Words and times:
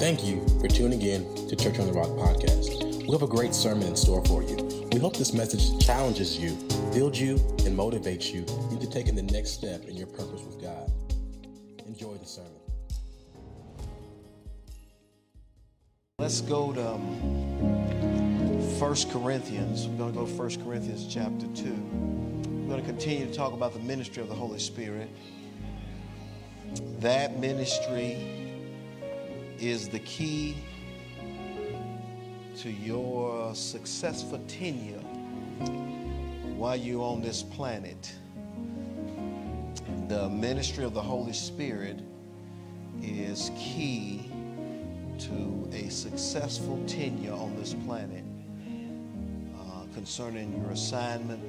Thank 0.00 0.24
you 0.24 0.42
for 0.58 0.66
tuning 0.66 1.02
in 1.02 1.46
to 1.46 1.54
Church 1.54 1.78
on 1.78 1.86
the 1.86 1.92
Rock 1.92 2.08
podcast. 2.08 3.04
We 3.04 3.12
have 3.12 3.20
a 3.20 3.26
great 3.26 3.54
sermon 3.54 3.86
in 3.86 3.94
store 3.94 4.24
for 4.24 4.42
you. 4.42 4.56
We 4.92 4.98
hope 4.98 5.14
this 5.14 5.34
message 5.34 5.78
challenges 5.84 6.38
you, 6.38 6.56
builds 6.90 7.20
you, 7.20 7.32
and 7.66 7.78
motivates 7.78 8.32
you 8.32 8.46
into 8.70 8.88
taking 8.88 9.14
the 9.14 9.24
next 9.24 9.50
step 9.50 9.84
in 9.84 9.98
your 9.98 10.06
purpose 10.06 10.42
with 10.42 10.58
God. 10.58 10.90
Enjoy 11.86 12.14
the 12.14 12.24
sermon. 12.24 12.50
Let's 16.18 16.40
go 16.40 16.72
to 16.72 16.92
um, 16.92 18.78
1 18.78 18.96
Corinthians. 19.10 19.86
We're 19.86 19.98
going 19.98 20.14
to 20.14 20.20
go 20.20 20.24
to 20.24 20.32
1 20.32 20.64
Corinthians 20.64 21.12
chapter 21.12 21.46
2. 21.54 21.70
We're 21.70 22.68
going 22.68 22.80
to 22.80 22.86
continue 22.86 23.26
to 23.26 23.34
talk 23.34 23.52
about 23.52 23.74
the 23.74 23.80
ministry 23.80 24.22
of 24.22 24.30
the 24.30 24.34
Holy 24.34 24.60
Spirit. 24.60 25.10
That 27.00 27.38
ministry 27.38 28.39
is 29.60 29.90
the 29.90 29.98
key 30.00 30.56
to 32.56 32.70
your 32.70 33.54
successful 33.54 34.40
tenure 34.48 34.98
while 36.56 36.76
you're 36.76 37.02
on 37.02 37.20
this 37.20 37.42
planet. 37.42 38.14
The 40.08 40.30
ministry 40.30 40.84
of 40.84 40.94
the 40.94 41.02
Holy 41.02 41.34
Spirit 41.34 42.00
is 43.02 43.50
key 43.58 44.30
to 45.18 45.68
a 45.72 45.90
successful 45.90 46.82
tenure 46.86 47.34
on 47.34 47.54
this 47.56 47.74
planet 47.74 48.24
uh, 49.58 49.84
concerning 49.92 50.58
your 50.58 50.70
assignment, 50.70 51.42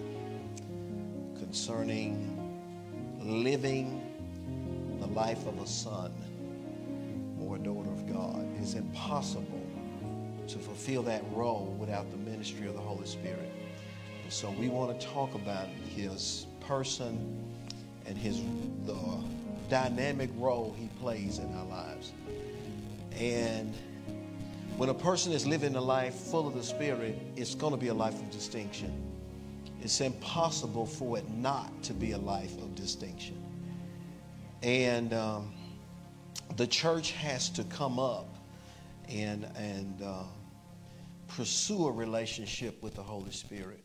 concerning 1.39 2.38
living 3.21 4.02
the 4.99 5.07
life 5.07 5.47
of 5.47 5.61
a 5.61 5.67
son 5.67 6.11
It's 8.61 8.75
impossible 8.75 9.65
to 10.47 10.59
fulfill 10.59 11.02
that 11.03 11.23
role 11.33 11.75
without 11.79 12.11
the 12.11 12.17
ministry 12.17 12.67
of 12.67 12.75
the 12.75 12.80
Holy 12.80 13.08
Spirit. 13.08 13.52
And 14.23 14.31
so 14.31 14.52
we 14.52 14.69
want 14.69 14.99
to 14.99 15.08
talk 15.08 15.33
about 15.33 15.67
his 15.95 16.45
person 16.59 17.44
and 18.05 18.16
his 18.16 18.41
the 18.86 18.97
dynamic 19.69 20.30
role 20.36 20.75
he 20.77 20.88
plays 20.99 21.39
in 21.39 21.52
our 21.55 21.66
lives. 21.66 22.11
And 23.17 23.73
when 24.77 24.89
a 24.89 24.93
person 24.93 25.31
is 25.31 25.47
living 25.47 25.75
a 25.75 25.81
life 25.81 26.14
full 26.14 26.47
of 26.47 26.53
the 26.53 26.64
Spirit, 26.64 27.17
it's 27.36 27.55
going 27.55 27.71
to 27.71 27.80
be 27.80 27.88
a 27.88 27.93
life 27.93 28.16
of 28.16 28.30
distinction. 28.30 28.93
It's 29.81 30.02
impossible 30.02 30.86
for 30.86 31.17
it 31.17 31.27
not 31.30 31.81
to 31.83 31.93
be 31.93 32.11
a 32.11 32.17
life 32.17 32.55
of 32.58 32.75
distinction. 32.75 33.41
And 34.61 35.14
um, 35.14 35.52
the 36.58 36.67
church 36.67 37.11
has 37.14 37.49
to 37.52 37.64
come 37.64 37.97
up 37.97 38.30
and, 39.09 39.45
and 39.55 40.02
uh, 40.02 40.23
pursue 41.27 41.88
a 41.88 41.91
relationship 41.91 42.81
with 42.81 42.95
the 42.95 43.03
Holy 43.03 43.31
Spirit 43.31 43.83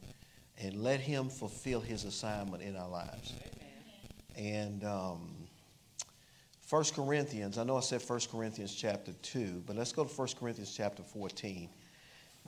and 0.59 0.83
let 0.83 1.01
Him 1.01 1.29
fulfill 1.29 1.81
His 1.81 2.05
assignment 2.05 2.63
in 2.63 2.77
our 2.77 2.89
lives. 2.89 3.33
And 4.37 4.85
um, 4.85 5.37
1 6.69 6.85
Corinthians, 6.95 7.59
I 7.59 7.65
know 7.65 7.77
I 7.77 7.81
said 7.81 8.03
1 8.03 8.21
Corinthians 8.31 8.75
chapter 8.75 9.13
2, 9.23 9.63
but 9.67 9.77
let's 9.77 9.93
go 9.93 10.05
to 10.05 10.13
1 10.13 10.29
Corinthians 10.39 10.75
chapter 10.77 11.03
14 11.03 11.69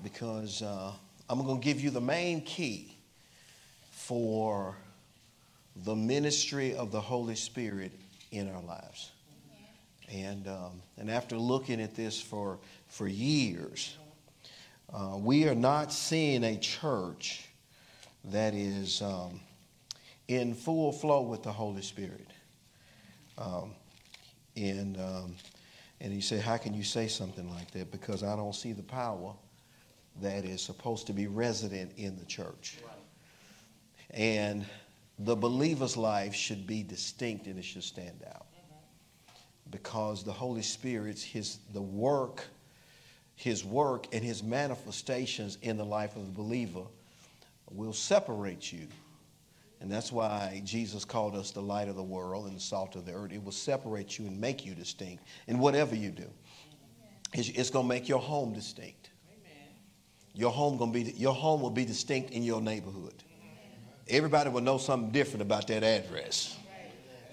because 0.02 0.62
uh, 0.62 0.92
I'm 1.28 1.44
going 1.44 1.60
to 1.60 1.64
give 1.64 1.80
you 1.80 1.90
the 1.90 2.00
main 2.00 2.40
key 2.42 2.98
for 3.90 4.76
the 5.84 5.94
ministry 5.94 6.74
of 6.74 6.90
the 6.90 7.00
Holy 7.00 7.36
Spirit 7.36 7.92
in 8.32 8.50
our 8.50 8.62
lives. 8.62 9.12
And, 10.12 10.48
um, 10.48 10.82
and 10.96 11.10
after 11.10 11.36
looking 11.36 11.80
at 11.80 11.94
this 11.94 12.20
for, 12.20 12.58
for 12.86 13.06
years, 13.06 13.96
uh, 14.92 15.16
we 15.18 15.46
are 15.48 15.54
not 15.54 15.92
seeing 15.92 16.44
a 16.44 16.56
church 16.56 17.46
that 18.24 18.54
is 18.54 19.02
um, 19.02 19.40
in 20.28 20.54
full 20.54 20.92
flow 20.92 21.22
with 21.22 21.42
the 21.42 21.52
Holy 21.52 21.82
Spirit. 21.82 22.30
Um, 23.36 23.74
and, 24.56 24.96
um, 24.96 25.36
and 26.00 26.12
he 26.12 26.20
said, 26.20 26.40
How 26.40 26.56
can 26.56 26.74
you 26.74 26.84
say 26.84 27.06
something 27.06 27.48
like 27.50 27.70
that? 27.72 27.90
Because 27.90 28.22
I 28.22 28.34
don't 28.34 28.54
see 28.54 28.72
the 28.72 28.82
power 28.82 29.34
that 30.20 30.44
is 30.44 30.60
supposed 30.62 31.06
to 31.08 31.12
be 31.12 31.26
resident 31.26 31.92
in 31.96 32.16
the 32.18 32.24
church. 32.24 32.78
And 34.10 34.64
the 35.18 35.36
believer's 35.36 35.96
life 35.96 36.34
should 36.34 36.66
be 36.66 36.82
distinct 36.82 37.46
and 37.46 37.58
it 37.58 37.64
should 37.64 37.84
stand 37.84 38.24
out. 38.34 38.46
Because 39.70 40.24
the 40.24 40.32
Holy 40.32 40.62
Spirit's 40.62 41.22
his 41.22 41.58
the 41.72 41.82
work, 41.82 42.44
his 43.34 43.64
work 43.64 44.06
and 44.12 44.24
his 44.24 44.42
manifestations 44.42 45.58
in 45.62 45.76
the 45.76 45.84
life 45.84 46.16
of 46.16 46.26
the 46.26 46.32
believer 46.32 46.84
will 47.70 47.92
separate 47.92 48.72
you. 48.72 48.86
And 49.80 49.92
that's 49.92 50.10
why 50.10 50.60
Jesus 50.64 51.04
called 51.04 51.36
us 51.36 51.52
the 51.52 51.62
light 51.62 51.88
of 51.88 51.94
the 51.94 52.02
world 52.02 52.46
and 52.46 52.56
the 52.56 52.60
salt 52.60 52.96
of 52.96 53.06
the 53.06 53.12
earth. 53.12 53.32
It 53.32 53.44
will 53.44 53.52
separate 53.52 54.18
you 54.18 54.26
and 54.26 54.40
make 54.40 54.66
you 54.66 54.74
distinct 54.74 55.24
in 55.46 55.58
whatever 55.58 55.94
you 55.94 56.10
do. 56.10 56.28
It's, 57.32 57.48
it's 57.50 57.70
going 57.70 57.84
to 57.84 57.88
make 57.88 58.08
your 58.08 58.18
home 58.18 58.52
distinct. 58.52 59.10
Your 60.34 60.50
home 60.50 60.78
going 60.78 60.92
to 60.92 61.04
be 61.04 61.10
your 61.12 61.34
home 61.34 61.60
will 61.60 61.70
be 61.70 61.84
distinct 61.84 62.30
in 62.30 62.42
your 62.42 62.60
neighborhood. 62.60 63.24
Everybody 64.08 64.50
will 64.50 64.60
know 64.60 64.78
something 64.78 65.10
different 65.10 65.42
about 65.42 65.66
that 65.66 65.82
address. 65.82 66.56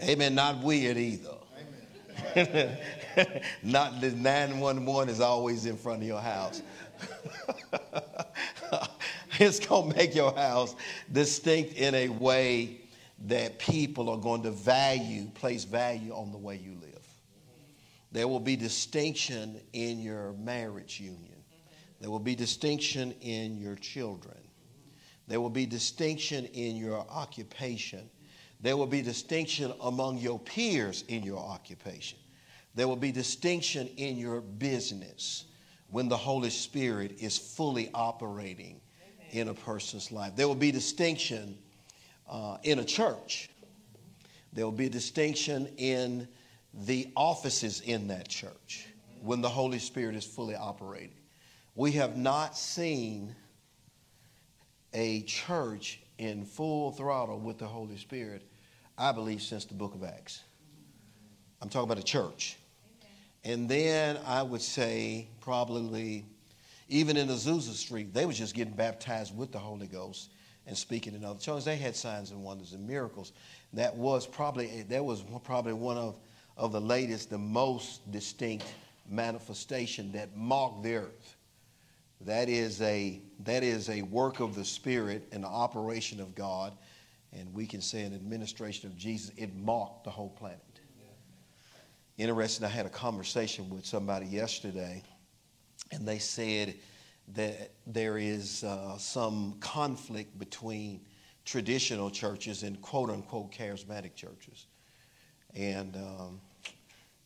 Amen. 0.04 0.36
Not 0.36 0.62
weird 0.62 0.98
either. 0.98 1.36
Not 3.64 4.02
the 4.02 4.12
911 4.12 5.10
is 5.10 5.20
always 5.20 5.66
in 5.66 5.78
front 5.78 6.02
of 6.02 6.08
your 6.08 6.22
house. 6.22 6.62
it's 9.40 9.60
going 9.60 9.92
to 9.92 9.98
make 9.98 10.16
your 10.16 10.34
house 10.36 10.76
distinct 11.12 11.74
in 11.74 11.94
a 11.96 12.10
way 12.10 12.82
that 13.28 13.60
people 13.60 14.10
are 14.10 14.18
going 14.18 14.44
to 14.44 14.52
value, 14.52 15.26
place 15.34 15.64
value 15.64 16.14
on 16.14 16.32
the 16.32 16.38
way 16.38 16.58
you 16.58 16.78
live. 16.82 16.92
There 18.12 18.28
will 18.28 18.40
be 18.40 18.56
distinction 18.56 19.60
in 19.74 20.00
your 20.00 20.34
marriage 20.34 21.00
union. 21.00 21.32
There 22.00 22.10
will 22.10 22.20
be 22.20 22.36
distinction 22.36 23.14
in 23.22 23.58
your 23.58 23.76
children. 23.76 24.38
There 25.28 25.42
will 25.42 25.50
be 25.50 25.66
distinction 25.66 26.46
in 26.46 26.76
your 26.76 27.00
occupation. 27.10 28.10
There 28.66 28.76
will 28.76 28.88
be 28.88 29.04
distinction 29.04 29.72
among 29.80 30.18
your 30.18 30.40
peers 30.40 31.04
in 31.08 31.22
your 31.22 31.38
occupation. 31.38 32.18
There 32.74 32.88
will 32.88 32.96
be 32.96 33.12
distinction 33.12 33.88
in 33.96 34.18
your 34.18 34.42
business 34.42 35.46
when 35.92 36.10
the 36.10 36.18
Holy 36.18 36.50
Spirit 36.50 37.18
is 37.20 37.38
fully 37.38 37.92
operating 37.94 38.82
in 39.30 39.50
a 39.50 39.54
person's 39.54 40.12
life. 40.12 40.36
There 40.36 40.48
will 40.48 40.56
be 40.56 40.72
distinction 40.72 41.60
uh, 42.28 42.58
in 42.64 42.80
a 42.80 42.84
church. 42.84 43.52
There 44.52 44.66
will 44.66 44.72
be 44.72 44.90
distinction 44.90 45.68
in 45.78 46.28
the 46.74 47.12
offices 47.16 47.82
in 47.82 48.08
that 48.08 48.28
church 48.28 48.88
when 49.22 49.42
the 49.42 49.50
Holy 49.50 49.78
Spirit 49.78 50.16
is 50.16 50.26
fully 50.26 50.56
operating. 50.56 51.14
We 51.76 51.92
have 51.92 52.18
not 52.18 52.58
seen 52.58 53.36
a 54.92 55.22
church 55.22 56.00
in 56.18 56.46
full 56.46 56.90
throttle 56.94 57.38
with 57.38 57.60
the 57.60 57.68
Holy 57.68 57.98
Spirit, 57.98 58.42
I 58.98 59.12
believe, 59.12 59.42
since 59.42 59.66
the 59.66 59.74
book 59.74 59.94
of 59.94 60.04
Acts. 60.04 60.44
I'm 61.62 61.70
talking 61.70 61.90
about 61.90 62.00
a 62.00 62.04
church. 62.04 62.58
And 63.44 63.68
then 63.70 64.18
I 64.26 64.42
would 64.42 64.62
say, 64.62 65.28
probably, 65.42 66.26
even 66.90 67.18
in 67.18 67.28
Azusa 67.28 67.74
Street, 67.74 68.14
they 68.14 68.26
were 68.26 68.34
just 68.34 68.56
getting 68.56 68.74
baptized 68.74 69.36
with 69.38 69.52
the 69.52 69.60
Holy 69.60 69.88
Ghost 69.88 70.30
and 70.68 70.78
speaking 70.78 71.14
in 71.14 71.24
other 71.24 71.40
tongues. 71.40 71.66
They 71.66 71.78
had 71.78 71.96
signs 71.96 72.32
and 72.32 72.44
wonders 72.44 72.74
and 72.74 72.88
miracles. 72.88 73.34
That 73.74 73.96
was 73.96 74.26
probably 74.26 74.84
that 74.84 75.04
was 75.04 75.24
probably 75.44 75.74
one 75.74 75.98
of, 75.98 76.18
of 76.58 76.72
the 76.72 76.82
latest, 76.82 77.30
the 77.30 77.38
most 77.38 78.10
distinct 78.12 78.66
manifestation 79.10 80.12
that 80.14 80.36
marked 80.36 80.84
the 80.84 80.96
earth. 80.96 81.36
That 82.22 82.50
is 82.50 82.82
a 82.82 83.22
that 83.44 83.64
is 83.64 83.90
a 83.90 84.02
work 84.04 84.40
of 84.40 84.56
the 84.56 84.66
Spirit 84.66 85.28
and 85.32 85.44
the 85.44 85.48
operation 85.48 86.20
of 86.20 86.34
God, 86.34 86.74
and 87.38 87.54
we 87.54 87.66
can 87.66 87.82
say 87.82 88.04
an 88.04 88.14
administration 88.14 88.90
of 88.90 88.98
Jesus. 88.98 89.32
It 89.38 89.56
marked 89.56 90.04
the 90.04 90.10
whole 90.10 90.30
planet. 90.30 90.60
Interesting. 92.18 92.66
I 92.66 92.70
had 92.70 92.86
a 92.86 92.90
conversation 92.90 93.70
with 93.70 93.86
somebody 93.86 94.26
yesterday, 94.26 95.04
and 95.92 96.08
they 96.08 96.18
said 96.18 96.76
that 97.34 97.72
there 97.86 98.18
is 98.18 98.64
uh, 98.64 98.98
some 98.98 99.56
conflict 99.60 100.38
between 100.40 101.02
traditional 101.44 102.10
churches 102.10 102.64
and 102.64 102.82
quote 102.82 103.10
unquote 103.10 103.52
charismatic 103.52 104.16
churches. 104.16 104.68
And, 105.56 105.96
um, 105.96 106.42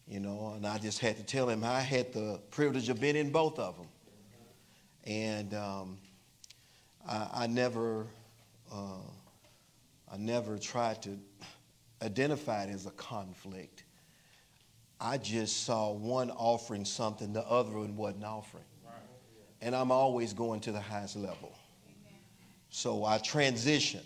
you 0.08 0.20
know, 0.20 0.54
and 0.56 0.66
I 0.66 0.78
just 0.78 1.00
had 1.00 1.18
to 1.18 1.24
tell 1.24 1.48
him 1.50 1.64
I 1.64 1.82
had 1.82 2.14
the 2.14 2.40
privilege 2.52 2.90
of 2.90 3.00
being 3.00 3.16
in 3.16 3.32
both 3.32 3.60
of 3.60 3.78
them. 3.78 3.88
And 5.06 5.54
um, 5.54 5.98
I, 7.08 7.28
I, 7.34 7.48
never, 7.48 8.06
uh, 8.72 8.98
I 10.12 10.18
never 10.18 10.58
tried 10.58 11.02
to 11.04 11.18
identify 12.02 12.64
it 12.64 12.70
as 12.70 12.86
a 12.86 12.92
conflict. 12.92 13.84
I 15.00 15.18
just 15.18 15.64
saw 15.66 15.92
one 15.92 16.32
offering 16.32 16.84
something, 16.86 17.32
the 17.32 17.46
other 17.48 17.72
one 17.72 17.96
wasn't 17.96 18.26
offering. 18.26 18.64
And 19.62 19.76
I'm 19.76 19.92
always 19.92 20.34
going 20.34 20.62
to 20.62 20.72
the 20.72 20.80
highest 20.80 21.16
level. 21.16 21.54
So 22.70 23.04
I 23.04 23.18
transition. 23.18 24.02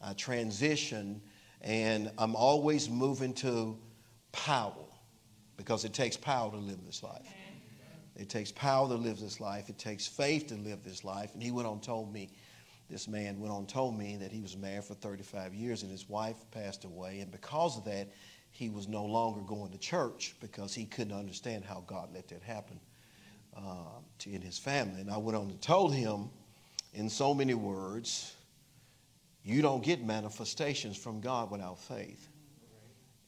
I 0.00 0.12
transition, 0.12 1.20
and 1.62 2.10
I'm 2.18 2.36
always 2.36 2.88
moving 2.88 3.32
to 3.34 3.76
power 4.30 4.72
because 5.56 5.84
it 5.84 5.92
takes 5.92 6.16
power 6.16 6.50
to 6.50 6.56
live 6.56 6.84
this 6.84 7.02
life. 7.02 7.26
It 8.14 8.28
takes 8.28 8.52
power 8.52 8.88
to 8.88 8.94
live 8.94 9.18
this 9.18 9.40
life. 9.40 9.68
It 9.68 9.78
takes 9.78 10.06
faith 10.06 10.46
to 10.48 10.54
live 10.54 10.82
this 10.84 11.04
life. 11.04 11.34
And 11.34 11.42
he 11.42 11.50
went 11.50 11.66
on 11.66 11.80
told 11.80 12.12
me, 12.12 12.30
this 12.88 13.08
man 13.08 13.40
went 13.40 13.52
on 13.52 13.60
and 13.60 13.68
told 13.68 13.98
me 13.98 14.16
that 14.16 14.30
he 14.30 14.40
was 14.40 14.56
married 14.56 14.84
for 14.84 14.94
35 14.94 15.54
years 15.54 15.82
and 15.82 15.90
his 15.90 16.08
wife 16.08 16.36
passed 16.52 16.84
away. 16.84 17.20
And 17.20 17.30
because 17.30 17.76
of 17.76 17.84
that, 17.84 18.08
he 18.50 18.70
was 18.70 18.88
no 18.88 19.04
longer 19.04 19.40
going 19.40 19.72
to 19.72 19.78
church 19.78 20.34
because 20.40 20.74
he 20.74 20.84
couldn't 20.84 21.16
understand 21.16 21.64
how 21.64 21.82
God 21.86 22.10
let 22.14 22.28
that 22.28 22.42
happen 22.42 22.78
uh, 23.56 24.00
to, 24.20 24.32
in 24.32 24.40
his 24.40 24.58
family. 24.58 25.00
And 25.00 25.10
I 25.10 25.16
went 25.16 25.36
on 25.36 25.50
and 25.50 25.60
told 25.60 25.94
him 25.94 26.30
in 26.94 27.10
so 27.10 27.34
many 27.34 27.54
words, 27.54 28.34
you 29.44 29.62
don't 29.62 29.82
get 29.82 30.04
manifestations 30.04 30.96
from 30.96 31.20
God 31.20 31.50
without 31.50 31.78
faith. 31.78 32.28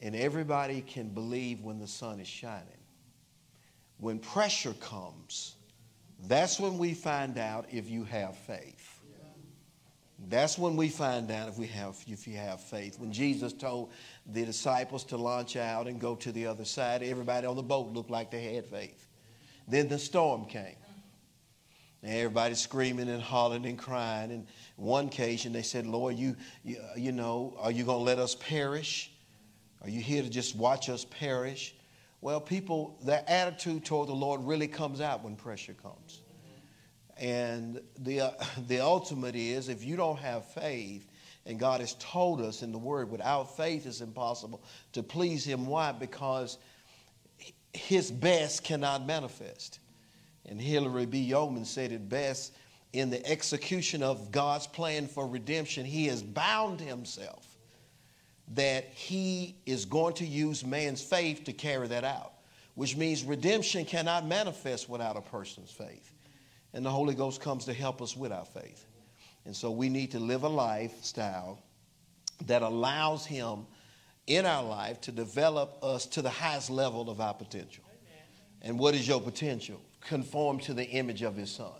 And 0.01 0.15
everybody 0.15 0.81
can 0.81 1.09
believe 1.09 1.61
when 1.61 1.79
the 1.79 1.87
sun 1.87 2.21
is 2.21 2.29
shining. 2.29 2.65
When 3.99 4.21
pressure 4.21 4.75
comes, 4.75 5.57
that's 6.27 6.59
when 6.59 6.79
we 6.79 6.95
find 6.95 7.37
out 7.37 7.67
if 7.71 7.91
you 7.91 8.05
have 8.05 8.37
faith. 8.37 8.78
That's 10.27 10.59
when 10.59 10.75
we 10.77 10.89
find 10.89 11.31
out 11.31 11.49
if 11.49 11.59
we 11.59 11.69
have 11.69 11.97
if 12.09 12.27
you 12.27 12.37
have 12.37 12.61
faith. 12.61 12.99
When 12.99 13.13
Jesus 13.13 13.53
told 13.53 13.93
the 14.27 14.45
disciples 14.45 15.05
to 15.05 15.17
launch 15.17 15.57
out 15.57 15.87
and 15.87 16.01
go 16.01 16.17
to 16.17 16.33
the 16.33 16.47
other 16.47 16.65
side, 16.65 17.03
everybody 17.03 17.47
on 17.47 17.55
the 17.55 17.63
boat 17.63 17.93
looked 17.93 18.11
like 18.11 18.31
they 18.31 18.55
had 18.55 18.67
faith. 18.67 19.07
Then 19.69 19.89
the 19.89 19.99
storm 19.99 20.47
came. 20.47 20.75
And 22.03 22.13
everybody 22.13 22.55
screaming 22.55 23.09
and 23.09 23.23
hollering 23.23 23.67
and 23.67 23.79
crying. 23.79 24.31
And 24.31 24.47
one 24.77 25.07
occasion 25.07 25.53
they 25.53 25.63
said, 25.63 25.87
Lord, 25.87 26.17
you, 26.17 26.37
you, 26.65 26.81
you 26.97 27.13
know, 27.13 27.57
are 27.59 27.71
you 27.71 27.85
going 27.85 27.99
to 27.99 28.05
let 28.05 28.19
us 28.19 28.35
perish? 28.35 29.13
Are 29.83 29.91
you 29.91 30.01
here 30.01 30.23
to 30.23 30.31
just 30.31 30.57
watch 30.57 30.89
us 30.89 31.05
perish? 31.05 31.75
Well, 32.21 32.41
people, 32.41 32.97
their 33.05 33.25
attitude 33.29 33.85
toward 33.85 34.09
the 34.09 34.15
Lord 34.15 34.43
really 34.43 34.69
comes 34.69 35.01
out 35.01 35.23
when 35.23 35.37
pressure 35.37 35.75
comes. 35.75 36.23
And 37.19 37.81
the, 37.99 38.21
uh, 38.21 38.31
the 38.69 38.81
ultimate 38.81 39.37
is 39.37 39.69
if 39.69 39.85
you 39.85 39.97
don't 39.97 40.19
have 40.19 40.45
faith, 40.47 41.07
and 41.47 41.59
God 41.59 41.81
has 41.81 41.95
told 41.95 42.41
us 42.41 42.63
in 42.63 42.73
the 42.73 42.79
Word, 42.79 43.11
without 43.11 43.57
faith 43.57 43.87
it's 43.87 44.01
impossible 44.01 44.63
to 44.93 45.03
please 45.03 45.45
Him. 45.45 45.67
Why? 45.67 45.93
Because 45.93 46.59
His 47.73 48.11
best 48.11 48.65
cannot 48.65 49.07
manifest. 49.07 49.81
And 50.47 50.61
Hillary 50.61 51.07
B. 51.07 51.19
Yeoman 51.19 51.65
said 51.65 51.93
it 51.93 52.09
best 52.09 52.53
in 52.93 53.11
the 53.11 53.25
execution 53.27 54.03
of 54.03 54.31
God's 54.31 54.67
plan 54.67 55.07
for 55.07 55.27
redemption, 55.27 55.85
He 55.85 56.07
has 56.07 56.23
bound 56.23 56.81
Himself 56.81 57.47
that 58.55 58.85
He 58.95 59.57
is 59.67 59.85
going 59.85 60.15
to 60.15 60.27
use 60.27 60.65
man's 60.65 61.03
faith 61.03 61.45
to 61.45 61.53
carry 61.53 61.89
that 61.89 62.05
out, 62.05 62.33
which 62.75 62.97
means 62.97 63.25
redemption 63.25 63.85
cannot 63.85 64.27
manifest 64.27 64.89
without 64.89 65.17
a 65.17 65.21
person's 65.21 65.71
faith. 65.71 66.15
And 66.75 66.85
the 66.85 66.91
Holy 66.91 67.15
Ghost 67.15 67.41
comes 67.41 67.65
to 67.65 67.73
help 67.73 68.03
us 68.03 68.17
with 68.17 68.33
our 68.33 68.45
faith. 68.45 68.85
And 69.45 69.57
so 69.57 69.71
we 69.71 69.89
need 69.89 70.11
to 70.13 70.19
live 70.19 70.43
a 70.43 70.49
lifestyle 70.49 71.59
that 72.47 72.63
allows 72.63 73.25
Him 73.25 73.67
in 74.27 74.45
our 74.45 74.63
life 74.63 75.01
to 75.03 75.13
develop 75.13 75.79
us 75.83 76.05
to 76.07 76.23
the 76.23 76.31
highest 76.31 76.71
level 76.71 77.09
of 77.09 77.21
our 77.21 77.35
potential. 77.35 77.85
And 78.63 78.79
what 78.79 78.95
is 78.95 79.09
your 79.09 79.21
potential? 79.21 79.81
Conform 80.01 80.59
to 80.61 80.75
the 80.75 80.85
image 80.85 81.23
of 81.23 81.37
His 81.37 81.51
Son. 81.51 81.73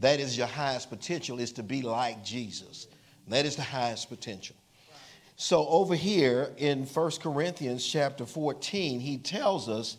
That 0.00 0.20
is 0.20 0.36
your 0.36 0.46
highest 0.46 0.90
potential, 0.90 1.38
is 1.38 1.52
to 1.52 1.62
be 1.62 1.82
like 1.82 2.24
Jesus. 2.24 2.88
That 3.28 3.46
is 3.46 3.56
the 3.56 3.62
highest 3.62 4.08
potential. 4.08 4.56
So 5.36 5.66
over 5.66 5.94
here 5.94 6.52
in 6.58 6.84
1 6.84 7.10
Corinthians 7.20 7.84
chapter 7.84 8.24
14, 8.24 9.00
he 9.00 9.18
tells 9.18 9.68
us 9.68 9.96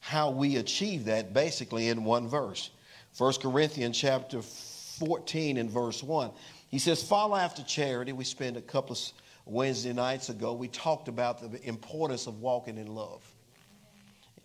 how 0.00 0.30
we 0.30 0.56
achieve 0.56 1.06
that 1.06 1.32
basically 1.32 1.88
in 1.88 2.04
one 2.04 2.28
verse. 2.28 2.70
1 3.16 3.34
Corinthians 3.40 3.98
chapter 3.98 4.42
14 4.42 5.56
and 5.56 5.70
verse 5.70 6.02
1. 6.02 6.30
He 6.68 6.78
says, 6.78 7.02
Follow 7.02 7.36
after 7.36 7.62
charity. 7.62 8.12
We 8.12 8.24
spent 8.24 8.56
a 8.56 8.60
couple 8.60 8.94
of 8.94 9.00
Wednesday 9.46 9.92
nights 9.92 10.30
ago, 10.30 10.54
we 10.54 10.68
talked 10.68 11.08
about 11.08 11.52
the 11.52 11.68
importance 11.68 12.26
of 12.26 12.40
walking 12.40 12.78
in 12.78 12.86
love. 12.86 13.22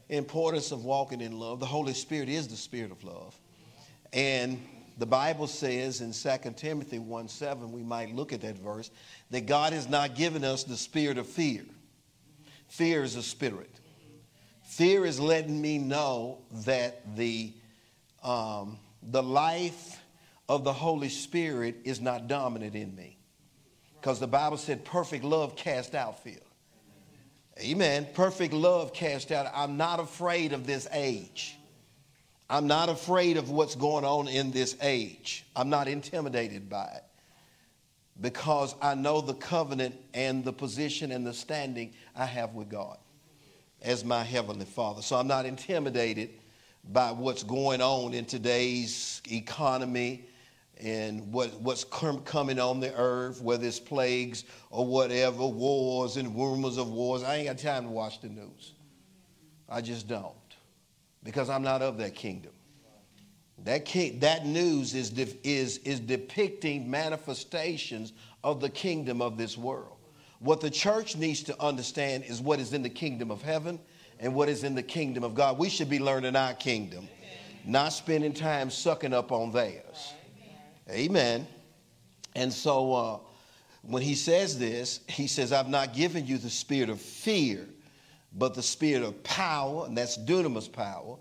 Importance 0.09 0.71
of 0.71 0.83
walking 0.83 1.21
in 1.21 1.39
love. 1.39 1.59
The 1.59 1.65
Holy 1.65 1.93
Spirit 1.93 2.29
is 2.29 2.47
the 2.47 2.57
spirit 2.57 2.91
of 2.91 3.03
love. 3.03 3.39
And 4.11 4.61
the 4.97 5.05
Bible 5.05 5.47
says 5.47 6.01
in 6.01 6.11
2 6.11 6.51
Timothy 6.57 6.99
1 6.99 7.27
7, 7.27 7.71
we 7.71 7.83
might 7.83 8.13
look 8.13 8.33
at 8.33 8.41
that 8.41 8.57
verse, 8.57 8.91
that 9.29 9.45
God 9.45 9.71
has 9.71 9.87
not 9.87 10.15
given 10.15 10.43
us 10.43 10.63
the 10.63 10.75
spirit 10.75 11.17
of 11.17 11.27
fear. 11.27 11.63
Fear 12.67 13.03
is 13.03 13.15
a 13.15 13.23
spirit. 13.23 13.71
Fear 14.63 15.05
is 15.05 15.19
letting 15.19 15.61
me 15.61 15.77
know 15.77 16.39
that 16.65 17.15
the, 17.15 17.53
um, 18.23 18.77
the 19.01 19.23
life 19.23 20.01
of 20.47 20.63
the 20.63 20.73
Holy 20.73 21.09
Spirit 21.09 21.77
is 21.83 22.01
not 22.01 22.27
dominant 22.27 22.75
in 22.75 22.95
me. 22.95 23.17
Because 23.99 24.19
the 24.19 24.27
Bible 24.27 24.57
said 24.57 24.85
perfect 24.85 25.23
love 25.23 25.55
cast 25.55 25.93
out 25.93 26.23
fear. 26.23 26.39
Amen. 27.59 28.07
Perfect 28.13 28.53
love 28.53 28.93
cast 28.93 29.31
out. 29.31 29.51
I'm 29.53 29.77
not 29.77 29.99
afraid 29.99 30.53
of 30.53 30.65
this 30.65 30.87
age. 30.91 31.57
I'm 32.49 32.65
not 32.65 32.89
afraid 32.89 33.37
of 33.37 33.51
what's 33.51 33.75
going 33.75 34.05
on 34.05 34.27
in 34.27 34.51
this 34.51 34.75
age. 34.81 35.45
I'm 35.55 35.69
not 35.69 35.87
intimidated 35.87 36.69
by 36.69 36.85
it 36.95 37.03
because 38.19 38.75
I 38.81 38.95
know 38.95 39.21
the 39.21 39.33
covenant 39.33 39.95
and 40.13 40.43
the 40.43 40.53
position 40.53 41.11
and 41.11 41.27
the 41.27 41.33
standing 41.33 41.93
I 42.15 42.25
have 42.25 42.53
with 42.53 42.69
God 42.69 42.97
as 43.81 44.03
my 44.03 44.23
heavenly 44.23 44.65
Father. 44.65 45.01
So 45.01 45.15
I'm 45.17 45.27
not 45.27 45.45
intimidated 45.45 46.31
by 46.91 47.11
what's 47.11 47.43
going 47.43 47.81
on 47.81 48.13
in 48.13 48.25
today's 48.25 49.21
economy 49.31 50.25
and 50.81 51.31
what, 51.31 51.53
what's 51.61 51.83
coming 51.83 52.59
on 52.59 52.79
the 52.79 52.93
earth, 52.95 53.41
whether 53.41 53.67
it's 53.67 53.79
plagues 53.79 54.45
or 54.71 54.85
whatever, 54.85 55.45
wars 55.45 56.17
and 56.17 56.35
rumors 56.35 56.77
of 56.77 56.89
wars. 56.89 57.21
I 57.23 57.35
ain't 57.35 57.47
got 57.47 57.57
time 57.57 57.83
to 57.83 57.89
watch 57.89 58.21
the 58.21 58.29
news. 58.29 58.73
I 59.67 59.81
just 59.81 60.07
don't 60.07 60.33
because 61.23 61.49
I'm 61.49 61.61
not 61.61 61.81
of 61.81 61.97
that 61.97 62.15
kingdom. 62.15 62.53
That, 63.65 63.85
king, 63.85 64.19
that 64.19 64.45
news 64.45 64.95
is, 64.95 65.09
de, 65.09 65.27
is, 65.43 65.79
is 65.79 65.99
depicting 65.99 66.89
manifestations 66.89 68.13
of 68.43 68.61
the 68.61 68.69
kingdom 68.69 69.21
of 69.21 69.37
this 69.37 69.57
world. 69.57 69.97
What 70.39 70.61
the 70.61 70.69
church 70.69 71.17
needs 71.17 71.43
to 71.43 71.61
understand 71.61 72.23
is 72.23 72.39
what 72.39 72.59
is 72.59 72.73
in 72.73 72.81
the 72.81 72.89
kingdom 72.89 73.29
of 73.29 73.41
heaven 73.41 73.79
and 74.19 74.35
what 74.35 74.49
is 74.49 74.63
in 74.63 74.75
the 74.75 74.83
kingdom 74.83 75.23
of 75.23 75.33
God. 75.33 75.57
We 75.57 75.69
should 75.69 75.89
be 75.89 75.99
learning 75.99 76.35
our 76.35 76.53
kingdom, 76.53 77.07
not 77.65 77.93
spending 77.93 78.33
time 78.33 78.69
sucking 78.69 79.13
up 79.13 79.31
on 79.31 79.51
theirs. 79.51 80.13
Amen. 80.89 81.47
And 82.35 82.51
so 82.51 82.93
uh, 82.93 83.19
when 83.81 84.01
he 84.01 84.15
says 84.15 84.59
this, 84.59 85.01
he 85.07 85.27
says, 85.27 85.51
I've 85.51 85.69
not 85.69 85.93
given 85.93 86.25
you 86.25 86.37
the 86.37 86.49
spirit 86.49 86.89
of 86.89 86.99
fear, 86.99 87.67
but 88.33 88.53
the 88.53 88.63
spirit 88.63 89.03
of 89.03 89.23
power, 89.23 89.85
and 89.85 89.97
that's 89.97 90.17
dunamis 90.17 90.71
power. 90.71 91.17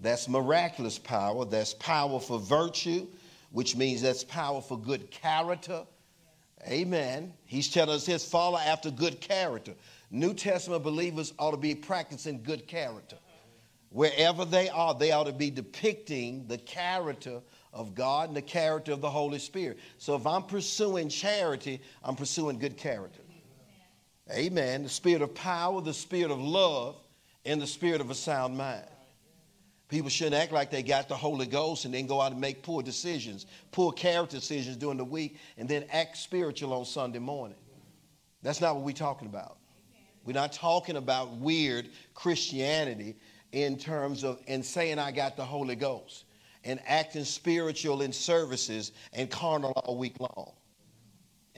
That's 0.00 0.28
miraculous 0.28 0.98
power. 0.98 1.44
That's 1.44 1.74
power 1.74 2.20
for 2.20 2.38
virtue, 2.38 3.06
which 3.50 3.76
means 3.76 4.02
that's 4.02 4.24
power 4.24 4.60
for 4.60 4.78
good 4.78 5.10
character. 5.10 5.84
Amen. 6.66 7.32
He's 7.44 7.70
telling 7.70 7.94
us 7.94 8.06
his 8.06 8.24
follow 8.24 8.58
after 8.58 8.90
good 8.90 9.20
character. 9.20 9.74
New 10.10 10.34
Testament 10.34 10.82
believers 10.82 11.32
ought 11.38 11.52
to 11.52 11.56
be 11.56 11.74
practicing 11.74 12.42
good 12.42 12.66
character. 12.66 13.16
Wherever 13.90 14.44
they 14.44 14.68
are, 14.68 14.94
they 14.94 15.12
ought 15.12 15.24
to 15.24 15.32
be 15.32 15.50
depicting 15.50 16.46
the 16.46 16.58
character 16.58 17.40
of 17.72 17.94
God 17.94 18.28
and 18.28 18.36
the 18.36 18.42
character 18.42 18.92
of 18.92 19.00
the 19.00 19.10
Holy 19.10 19.38
Spirit. 19.38 19.78
So 19.98 20.14
if 20.14 20.26
I'm 20.26 20.42
pursuing 20.42 21.08
charity, 21.08 21.80
I'm 22.02 22.16
pursuing 22.16 22.58
good 22.58 22.76
character. 22.76 23.22
Amen. 24.30 24.82
The 24.82 24.88
spirit 24.90 25.22
of 25.22 25.34
power, 25.34 25.80
the 25.80 25.94
spirit 25.94 26.30
of 26.30 26.38
love, 26.38 26.96
and 27.46 27.62
the 27.62 27.66
spirit 27.66 28.02
of 28.02 28.10
a 28.10 28.14
sound 28.14 28.58
mind. 28.58 28.84
People 29.88 30.10
shouldn't 30.10 30.36
act 30.36 30.52
like 30.52 30.70
they 30.70 30.82
got 30.82 31.08
the 31.08 31.16
Holy 31.16 31.46
Ghost 31.46 31.86
and 31.86 31.94
then 31.94 32.06
go 32.06 32.20
out 32.20 32.32
and 32.32 32.40
make 32.40 32.62
poor 32.62 32.82
decisions, 32.82 33.46
poor 33.70 33.90
character 33.90 34.36
decisions 34.36 34.76
during 34.76 34.98
the 34.98 35.04
week, 35.04 35.38
and 35.56 35.66
then 35.68 35.84
act 35.90 36.18
spiritual 36.18 36.74
on 36.74 36.84
Sunday 36.84 37.18
morning. 37.18 37.56
That's 38.42 38.60
not 38.60 38.76
what 38.76 38.84
we're 38.84 38.92
talking 38.92 39.28
about. 39.28 39.58
We're 40.24 40.34
not 40.34 40.52
talking 40.52 40.96
about 40.96 41.32
weird 41.38 41.88
Christianity 42.12 43.16
in 43.52 43.78
terms 43.78 44.24
of 44.24 44.38
and 44.46 44.62
saying 44.64 44.98
I 44.98 45.10
got 45.10 45.36
the 45.38 45.44
Holy 45.44 45.74
Ghost 45.74 46.26
and 46.64 46.80
acting 46.86 47.24
spiritual 47.24 48.02
in 48.02 48.12
services 48.12 48.92
and 49.14 49.30
carnal 49.30 49.72
all 49.72 49.96
week 49.96 50.20
long. 50.20 50.52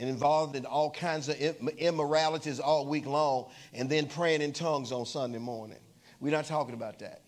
and 0.00 0.08
involved 0.08 0.56
in 0.56 0.64
all 0.64 0.90
kinds 0.90 1.28
of 1.28 1.36
immoralities 1.76 2.58
all 2.58 2.86
week 2.86 3.06
long 3.06 3.50
and 3.74 3.88
then 3.90 4.06
praying 4.06 4.40
in 4.40 4.52
tongues 4.52 4.92
on 4.92 5.04
Sunday 5.04 5.38
morning. 5.38 5.78
We're 6.20 6.32
not 6.32 6.46
talking 6.46 6.74
about 6.74 6.98
that. 7.00 7.22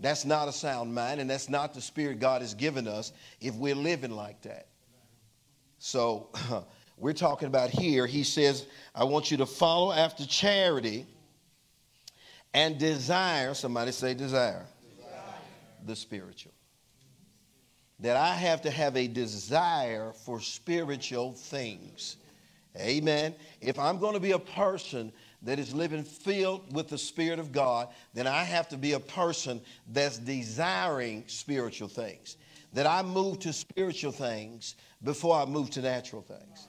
That's 0.00 0.24
not 0.24 0.48
a 0.48 0.52
sound 0.52 0.94
mind, 0.94 1.20
and 1.20 1.28
that's 1.28 1.48
not 1.48 1.74
the 1.74 1.80
spirit 1.80 2.20
God 2.20 2.40
has 2.42 2.54
given 2.54 2.86
us 2.86 3.12
if 3.40 3.54
we're 3.54 3.74
living 3.74 4.12
like 4.12 4.40
that. 4.42 4.68
So, 5.78 6.28
we're 6.96 7.12
talking 7.12 7.48
about 7.48 7.70
here, 7.70 8.06
he 8.06 8.22
says, 8.22 8.66
I 8.94 9.04
want 9.04 9.30
you 9.30 9.36
to 9.38 9.46
follow 9.46 9.92
after 9.92 10.24
charity 10.26 11.06
and 12.54 12.78
desire, 12.78 13.54
somebody 13.54 13.92
say 13.92 14.14
desire, 14.14 14.66
desire. 14.96 15.12
the 15.84 15.96
spiritual 15.96 16.52
that 18.00 18.16
I 18.16 18.34
have 18.34 18.62
to 18.62 18.70
have 18.70 18.96
a 18.96 19.08
desire 19.08 20.12
for 20.24 20.40
spiritual 20.40 21.32
things. 21.32 22.16
Amen. 22.76 23.34
If 23.60 23.78
I'm 23.78 23.98
going 23.98 24.14
to 24.14 24.20
be 24.20 24.32
a 24.32 24.38
person 24.38 25.12
that 25.42 25.58
is 25.58 25.74
living 25.74 26.02
filled 26.02 26.74
with 26.74 26.88
the 26.88 26.98
Spirit 26.98 27.38
of 27.38 27.52
God, 27.52 27.88
then 28.14 28.26
I 28.26 28.42
have 28.42 28.68
to 28.70 28.76
be 28.76 28.92
a 28.92 29.00
person 29.00 29.60
that's 29.92 30.18
desiring 30.18 31.24
spiritual 31.26 31.88
things. 31.88 32.36
That 32.72 32.86
I 32.86 33.02
move 33.02 33.38
to 33.40 33.52
spiritual 33.52 34.12
things 34.12 34.74
before 35.02 35.36
I 35.36 35.44
move 35.44 35.70
to 35.70 35.80
natural 35.80 36.22
things. 36.22 36.68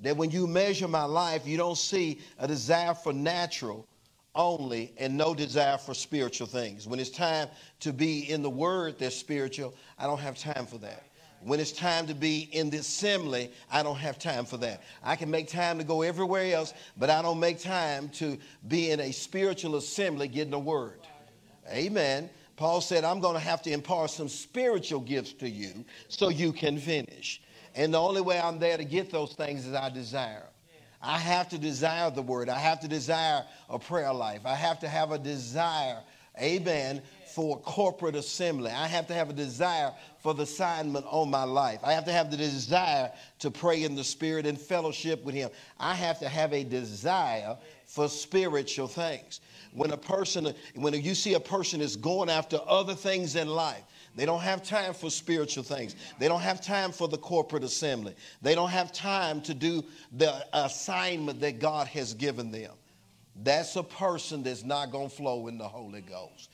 That 0.00 0.16
when 0.16 0.30
you 0.30 0.46
measure 0.46 0.88
my 0.88 1.04
life, 1.04 1.46
you 1.46 1.56
don't 1.56 1.78
see 1.78 2.20
a 2.38 2.46
desire 2.46 2.94
for 2.94 3.12
natural, 3.12 3.86
only 4.34 4.92
and 4.96 5.16
no 5.16 5.34
desire 5.34 5.76
for 5.76 5.94
spiritual 5.94 6.46
things. 6.46 6.86
When 6.86 7.00
it's 7.00 7.10
time 7.10 7.48
to 7.80 7.92
be 7.92 8.30
in 8.30 8.42
the 8.42 8.50
Word 8.50 8.98
that's 8.98 9.16
spiritual, 9.16 9.74
I 9.98 10.06
don't 10.06 10.20
have 10.20 10.38
time 10.38 10.66
for 10.66 10.78
that. 10.78 11.04
When 11.42 11.58
it's 11.58 11.72
time 11.72 12.06
to 12.06 12.14
be 12.14 12.48
in 12.52 12.68
the 12.68 12.78
assembly, 12.78 13.50
I 13.70 13.82
don't 13.82 13.96
have 13.96 14.18
time 14.18 14.44
for 14.44 14.58
that. 14.58 14.82
I 15.02 15.16
can 15.16 15.30
make 15.30 15.48
time 15.48 15.78
to 15.78 15.84
go 15.84 16.02
everywhere 16.02 16.54
else, 16.54 16.74
but 16.98 17.08
I 17.08 17.22
don't 17.22 17.40
make 17.40 17.60
time 17.60 18.10
to 18.10 18.36
be 18.68 18.90
in 18.90 19.00
a 19.00 19.10
spiritual 19.10 19.76
assembly 19.76 20.28
getting 20.28 20.50
the 20.50 20.58
Word. 20.58 21.00
Amen. 21.70 22.28
Paul 22.56 22.82
said, 22.82 23.04
I'm 23.04 23.20
going 23.20 23.34
to 23.34 23.40
have 23.40 23.62
to 23.62 23.72
impart 23.72 24.10
some 24.10 24.28
spiritual 24.28 25.00
gifts 25.00 25.32
to 25.34 25.48
you 25.48 25.84
so 26.08 26.28
you 26.28 26.52
can 26.52 26.78
finish. 26.78 27.40
And 27.74 27.94
the 27.94 28.00
only 28.00 28.20
way 28.20 28.38
I'm 28.38 28.58
there 28.58 28.76
to 28.76 28.84
get 28.84 29.10
those 29.10 29.32
things 29.32 29.66
is 29.66 29.74
I 29.74 29.88
desire. 29.88 30.46
I 31.00 31.16
have 31.16 31.48
to 31.50 31.58
desire 31.58 32.10
the 32.10 32.20
word. 32.20 32.50
I 32.50 32.58
have 32.58 32.80
to 32.80 32.88
desire 32.88 33.44
a 33.70 33.78
prayer 33.78 34.12
life. 34.12 34.42
I 34.44 34.54
have 34.54 34.80
to 34.80 34.88
have 34.88 35.12
a 35.12 35.18
desire, 35.18 36.00
amen, 36.38 37.00
for 37.34 37.58
corporate 37.60 38.14
assembly. 38.14 38.70
I 38.70 38.86
have 38.86 39.06
to 39.08 39.14
have 39.14 39.30
a 39.30 39.32
desire 39.32 39.92
for 40.18 40.34
the 40.34 40.42
assignment 40.42 41.06
on 41.08 41.30
my 41.30 41.44
life. 41.44 41.80
I 41.82 41.92
have 41.92 42.04
to 42.06 42.12
have 42.12 42.30
the 42.30 42.36
desire 42.36 43.10
to 43.40 43.50
pray 43.50 43.84
in 43.84 43.94
the 43.94 44.04
spirit 44.04 44.46
and 44.46 44.58
fellowship 44.58 45.24
with 45.24 45.34
him. 45.34 45.50
I 45.78 45.94
have 45.94 46.18
to 46.20 46.28
have 46.28 46.52
a 46.52 46.64
desire 46.64 47.56
for 47.86 48.08
spiritual 48.08 48.86
things. 48.86 49.40
When 49.72 49.92
a 49.92 49.96
person, 49.96 50.52
when 50.74 50.94
you 50.94 51.14
see 51.14 51.34
a 51.34 51.40
person 51.40 51.80
is 51.80 51.96
going 51.96 52.28
after 52.28 52.58
other 52.66 52.94
things 52.94 53.36
in 53.36 53.48
life, 53.48 53.82
they 54.16 54.26
don't 54.26 54.40
have 54.40 54.62
time 54.62 54.92
for 54.92 55.10
spiritual 55.10 55.62
things. 55.62 55.94
They 56.18 56.26
don't 56.26 56.40
have 56.40 56.60
time 56.60 56.90
for 56.90 57.06
the 57.06 57.18
corporate 57.18 57.62
assembly. 57.62 58.14
They 58.42 58.54
don't 58.54 58.70
have 58.70 58.92
time 58.92 59.40
to 59.42 59.54
do 59.54 59.84
the 60.12 60.44
assignment 60.52 61.40
that 61.40 61.60
God 61.60 61.86
has 61.88 62.14
given 62.14 62.50
them. 62.50 62.72
That's 63.42 63.76
a 63.76 63.82
person 63.82 64.42
that's 64.42 64.64
not 64.64 64.90
going 64.90 65.08
to 65.08 65.14
flow 65.14 65.46
in 65.46 65.56
the 65.56 65.68
Holy 65.68 66.00
Ghost. 66.00 66.50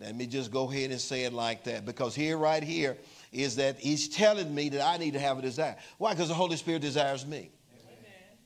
Let 0.00 0.14
me 0.14 0.26
just 0.26 0.50
go 0.50 0.70
ahead 0.70 0.90
and 0.90 1.00
say 1.00 1.24
it 1.24 1.32
like 1.32 1.64
that 1.64 1.86
because 1.86 2.14
here, 2.14 2.36
right 2.36 2.62
here, 2.62 2.98
is 3.32 3.56
that 3.56 3.78
he's 3.78 4.08
telling 4.08 4.54
me 4.54 4.68
that 4.70 4.82
I 4.82 4.98
need 4.98 5.14
to 5.14 5.20
have 5.20 5.38
a 5.38 5.42
desire. 5.42 5.76
Why? 5.98 6.12
Because 6.12 6.28
the 6.28 6.34
Holy 6.34 6.56
Spirit 6.56 6.82
desires 6.82 7.26
me. 7.26 7.50
Amen. 7.72 8.38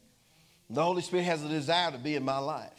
The 0.71 0.83
Holy 0.83 1.03
Spirit 1.03 1.25
has 1.25 1.45
a 1.45 1.49
desire 1.49 1.91
to 1.91 1.99
be 1.99 2.15
in 2.15 2.25
my 2.25 2.39
life. 2.39 2.73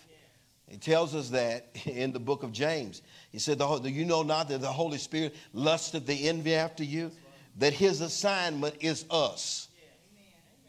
He 0.72 0.78
tells 0.78 1.14
us 1.14 1.30
that 1.32 1.68
in 1.86 2.14
the 2.14 2.20
book 2.20 2.44
of 2.44 2.54
James. 2.54 3.02
He 3.32 3.40
said, 3.40 3.58
Do 3.58 3.90
you 3.90 4.06
know 4.06 4.24
not 4.24 4.48
that 4.48 4.62
the 4.62 4.72
Holy 4.72 4.98
Spirit 4.98 5.36
lusteth 5.54 6.06
the 6.06 6.30
envy 6.30 6.56
after 6.56 6.84
you? 6.86 7.12
That 7.58 7.74
his 7.74 8.00
assignment 8.00 8.76
is 8.80 9.06
us. 9.12 9.68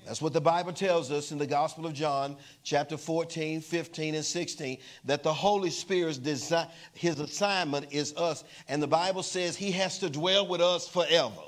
That's 0.07 0.21
what 0.21 0.33
the 0.33 0.41
Bible 0.41 0.73
tells 0.73 1.13
us 1.13 1.31
in 1.31 1.39
the 1.39 1.47
Gospel 1.47 1.87
of 1.87 1.93
John, 1.93 2.37
chapter 2.65 2.97
14, 2.97 3.61
15, 3.61 4.15
and 4.17 4.25
16, 4.25 4.79
that 5.05 5.23
the 5.23 5.33
Holy 5.33 5.71
Spirit's 5.71 6.19
design, 6.19 6.67
his 6.95 7.21
assignment 7.21 7.93
is 7.93 8.15
us. 8.17 8.43
And 8.69 8.83
the 8.83 8.89
Bible 8.89 9.23
says 9.23 9.57
he 9.57 9.71
has 9.73 9.99
to 10.01 10.11
dwell 10.11 10.47
with 10.49 10.61
us 10.61 10.89
forever. 10.89 11.43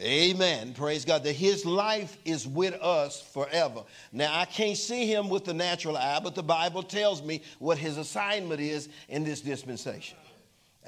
Amen. 0.00 0.72
Praise 0.72 1.04
God. 1.04 1.24
That 1.24 1.34
his 1.34 1.66
life 1.66 2.16
is 2.24 2.46
with 2.46 2.74
us 2.74 3.20
forever. 3.20 3.82
Now, 4.12 4.38
I 4.38 4.46
can't 4.46 4.78
see 4.78 5.06
him 5.12 5.28
with 5.28 5.44
the 5.44 5.52
natural 5.52 5.96
eye, 5.96 6.20
but 6.22 6.34
the 6.34 6.42
Bible 6.42 6.82
tells 6.82 7.22
me 7.22 7.42
what 7.58 7.76
his 7.76 7.98
assignment 7.98 8.60
is 8.60 8.88
in 9.08 9.24
this 9.24 9.40
dispensation. 9.40 10.16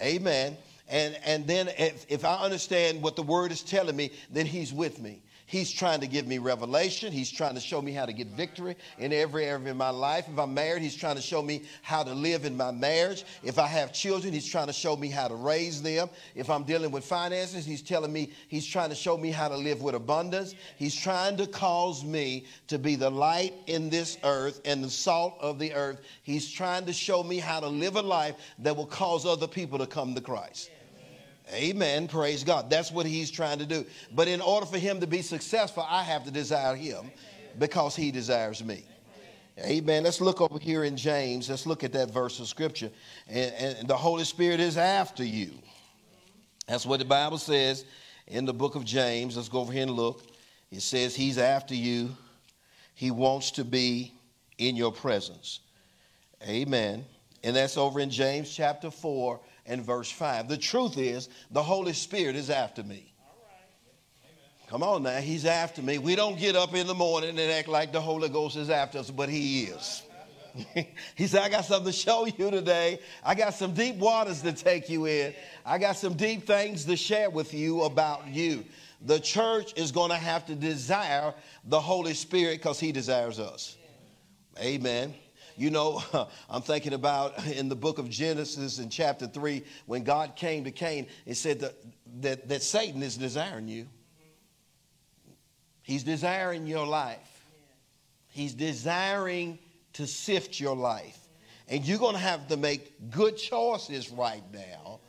Amen. 0.00 0.56
And, 0.88 1.18
and 1.24 1.46
then 1.46 1.68
if, 1.78 2.06
if 2.08 2.24
I 2.24 2.36
understand 2.36 3.02
what 3.02 3.16
the 3.16 3.22
word 3.22 3.52
is 3.52 3.62
telling 3.62 3.96
me, 3.96 4.12
then 4.30 4.46
he's 4.46 4.72
with 4.72 4.98
me. 4.98 5.22
He's 5.52 5.70
trying 5.70 6.00
to 6.00 6.06
give 6.06 6.26
me 6.26 6.38
revelation. 6.38 7.12
He's 7.12 7.30
trying 7.30 7.56
to 7.56 7.60
show 7.60 7.82
me 7.82 7.92
how 7.92 8.06
to 8.06 8.14
get 8.14 8.28
victory 8.28 8.74
in 8.96 9.12
every 9.12 9.44
area 9.44 9.70
of 9.70 9.76
my 9.76 9.90
life. 9.90 10.24
If 10.26 10.38
I'm 10.38 10.54
married, 10.54 10.80
he's 10.80 10.96
trying 10.96 11.16
to 11.16 11.20
show 11.20 11.42
me 11.42 11.64
how 11.82 12.02
to 12.02 12.14
live 12.14 12.46
in 12.46 12.56
my 12.56 12.70
marriage. 12.70 13.26
If 13.42 13.58
I 13.58 13.66
have 13.66 13.92
children, 13.92 14.32
he's 14.32 14.48
trying 14.48 14.68
to 14.68 14.72
show 14.72 14.96
me 14.96 15.10
how 15.10 15.28
to 15.28 15.34
raise 15.34 15.82
them. 15.82 16.08
If 16.34 16.48
I'm 16.48 16.62
dealing 16.62 16.90
with 16.90 17.04
finances, 17.04 17.66
he's 17.66 17.82
telling 17.82 18.10
me, 18.10 18.32
he's 18.48 18.64
trying 18.64 18.88
to 18.88 18.94
show 18.94 19.18
me 19.18 19.30
how 19.30 19.48
to 19.48 19.56
live 19.58 19.82
with 19.82 19.94
abundance. 19.94 20.54
He's 20.78 20.96
trying 20.96 21.36
to 21.36 21.46
cause 21.46 22.02
me 22.02 22.46
to 22.68 22.78
be 22.78 22.96
the 22.96 23.10
light 23.10 23.52
in 23.66 23.90
this 23.90 24.16
earth 24.24 24.62
and 24.64 24.82
the 24.82 24.88
salt 24.88 25.36
of 25.38 25.58
the 25.58 25.74
earth. 25.74 26.00
He's 26.22 26.50
trying 26.50 26.86
to 26.86 26.94
show 26.94 27.22
me 27.22 27.36
how 27.36 27.60
to 27.60 27.68
live 27.68 27.96
a 27.96 28.02
life 28.02 28.36
that 28.60 28.74
will 28.74 28.86
cause 28.86 29.26
other 29.26 29.48
people 29.48 29.76
to 29.80 29.86
come 29.86 30.14
to 30.14 30.22
Christ. 30.22 30.70
Amen. 31.52 32.08
Praise 32.08 32.44
God. 32.44 32.70
That's 32.70 32.90
what 32.90 33.04
he's 33.04 33.30
trying 33.30 33.58
to 33.58 33.66
do. 33.66 33.84
But 34.14 34.28
in 34.28 34.40
order 34.40 34.66
for 34.66 34.78
him 34.78 35.00
to 35.00 35.06
be 35.06 35.22
successful, 35.22 35.86
I 35.88 36.02
have 36.02 36.24
to 36.24 36.30
desire 36.30 36.74
him 36.74 37.10
because 37.58 37.94
he 37.94 38.10
desires 38.10 38.64
me. 38.64 38.84
Amen. 39.58 40.04
Let's 40.04 40.20
look 40.20 40.40
over 40.40 40.58
here 40.58 40.84
in 40.84 40.96
James. 40.96 41.50
Let's 41.50 41.66
look 41.66 41.84
at 41.84 41.92
that 41.92 42.10
verse 42.10 42.40
of 42.40 42.48
scripture. 42.48 42.90
And, 43.28 43.52
and, 43.54 43.88
the 43.88 43.96
Holy 43.96 44.24
Spirit 44.24 44.60
is 44.60 44.78
after 44.78 45.24
you. 45.24 45.50
That's 46.66 46.86
what 46.86 47.00
the 47.00 47.04
Bible 47.04 47.36
says 47.36 47.84
in 48.26 48.46
the 48.46 48.54
book 48.54 48.76
of 48.76 48.84
James. 48.84 49.36
Let's 49.36 49.50
go 49.50 49.60
over 49.60 49.72
here 49.72 49.82
and 49.82 49.90
look. 49.90 50.22
It 50.70 50.80
says 50.80 51.14
he's 51.14 51.36
after 51.36 51.74
you. 51.74 52.16
He 52.94 53.10
wants 53.10 53.50
to 53.52 53.64
be 53.64 54.14
in 54.56 54.74
your 54.74 54.92
presence. 54.92 55.60
Amen. 56.48 57.04
And 57.44 57.54
that's 57.54 57.76
over 57.76 58.00
in 58.00 58.08
James 58.08 58.54
chapter 58.54 58.90
4 58.90 59.38
and 59.66 59.84
verse 59.84 60.10
5. 60.10 60.48
The 60.48 60.56
truth 60.56 60.98
is, 60.98 61.28
the 61.50 61.62
Holy 61.62 61.92
Spirit 61.92 62.36
is 62.36 62.50
after 62.50 62.82
me. 62.82 63.12
Come 64.68 64.82
on 64.82 65.02
now, 65.02 65.18
he's 65.18 65.44
after 65.44 65.82
me. 65.82 65.98
We 65.98 66.16
don't 66.16 66.38
get 66.38 66.56
up 66.56 66.74
in 66.74 66.86
the 66.86 66.94
morning 66.94 67.38
and 67.38 67.52
act 67.52 67.68
like 67.68 67.92
the 67.92 68.00
Holy 68.00 68.30
Ghost 68.30 68.56
is 68.56 68.70
after 68.70 68.98
us, 68.98 69.10
but 69.10 69.28
he 69.28 69.64
is. 69.64 70.02
he 71.14 71.26
said, 71.26 71.42
I 71.42 71.48
got 71.48 71.64
something 71.64 71.92
to 71.92 71.98
show 71.98 72.24
you 72.24 72.50
today. 72.50 73.00
I 73.24 73.34
got 73.34 73.54
some 73.54 73.74
deep 73.74 73.96
waters 73.96 74.42
to 74.42 74.52
take 74.52 74.88
you 74.88 75.06
in. 75.06 75.34
I 75.64 75.78
got 75.78 75.96
some 75.96 76.14
deep 76.14 76.46
things 76.46 76.84
to 76.86 76.96
share 76.96 77.30
with 77.30 77.52
you 77.52 77.82
about 77.82 78.28
you. 78.28 78.64
The 79.04 79.20
church 79.20 79.72
is 79.76 79.92
going 79.92 80.10
to 80.10 80.16
have 80.16 80.46
to 80.46 80.54
desire 80.54 81.34
the 81.64 81.80
Holy 81.80 82.14
Spirit 82.14 82.58
because 82.58 82.78
he 82.78 82.92
desires 82.92 83.38
us. 83.38 83.76
Amen. 84.58 85.14
You 85.56 85.70
know, 85.70 86.02
I'm 86.50 86.62
thinking 86.62 86.92
about 86.92 87.46
in 87.56 87.68
the 87.68 87.76
book 87.76 87.98
of 87.98 88.08
Genesis 88.08 88.78
in 88.78 88.88
chapter 88.88 89.26
3, 89.26 89.64
when 89.86 90.04
God 90.04 90.36
came 90.36 90.64
to 90.64 90.70
Cain, 90.70 91.06
it 91.26 91.34
said 91.34 91.60
that, 91.60 91.74
that, 92.20 92.48
that 92.48 92.62
Satan 92.62 93.02
is 93.02 93.16
desiring 93.16 93.68
you. 93.68 93.86
He's 95.82 96.04
desiring 96.04 96.66
your 96.66 96.86
life. 96.86 97.18
He's 98.28 98.54
desiring 98.54 99.58
to 99.94 100.06
sift 100.06 100.58
your 100.58 100.76
life. 100.76 101.18
And 101.68 101.84
you're 101.84 101.98
going 101.98 102.14
to 102.14 102.20
have 102.20 102.48
to 102.48 102.56
make 102.56 103.10
good 103.10 103.36
choices 103.36 104.10
right 104.10 104.42
now 104.52 105.00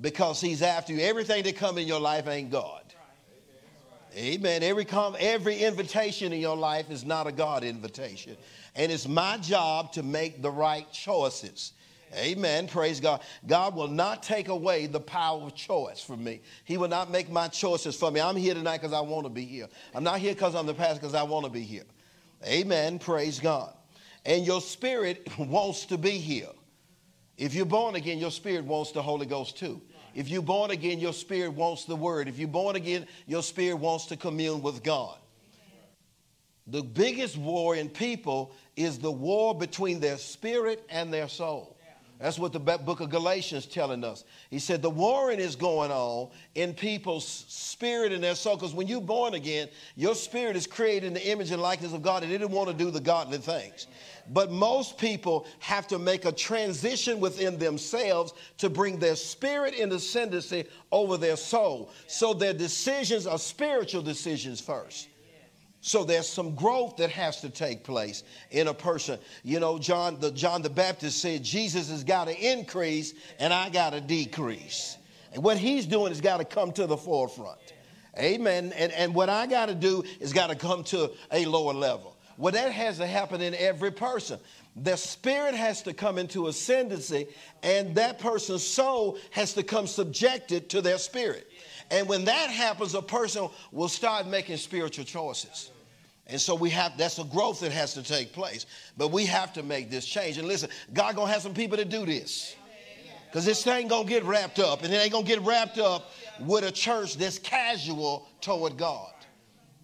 because 0.00 0.40
he's 0.40 0.62
after 0.62 0.92
you. 0.92 1.00
Everything 1.00 1.42
that 1.44 1.56
come 1.56 1.78
in 1.78 1.86
your 1.86 2.00
life 2.00 2.28
ain't 2.28 2.50
God. 2.50 2.82
Amen. 4.16 4.62
Every, 4.62 4.84
com- 4.84 5.16
every 5.18 5.58
invitation 5.58 6.32
in 6.32 6.40
your 6.40 6.56
life 6.56 6.90
is 6.90 7.04
not 7.04 7.26
a 7.26 7.32
God 7.32 7.62
invitation. 7.62 8.36
And 8.78 8.92
it's 8.92 9.08
my 9.08 9.36
job 9.38 9.92
to 9.94 10.04
make 10.04 10.40
the 10.40 10.50
right 10.50 10.90
choices. 10.92 11.72
Amen. 12.14 12.68
Praise 12.68 13.00
God. 13.00 13.20
God 13.46 13.74
will 13.74 13.88
not 13.88 14.22
take 14.22 14.48
away 14.48 14.86
the 14.86 15.00
power 15.00 15.42
of 15.42 15.54
choice 15.54 16.00
from 16.00 16.22
me. 16.24 16.40
He 16.64 16.78
will 16.78 16.88
not 16.88 17.10
make 17.10 17.28
my 17.28 17.48
choices 17.48 17.96
for 17.96 18.10
me. 18.10 18.20
I'm 18.20 18.36
here 18.36 18.54
tonight 18.54 18.78
because 18.78 18.94
I 18.94 19.00
want 19.00 19.26
to 19.26 19.30
be 19.30 19.44
here. 19.44 19.68
I'm 19.94 20.04
not 20.04 20.20
here 20.20 20.32
because 20.32 20.54
I'm 20.54 20.64
the 20.64 20.74
pastor 20.74 21.00
because 21.00 21.14
I 21.14 21.24
want 21.24 21.44
to 21.44 21.50
be 21.50 21.62
here. 21.62 21.82
Amen. 22.46 23.00
Praise 23.00 23.40
God. 23.40 23.74
And 24.24 24.46
your 24.46 24.60
spirit 24.60 25.28
wants 25.38 25.84
to 25.86 25.98
be 25.98 26.12
here. 26.12 26.48
If 27.36 27.54
you're 27.54 27.66
born 27.66 27.96
again, 27.96 28.18
your 28.18 28.30
spirit 28.30 28.64
wants 28.64 28.92
the 28.92 29.02
Holy 29.02 29.26
Ghost 29.26 29.58
too. 29.58 29.82
If 30.14 30.28
you're 30.28 30.40
born 30.40 30.70
again, 30.70 31.00
your 31.00 31.12
spirit 31.12 31.50
wants 31.50 31.84
the 31.84 31.96
word. 31.96 32.28
If 32.28 32.38
you're 32.38 32.48
born 32.48 32.76
again, 32.76 33.06
your 33.26 33.42
spirit 33.42 33.76
wants 33.76 34.06
to 34.06 34.16
commune 34.16 34.62
with 34.62 34.82
God. 34.82 35.18
The 36.70 36.82
biggest 36.82 37.36
war 37.38 37.76
in 37.76 37.88
people 37.88 38.52
is 38.76 38.98
the 38.98 39.10
war 39.10 39.54
between 39.54 40.00
their 40.00 40.18
spirit 40.18 40.84
and 40.90 41.12
their 41.12 41.28
soul. 41.28 41.74
That's 42.18 42.38
what 42.38 42.52
the 42.52 42.58
book 42.58 42.98
of 42.98 43.10
Galatians 43.10 43.64
telling 43.64 44.02
us. 44.02 44.24
He 44.50 44.58
said 44.58 44.82
the 44.82 44.90
warring 44.90 45.38
is 45.38 45.54
going 45.54 45.92
on 45.92 46.30
in 46.56 46.74
people's 46.74 47.24
spirit 47.24 48.10
and 48.10 48.22
their 48.22 48.34
soul. 48.34 48.56
Because 48.56 48.74
when 48.74 48.88
you're 48.88 49.00
born 49.00 49.34
again, 49.34 49.68
your 49.94 50.16
spirit 50.16 50.56
is 50.56 50.66
created 50.66 51.06
in 51.06 51.14
the 51.14 51.30
image 51.30 51.52
and 51.52 51.62
likeness 51.62 51.92
of 51.92 52.02
God, 52.02 52.24
and 52.24 52.32
it 52.32 52.38
didn't 52.38 52.52
want 52.52 52.68
to 52.70 52.74
do 52.74 52.90
the 52.90 53.00
godly 53.00 53.38
things. 53.38 53.86
But 54.30 54.50
most 54.50 54.98
people 54.98 55.46
have 55.60 55.86
to 55.88 55.98
make 55.98 56.24
a 56.24 56.32
transition 56.32 57.20
within 57.20 57.56
themselves 57.56 58.34
to 58.58 58.68
bring 58.68 58.98
their 58.98 59.16
spirit 59.16 59.74
in 59.74 59.92
ascendancy 59.92 60.64
over 60.90 61.16
their 61.18 61.36
soul. 61.36 61.92
So 62.08 62.34
their 62.34 62.52
decisions 62.52 63.28
are 63.28 63.38
spiritual 63.38 64.02
decisions 64.02 64.60
first. 64.60 65.08
So 65.80 66.04
there's 66.04 66.28
some 66.28 66.54
growth 66.54 66.96
that 66.96 67.10
has 67.10 67.40
to 67.42 67.50
take 67.50 67.84
place 67.84 68.24
in 68.50 68.66
a 68.68 68.74
person. 68.74 69.18
You 69.44 69.60
know, 69.60 69.78
John 69.78 70.18
the 70.18 70.30
John 70.32 70.62
the 70.62 70.70
Baptist 70.70 71.20
said 71.20 71.44
Jesus 71.44 71.88
has 71.90 72.04
got 72.04 72.26
to 72.26 72.52
increase 72.52 73.14
and 73.38 73.52
I 73.52 73.68
got 73.70 73.90
to 73.90 74.00
decrease. 74.00 74.96
And 75.32 75.42
what 75.44 75.56
he's 75.56 75.86
doing 75.86 76.08
has 76.08 76.20
got 76.20 76.38
to 76.38 76.44
come 76.44 76.72
to 76.72 76.86
the 76.86 76.96
forefront. 76.96 77.58
Amen. 78.18 78.72
And, 78.74 78.90
and 78.92 79.14
what 79.14 79.28
I 79.28 79.46
got 79.46 79.66
to 79.66 79.74
do 79.74 80.02
is 80.20 80.32
got 80.32 80.48
to 80.48 80.56
come 80.56 80.82
to 80.84 81.12
a 81.30 81.44
lower 81.46 81.72
level. 81.72 82.16
Well, 82.36 82.52
that 82.52 82.72
has 82.72 82.98
to 82.98 83.06
happen 83.06 83.40
in 83.40 83.54
every 83.54 83.90
person. 83.90 84.38
The 84.76 84.96
spirit 84.96 85.54
has 85.54 85.82
to 85.82 85.92
come 85.92 86.18
into 86.18 86.46
ascendancy, 86.46 87.26
and 87.64 87.96
that 87.96 88.20
person's 88.20 88.64
soul 88.64 89.18
has 89.30 89.54
to 89.54 89.64
come 89.64 89.88
subjected 89.88 90.68
to 90.70 90.80
their 90.80 90.98
spirit. 90.98 91.48
And 91.90 92.08
when 92.08 92.24
that 92.26 92.50
happens, 92.50 92.94
a 92.94 93.02
person 93.02 93.48
will 93.72 93.88
start 93.88 94.26
making 94.26 94.58
spiritual 94.58 95.04
choices. 95.04 95.70
And 96.26 96.40
so 96.40 96.54
we 96.54 96.70
have 96.70 96.96
that's 96.98 97.18
a 97.18 97.24
growth 97.24 97.60
that 97.60 97.72
has 97.72 97.94
to 97.94 98.02
take 98.02 98.32
place. 98.32 98.66
But 98.96 99.08
we 99.08 99.24
have 99.26 99.52
to 99.54 99.62
make 99.62 99.90
this 99.90 100.04
change. 100.04 100.36
And 100.36 100.46
listen, 100.46 100.68
God 100.92 101.16
gonna 101.16 101.32
have 101.32 101.42
some 101.42 101.54
people 101.54 101.78
to 101.78 101.84
do 101.84 102.04
this. 102.04 102.54
Because 103.26 103.44
this 103.44 103.62
thing 103.62 103.88
gonna 103.88 104.08
get 104.08 104.24
wrapped 104.24 104.58
up, 104.58 104.82
and 104.82 104.92
it 104.92 104.96
ain't 104.96 105.12
gonna 105.12 105.26
get 105.26 105.40
wrapped 105.42 105.78
up 105.78 106.12
with 106.40 106.64
a 106.64 106.72
church 106.72 107.16
that's 107.16 107.38
casual 107.38 108.28
toward 108.40 108.76
God. 108.76 109.12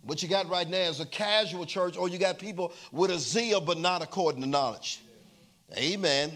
What 0.02 0.23
you 0.23 0.28
got 0.28 0.49
right 0.49 0.68
now 0.68 0.88
is 0.88 1.00
a 1.00 1.06
casual 1.06 1.64
church, 1.64 1.96
or 1.96 2.08
you 2.08 2.18
got 2.18 2.38
people 2.38 2.73
with 2.92 3.11
a 3.11 3.18
zeal 3.18 3.61
but 3.61 3.78
not 3.78 4.02
according 4.02 4.42
to 4.42 4.46
knowledge. 4.46 5.00
Amen. 5.76 6.32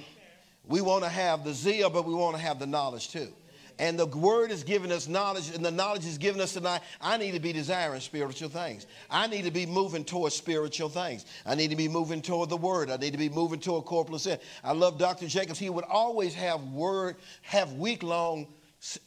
We 0.67 0.81
want 0.81 1.05
to 1.05 1.11
have 1.11 1.45
the 1.45 1.53
zeal, 1.53 1.91
but 1.91 2.07
we 2.07 2.15
want 2.15 2.37
to 2.37 2.43
have 2.43 2.59
the 2.59 2.67
knowledge 2.67 3.11
too. 3.11 3.33
And 3.79 3.99
the 3.99 4.07
word 4.07 4.51
is 4.51 4.65
giving 4.65 4.91
us 4.91 5.07
knowledge, 5.07 5.55
and 5.55 5.65
the 5.65 5.71
knowledge 5.71 6.05
is 6.05 6.19
giving 6.19 6.41
us 6.41 6.53
tonight. 6.53 6.83
I 7.01 7.17
need 7.17 7.33
to 7.33 7.41
be 7.41 7.53
desiring 7.53 8.01
spiritual 8.01 8.49
things. 8.49 8.87
I 9.09 9.27
need 9.29 9.45
to 9.45 9.51
be 9.51 9.67
moving 9.67 10.05
towards 10.05 10.35
spiritual 10.35 10.89
things. 10.89 11.25
I 11.47 11.55
need 11.55 11.71
to 11.71 11.77
be 11.77 11.89
moving 11.89 12.21
toward 12.21 12.49
the 12.49 12.57
word. 12.57 12.91
I 12.91 12.97
need 12.97 13.13
to 13.13 13.19
be 13.19 13.29
moving 13.29 13.61
toward 13.61 13.85
corporal 13.85 14.19
sin. 14.19 14.39
I 14.65 14.73
love 14.73 14.99
Dr. 14.99 15.29
Jacobs. 15.29 15.59
He 15.59 15.71
would 15.71 15.85
always 15.85 16.35
have 16.35 16.63
word, 16.73 17.17
have 17.43 17.75
week 17.75 18.03
long, 18.03 18.49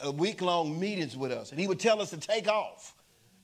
uh, 0.05 0.11
week 0.11 0.41
long 0.41 0.79
meetings 0.79 1.17
with 1.17 1.31
us, 1.31 1.51
and 1.51 1.59
he 1.59 1.67
would 1.67 1.79
tell 1.79 2.01
us 2.01 2.09
to 2.11 2.17
take 2.17 2.47
off. 2.47 2.95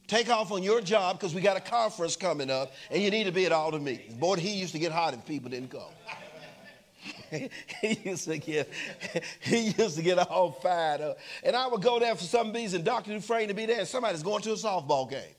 Take 0.08 0.30
off 0.30 0.54
on 0.54 0.64
your 0.64 0.80
job 0.80 1.20
because 1.20 1.36
we 1.36 1.42
got 1.42 1.58
a 1.58 1.62
conference 1.62 2.16
coming 2.16 2.50
up, 2.50 2.72
and 2.90 3.04
you 3.04 3.12
need 3.12 3.26
to 3.26 3.32
be 3.34 3.46
at 3.46 3.52
all 3.52 3.72
the 3.72 3.80
meetings. 3.80 4.14
Boy, 4.14 4.38
he 4.38 4.54
used 4.54 4.72
to 4.72 4.80
get 4.80 4.94
hot 4.94 5.14
if 5.14 5.26
people 5.26 5.50
didn't 5.50 5.70
come. 5.70 5.92
he 7.82 8.00
used 8.04 8.26
to 8.26 8.38
get 8.38 8.70
he 9.40 9.70
used 9.78 9.96
to 9.98 10.02
get 10.02 10.18
all 10.20 10.52
fired 10.52 11.02
up. 11.02 11.20
And 11.44 11.56
I 11.56 11.68
would 11.68 11.82
go 11.82 12.00
there 12.00 12.16
for 12.16 12.24
some 12.24 12.52
reason, 12.52 12.84
Dr. 12.84 13.14
Dufresne 13.14 13.48
to 13.48 13.54
be 13.54 13.66
there, 13.66 13.86
somebody's 13.86 14.24
going 14.24 14.42
to 14.44 14.52
a 14.52 14.56
softball 14.56 15.10
game. 15.10 15.36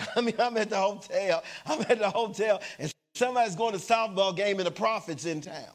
I 0.16 0.20
mean, 0.20 0.34
I'm 0.38 0.56
at 0.56 0.70
the 0.70 0.76
hotel. 0.76 1.42
I'm 1.66 1.80
at 1.82 1.98
the 1.98 2.10
hotel, 2.10 2.60
and 2.78 2.92
somebody's 3.14 3.56
going 3.56 3.72
to 3.72 3.78
a 3.78 3.80
softball 3.80 4.36
game, 4.36 4.58
and 4.58 4.66
the 4.66 4.72
prophet's 4.72 5.26
in 5.26 5.40
town. 5.40 5.74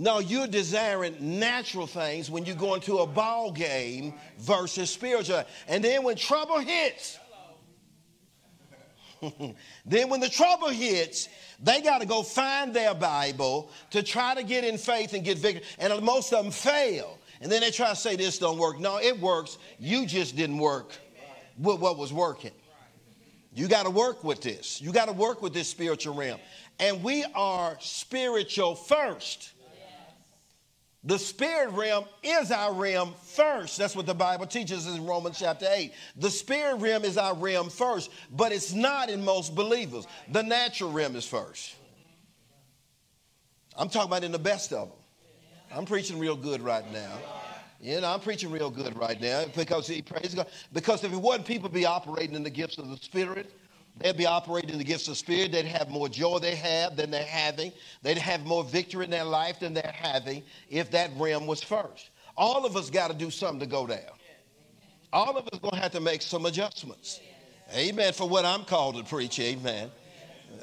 No, 0.00 0.20
you're 0.20 0.46
desiring 0.46 1.16
natural 1.40 1.88
things 1.88 2.30
when 2.30 2.44
you 2.44 2.54
go 2.54 2.74
into 2.74 2.98
a 2.98 3.06
ball 3.06 3.50
game 3.50 4.14
versus 4.38 4.90
spiritual. 4.90 5.42
And 5.66 5.82
then 5.82 6.04
when 6.04 6.14
trouble 6.14 6.60
hits, 6.60 7.18
then 9.84 10.08
when 10.08 10.20
the 10.20 10.28
trouble 10.28 10.68
hits, 10.68 11.28
they 11.60 11.80
got 11.80 12.00
to 12.00 12.06
go 12.06 12.22
find 12.22 12.72
their 12.72 12.94
Bible 12.94 13.70
to 13.90 14.02
try 14.02 14.34
to 14.34 14.42
get 14.42 14.64
in 14.64 14.78
faith 14.78 15.12
and 15.12 15.24
get 15.24 15.38
victory. 15.38 15.64
And 15.78 16.02
most 16.02 16.32
of 16.32 16.44
them 16.44 16.52
fail. 16.52 17.18
And 17.40 17.50
then 17.50 17.60
they 17.60 17.70
try 17.70 17.90
to 17.90 17.96
say 17.96 18.16
this 18.16 18.38
don't 18.38 18.58
work. 18.58 18.78
No, 18.78 18.98
it 18.98 19.18
works. 19.18 19.58
You 19.78 20.06
just 20.06 20.36
didn't 20.36 20.58
work 20.58 20.92
with 21.58 21.80
what 21.80 21.98
was 21.98 22.12
working. 22.12 22.52
You 23.52 23.66
got 23.66 23.84
to 23.84 23.90
work 23.90 24.22
with 24.22 24.40
this. 24.40 24.80
You 24.80 24.92
got 24.92 25.06
to 25.06 25.12
work 25.12 25.42
with 25.42 25.52
this 25.52 25.68
spiritual 25.68 26.14
realm. 26.14 26.38
And 26.78 27.02
we 27.02 27.24
are 27.34 27.76
spiritual 27.80 28.76
first. 28.76 29.52
The 31.04 31.18
spirit 31.18 31.70
realm 31.70 32.04
is 32.22 32.50
our 32.50 32.74
realm 32.74 33.14
first. 33.22 33.78
That's 33.78 33.94
what 33.94 34.06
the 34.06 34.14
Bible 34.14 34.46
teaches 34.46 34.86
in 34.86 35.06
Romans 35.06 35.38
chapter 35.38 35.66
8. 35.70 35.92
The 36.16 36.30
spirit 36.30 36.76
realm 36.76 37.04
is 37.04 37.16
our 37.16 37.34
realm 37.34 37.70
first, 37.70 38.10
but 38.32 38.50
it's 38.50 38.72
not 38.72 39.08
in 39.08 39.24
most 39.24 39.54
believers. 39.54 40.06
The 40.32 40.42
natural 40.42 40.90
realm 40.90 41.14
is 41.14 41.26
first. 41.26 41.76
I'm 43.76 43.88
talking 43.88 44.10
about 44.10 44.24
in 44.24 44.32
the 44.32 44.40
best 44.40 44.72
of 44.72 44.88
them. 44.88 44.98
I'm 45.72 45.84
preaching 45.84 46.18
real 46.18 46.36
good 46.36 46.60
right 46.60 46.90
now. 46.92 47.12
You 47.80 48.00
know, 48.00 48.12
I'm 48.12 48.20
preaching 48.20 48.50
real 48.50 48.70
good 48.70 48.98
right 48.98 49.20
now 49.20 49.44
because 49.54 49.86
he 49.86 50.02
praise 50.02 50.34
God. 50.34 50.48
Because 50.72 51.04
if 51.04 51.12
it 51.12 51.16
wasn't 51.16 51.46
people 51.46 51.68
be 51.68 51.86
operating 51.86 52.34
in 52.34 52.42
the 52.42 52.50
gifts 52.50 52.78
of 52.78 52.88
the 52.88 52.96
Spirit, 52.96 53.52
They'd 53.96 54.16
be 54.16 54.26
operating 54.26 54.70
in 54.70 54.78
the 54.78 54.84
gifts 54.84 55.08
of 55.08 55.16
spirit. 55.16 55.50
They'd 55.50 55.64
have 55.64 55.88
more 55.88 56.08
joy 56.08 56.38
they 56.38 56.54
have 56.54 56.96
than 56.96 57.10
they're 57.10 57.24
having. 57.24 57.72
They'd 58.02 58.18
have 58.18 58.46
more 58.46 58.62
victory 58.62 59.04
in 59.04 59.10
their 59.10 59.24
life 59.24 59.58
than 59.60 59.74
they're 59.74 59.94
having 59.94 60.44
if 60.70 60.90
that 60.92 61.10
realm 61.16 61.46
was 61.46 61.62
first. 61.62 62.10
All 62.36 62.64
of 62.64 62.76
us 62.76 62.90
got 62.90 63.08
to 63.10 63.16
do 63.16 63.30
something 63.30 63.60
to 63.60 63.66
go 63.66 63.86
down. 63.86 63.98
All 65.12 65.36
of 65.36 65.48
us 65.48 65.58
going 65.58 65.74
to 65.74 65.80
have 65.80 65.92
to 65.92 66.00
make 66.00 66.22
some 66.22 66.46
adjustments. 66.46 67.20
Amen. 67.74 68.12
For 68.12 68.28
what 68.28 68.44
I'm 68.44 68.64
called 68.64 68.96
to 68.96 69.04
preach. 69.04 69.40
Amen. 69.40 69.90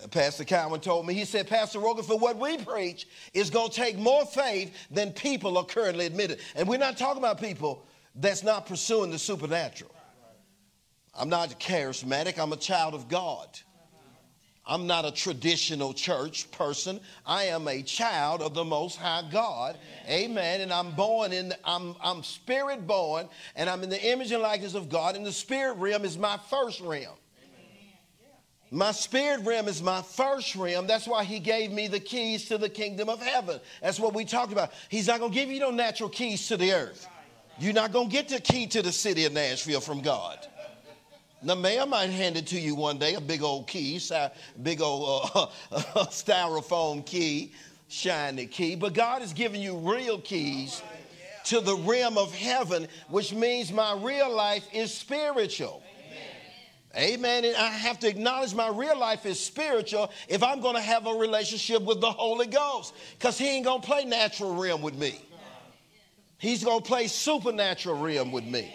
Uh, 0.04 0.08
Pastor 0.08 0.44
Cowan 0.44 0.80
told 0.80 1.06
me, 1.06 1.14
he 1.14 1.26
said, 1.26 1.48
Pastor 1.48 1.80
Rogan, 1.80 2.04
for 2.04 2.18
what 2.18 2.38
we 2.38 2.58
preach 2.58 3.08
is 3.34 3.50
going 3.50 3.70
to 3.70 3.76
take 3.76 3.98
more 3.98 4.26
faith 4.26 4.74
than 4.90 5.12
people 5.12 5.58
are 5.58 5.66
currently 5.66 6.06
admitted. 6.06 6.40
And 6.56 6.68
we're 6.68 6.80
not 6.80 6.98
talking 6.98 7.20
about 7.20 7.40
people 7.40 7.86
that's 8.16 8.44
not 8.44 8.66
pursuing 8.66 9.12
the 9.12 9.20
supernatural. 9.20 9.92
I'm 11.17 11.30
not 11.30 11.60
charismatic, 11.60 12.38
I'm 12.38 12.54
a 12.54 12.58
child 12.58 12.93
of 12.93 13.08
God. 13.08 13.47
I'm 14.67 14.88
not 14.88 15.06
a 15.06 15.12
traditional 15.12 15.93
church 15.93 16.49
person. 16.49 16.99
I 17.25 17.45
am 17.45 17.67
a 17.67 17.84
child 17.84 18.41
of 18.41 18.56
the 18.56 18.63
Most 18.63 18.97
High 18.97 19.23
God. 19.32 19.78
Amen. 20.10 20.62
And 20.62 20.73
I'm 20.73 20.91
born 20.91 21.32
in, 21.34 21.54
I'm, 21.63 21.95
I'm 22.01 22.23
spirit 22.23 22.88
born, 22.88 23.30
and 23.56 23.69
I'm 23.69 23.84
in 23.84 23.91
the 23.91 24.04
image 24.04 24.32
and 24.32 24.41
likeness 24.41 24.73
of 24.73 24.89
God. 24.89 25.15
And 25.15 25.23
the 25.23 25.32
spirit 25.32 25.75
realm 25.75 26.04
is 26.04 26.17
my 26.17 26.39
first 26.49 26.82
realm. 26.82 27.15
My 28.71 28.91
spirit 28.91 29.45
realm 29.45 29.67
is 29.67 29.84
my 29.84 30.01
first 30.01 30.56
realm. 30.56 30.88
That's 30.88 31.08
why 31.08 31.23
he 31.23 31.39
gave 31.39 31.71
me 31.71 31.88
the 31.88 31.99
keys 31.99 32.47
to 32.47 32.58
the 32.58 32.67
kingdom 32.67 33.08
of 33.08 33.21
heaven. 33.21 33.60
That's 33.84 33.99
what 33.99 34.15
we 34.15 34.25
talked 34.25 34.51
about. 34.51 34.73
He's 34.89 35.08
not 35.08 35.19
going 35.19 35.32
to 35.32 35.38
give 35.38 35.51
you 35.51 35.60
no 35.60 35.69
natural 35.69 36.10
keys 36.10 36.47
to 36.47 36.58
the 36.58 36.73
earth. 36.73 37.08
You're 37.60 37.73
not 37.73 37.93
going 37.93 38.10
to 38.10 38.12
get 38.12 38.28
the 38.28 38.41
key 38.41 38.65
to 38.67 38.82
the 38.82 38.91
city 38.91 39.25
of 39.25 39.34
Nashville 39.34 39.80
from 39.80 40.01
God. 40.01 40.39
Now, 41.46 41.54
mayor 41.54 41.86
might 41.86 42.10
hand 42.10 42.38
it 42.38 42.48
to 42.48 42.60
you 42.60 42.74
one 42.74 42.98
day, 42.98 43.14
a 43.14 43.22
big 43.22 43.44
old 43.44 43.68
key, 43.68 44.02
big 44.64 44.82
old 44.82 45.30
uh, 45.36 45.46
styrofoam 46.10 47.06
key, 47.06 47.54
shiny 47.88 48.48
key. 48.48 48.76
But 48.76 48.96
God 48.96 49.22
is 49.22 49.32
giving 49.32 49.62
you 49.62 49.78
real 49.78 50.20
keys 50.20 50.82
to 51.44 51.62
the 51.62 51.76
realm 51.76 52.18
of 52.18 52.34
heaven, 52.34 52.88
which 53.10 53.32
means 53.32 53.72
my 53.72 53.94
real 53.94 54.36
life 54.36 54.68
is 54.74 54.92
spiritual. 54.92 55.84
Amen. 56.98 57.46
And 57.46 57.56
I 57.56 57.68
have 57.68 58.00
to 58.00 58.08
acknowledge 58.08 58.56
my 58.56 58.70
real 58.70 58.98
life 58.98 59.28
is 59.28 59.40
spiritual 59.40 60.12
if 60.28 60.42
I'm 60.42 60.62
going 60.62 60.76
to 60.76 60.82
have 60.82 61.06
a 61.06 61.14
relationship 61.14 61.84
with 61.84 62.02
the 62.02 62.12
Holy 62.12 62.48
Ghost. 62.48 62.96
Because 63.20 63.38
He 63.38 63.50
ain't 63.50 63.66
going 63.66 63.82
to 63.82 63.88
play 63.88 64.04
natural 64.04 64.56
realm 64.56 64.82
with 64.82 64.96
me, 64.96 65.22
He's 66.40 66.64
going 66.64 66.82
to 66.82 66.88
play 66.88 67.06
supernatural 67.06 68.02
realm 68.02 68.32
with 68.32 68.46
me. 68.46 68.74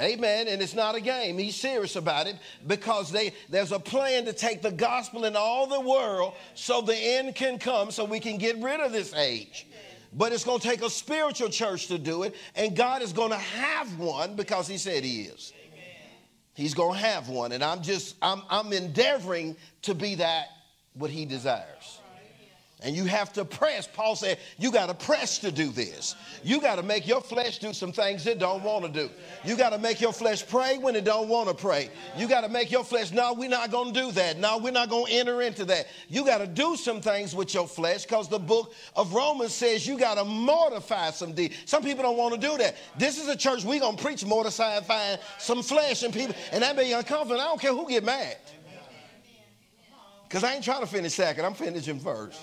Amen. 0.00 0.48
And 0.48 0.60
it's 0.60 0.74
not 0.74 0.96
a 0.96 1.00
game. 1.00 1.38
He's 1.38 1.54
serious 1.54 1.94
about 1.96 2.26
it 2.26 2.36
because 2.66 3.12
they, 3.12 3.32
there's 3.48 3.72
a 3.72 3.78
plan 3.78 4.24
to 4.24 4.32
take 4.32 4.60
the 4.60 4.72
gospel 4.72 5.24
in 5.24 5.36
all 5.36 5.66
the 5.66 5.80
world 5.80 6.34
so 6.54 6.80
the 6.80 6.96
end 6.96 7.34
can 7.34 7.58
come 7.58 7.90
so 7.90 8.04
we 8.04 8.18
can 8.18 8.36
get 8.38 8.60
rid 8.60 8.80
of 8.80 8.92
this 8.92 9.14
age. 9.14 9.66
But 10.12 10.32
it's 10.32 10.44
going 10.44 10.60
to 10.60 10.68
take 10.68 10.82
a 10.82 10.90
spiritual 10.90 11.48
church 11.48 11.88
to 11.88 11.98
do 11.98 12.22
it, 12.22 12.36
and 12.54 12.76
God 12.76 13.02
is 13.02 13.12
going 13.12 13.30
to 13.30 13.36
have 13.36 13.98
one 13.98 14.36
because 14.36 14.68
He 14.68 14.78
said 14.78 15.02
He 15.02 15.22
is. 15.22 15.52
He's 16.54 16.72
going 16.72 16.94
to 16.94 17.04
have 17.04 17.28
one, 17.28 17.50
and 17.50 17.64
I'm 17.64 17.82
just, 17.82 18.14
I'm, 18.22 18.42
I'm 18.48 18.72
endeavoring 18.72 19.56
to 19.82 19.94
be 19.94 20.14
that 20.16 20.46
what 20.92 21.10
He 21.10 21.24
desires. 21.24 21.93
And 22.84 22.94
you 22.94 23.06
have 23.06 23.32
to 23.32 23.46
press. 23.46 23.88
Paul 23.90 24.14
said, 24.14 24.38
you 24.58 24.70
got 24.70 24.86
to 24.88 24.94
press 24.94 25.38
to 25.38 25.50
do 25.50 25.70
this. 25.70 26.14
You 26.42 26.60
got 26.60 26.76
to 26.76 26.82
make 26.82 27.08
your 27.08 27.22
flesh 27.22 27.58
do 27.58 27.72
some 27.72 27.92
things 27.92 28.26
it 28.26 28.38
don't 28.38 28.62
want 28.62 28.84
to 28.84 28.90
do. 28.90 29.10
You 29.42 29.56
got 29.56 29.70
to 29.70 29.78
make 29.78 30.02
your 30.02 30.12
flesh 30.12 30.46
pray 30.46 30.76
when 30.76 30.94
it 30.94 31.04
don't 31.04 31.28
want 31.28 31.48
to 31.48 31.54
pray. 31.54 31.88
You 32.14 32.28
got 32.28 32.42
to 32.42 32.50
make 32.50 32.70
your 32.70 32.84
flesh, 32.84 33.10
no, 33.10 33.32
we're 33.32 33.48
not 33.48 33.70
going 33.70 33.94
to 33.94 34.00
do 34.00 34.12
that. 34.12 34.38
No, 34.38 34.58
we're 34.58 34.70
not 34.70 34.90
going 34.90 35.06
to 35.06 35.12
enter 35.12 35.40
into 35.40 35.64
that. 35.64 35.86
You 36.10 36.26
got 36.26 36.38
to 36.38 36.46
do 36.46 36.76
some 36.76 37.00
things 37.00 37.34
with 37.34 37.54
your 37.54 37.66
flesh 37.66 38.02
because 38.02 38.28
the 38.28 38.38
book 38.38 38.74
of 38.94 39.14
Romans 39.14 39.54
says 39.54 39.86
you 39.86 39.98
got 39.98 40.16
to 40.16 40.24
mortify 40.24 41.10
some 41.10 41.32
deeds. 41.32 41.56
Some 41.64 41.82
people 41.82 42.02
don't 42.02 42.18
want 42.18 42.34
to 42.34 42.40
do 42.40 42.58
that. 42.58 42.76
This 42.98 43.18
is 43.18 43.28
a 43.28 43.36
church 43.36 43.64
we're 43.64 43.80
going 43.80 43.96
to 43.96 44.02
preach 44.02 44.24
mortifying 44.26 45.18
some 45.38 45.62
flesh 45.62 46.02
and 46.02 46.12
people, 46.12 46.34
and 46.52 46.62
that 46.62 46.76
may 46.76 46.84
be 46.84 46.92
uncomfortable. 46.92 47.40
I 47.40 47.44
don't 47.44 47.60
care 47.60 47.72
who 47.72 47.88
get 47.88 48.04
mad. 48.04 48.36
Because 50.28 50.44
I 50.44 50.54
ain't 50.54 50.64
trying 50.64 50.80
to 50.80 50.86
finish 50.86 51.14
second, 51.14 51.44
I'm 51.44 51.54
finishing 51.54 52.00
first. 52.00 52.40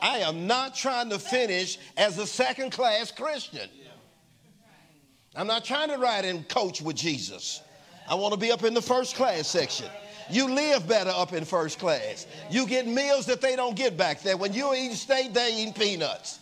I 0.00 0.18
am 0.18 0.46
not 0.46 0.74
trying 0.74 1.10
to 1.10 1.18
finish 1.18 1.78
as 1.96 2.18
a 2.18 2.26
second 2.26 2.70
class 2.70 3.10
Christian. 3.10 3.68
I'm 5.34 5.46
not 5.46 5.64
trying 5.64 5.88
to 5.88 5.98
ride 5.98 6.24
in 6.24 6.44
coach 6.44 6.80
with 6.82 6.96
Jesus. 6.96 7.62
I 8.08 8.14
want 8.14 8.32
to 8.32 8.40
be 8.40 8.50
up 8.50 8.64
in 8.64 8.74
the 8.74 8.82
first 8.82 9.14
class 9.14 9.46
section. 9.46 9.86
You 10.30 10.52
live 10.52 10.86
better 10.86 11.10
up 11.10 11.32
in 11.32 11.44
first 11.44 11.78
class. 11.78 12.26
You 12.50 12.66
get 12.66 12.86
meals 12.86 13.26
that 13.26 13.40
they 13.40 13.56
don't 13.56 13.76
get 13.76 13.96
back 13.96 14.22
there. 14.22 14.36
When 14.36 14.52
you 14.52 14.74
eat 14.74 14.92
steak, 14.92 15.32
they 15.32 15.64
eat 15.64 15.74
peanuts. 15.74 16.40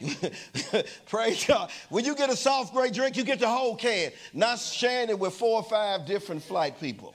Praise 1.06 1.44
God. 1.46 1.70
When 1.88 2.04
you 2.04 2.14
get 2.14 2.30
a 2.30 2.36
soft 2.36 2.74
gray 2.74 2.90
drink, 2.90 3.16
you 3.16 3.24
get 3.24 3.40
the 3.40 3.48
whole 3.48 3.76
can, 3.76 4.12
not 4.32 4.58
sharing 4.58 5.08
it 5.08 5.18
with 5.18 5.34
four 5.34 5.60
or 5.60 5.62
five 5.62 6.04
different 6.04 6.42
flight 6.42 6.78
people. 6.78 7.14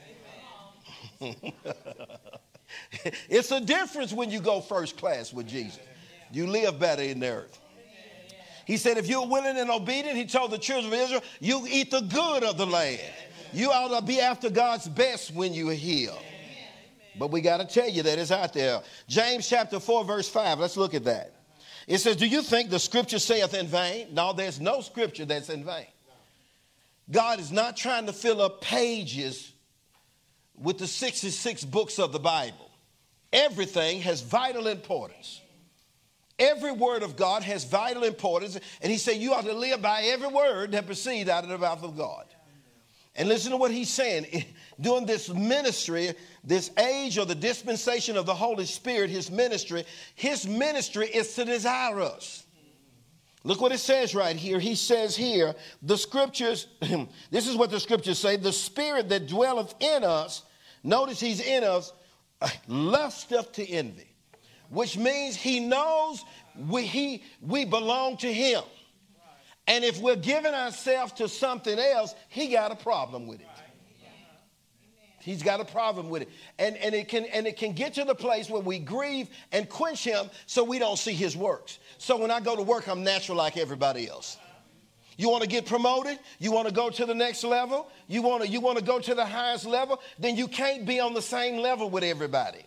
it's 3.30 3.52
a 3.52 3.62
difference 3.62 4.14
when 4.14 4.32
you 4.32 4.40
go 4.40 4.62
first 4.62 4.98
class 4.98 5.34
with 5.34 5.48
Jesus. 5.48 5.80
You 6.32 6.48
live 6.48 6.80
better 6.80 7.04
in 7.04 7.20
the 7.20 7.30
earth. 7.30 7.60
He 8.66 8.78
said, 8.78 8.98
if 8.98 9.08
you're 9.08 9.28
willing 9.28 9.58
and 9.58 9.72
obedient, 9.72 10.16
he 10.16 10.26
told 10.26 10.52
the 10.52 10.58
children 10.60 10.94
of 10.94 11.00
Israel, 11.00 11.24
you 11.40 11.66
eat 11.68 11.90
the 11.90 12.02
good 12.02 12.44
of 12.44 12.58
the 12.58 12.68
land. 12.68 13.02
You 13.52 13.72
ought 13.72 14.00
to 14.00 14.06
be 14.06 14.20
after 14.20 14.50
God's 14.50 14.88
best 14.88 15.34
when 15.34 15.54
you 15.54 15.70
are 15.70 15.74
here. 15.74 16.12
But 17.18 17.32
we 17.32 17.42
got 17.42 17.58
to 17.58 17.66
tell 17.66 17.90
you 17.90 18.04
that 18.04 18.20
it's 18.20 18.32
out 18.32 18.54
there. 18.54 18.82
James 19.08 19.50
chapter 19.50 19.80
4, 19.80 20.06
verse 20.06 20.30
5. 20.30 20.60
Let's 20.60 20.78
look 20.78 20.94
at 20.94 21.04
that. 21.06 21.34
It 21.88 21.98
says, 21.98 22.16
Do 22.16 22.28
you 22.28 22.44
think 22.44 22.70
the 22.70 22.78
scripture 22.78 23.18
saith 23.18 23.56
in 23.56 23.66
vain? 23.66 24.14
No, 24.14 24.34
there's 24.34 24.62
no 24.62 24.82
scripture 24.82 25.26
that's 25.26 25.50
in 25.50 25.66
vain. 25.66 25.88
God 27.10 27.40
is 27.40 27.52
not 27.52 27.76
trying 27.76 28.06
to 28.06 28.14
fill 28.14 28.40
up 28.40 28.62
pages 28.62 29.52
with 30.56 30.78
the 30.78 30.86
66 30.86 31.66
books 31.66 31.98
of 31.98 32.12
the 32.12 32.20
Bible. 32.20 32.69
Everything 33.32 34.02
has 34.02 34.22
vital 34.22 34.68
importance. 34.68 35.42
Every 36.40 36.72
word 36.72 37.04
of 37.04 37.18
God 37.18 37.44
has 37.44 37.66
vital 37.66 38.04
importance. 38.04 38.58
And 38.82 38.92
he 38.92 38.98
said, 38.98 39.18
You 39.18 39.34
ought 39.34 39.46
to 39.46 39.54
live 39.54 39.82
by 39.82 40.04
every 40.04 40.30
word 40.30 40.72
that 40.72 40.86
proceeds 40.86 41.30
out 41.30 41.44
of 41.44 41.50
the 41.50 41.58
mouth 41.58 41.84
of 41.84 41.98
God. 41.98 42.26
And 43.16 43.28
listen 43.28 43.52
to 43.52 43.58
what 43.58 43.72
he's 43.72 43.90
saying. 43.90 44.46
During 44.82 45.06
this 45.06 45.28
ministry, 45.28 46.14
this 46.44 46.72
age 46.78 47.18
or 47.18 47.26
the 47.26 47.36
dispensation 47.36 48.16
of 48.16 48.26
the 48.26 48.34
Holy 48.34 48.66
Spirit, 48.66 49.10
his 49.10 49.30
ministry, 49.30 49.84
his 50.16 50.48
ministry 50.48 51.08
is 51.08 51.34
to 51.36 51.44
desire 51.44 52.00
us. 52.00 52.46
Look 53.44 53.60
what 53.60 53.74
it 53.74 53.80
says 53.80 54.16
right 54.16 54.36
here. 54.36 54.60
He 54.60 54.76
says 54.76 55.18
here, 55.18 55.54
the 55.82 55.98
scriptures, 55.98 56.68
this 57.32 57.48
is 57.48 57.58
what 57.58 57.72
the 57.72 57.80
scriptures 57.80 58.20
say 58.20 58.38
the 58.38 58.54
spirit 58.54 59.10
that 59.10 59.28
dwelleth 59.28 59.76
in 59.82 60.04
us, 60.04 60.44
notice 60.84 61.20
he's 61.20 61.42
in 61.42 61.64
us, 61.64 61.92
lusteth 62.68 63.52
to 63.54 63.68
envy 63.68 64.10
which 64.70 64.98
means 64.98 65.36
he 65.36 65.60
knows 65.60 66.24
we, 66.68 66.86
he, 66.86 67.24
we 67.42 67.66
belong 67.66 68.18
to 68.18 68.32
him. 68.32 68.62
And 69.68 69.84
if 69.84 70.00
we're 70.00 70.16
giving 70.16 70.54
ourselves 70.54 71.14
to 71.14 71.28
something 71.28 71.78
else, 71.78 72.16
he 72.30 72.48
got 72.48 72.72
a 72.72 72.76
problem 72.76 73.28
with 73.28 73.42
it. 73.42 73.48
He's 75.22 75.44
got 75.44 75.60
a 75.60 75.66
problem 75.66 76.10
with 76.10 76.24
it. 76.24 76.30
And, 76.58 76.78
and, 76.78 76.96
it 76.96 77.08
can, 77.08 77.26
and 77.26 77.46
it 77.46 77.58
can 77.58 77.74
get 77.74 77.94
to 77.96 78.06
the 78.06 78.16
place 78.16 78.50
where 78.50 78.62
we 78.62 78.80
grieve 78.80 79.28
and 79.52 79.70
quench 79.70 80.04
him 80.04 80.30
so 80.46 80.64
we 80.64 80.80
don't 80.80 80.98
see 80.98 81.14
his 81.14 81.36
works. 81.36 81.78
So 81.98 82.18
when 82.18 82.32
I 82.32 82.40
go 82.40 82.56
to 82.56 82.64
work, 82.64 82.88
I'm 82.88 83.04
natural 83.04 83.38
like 83.38 83.58
everybody 83.58 84.10
else. 84.10 84.38
You 85.20 85.30
want 85.30 85.44
to 85.44 85.50
get 85.50 85.66
promoted? 85.66 86.18
You 86.40 86.54
want 86.54 86.70
to 86.70 86.74
go 86.74 86.90
to 86.90 87.06
the 87.06 87.14
next 87.14 87.44
level? 87.44 87.92
You 88.08 88.22
want 88.22 88.44
to, 88.44 88.48
you 88.48 88.62
want 88.62 88.78
to 88.78 88.84
go 88.84 89.00
to 89.00 89.14
the 89.14 89.26
highest 89.26 89.66
level? 89.66 90.00
Then 90.18 90.38
you 90.38 90.48
can't 90.48 90.86
be 90.86 91.02
on 91.02 91.14
the 91.14 91.22
same 91.22 91.58
level 91.58 91.90
with 91.90 92.06
everybody. 92.06 92.66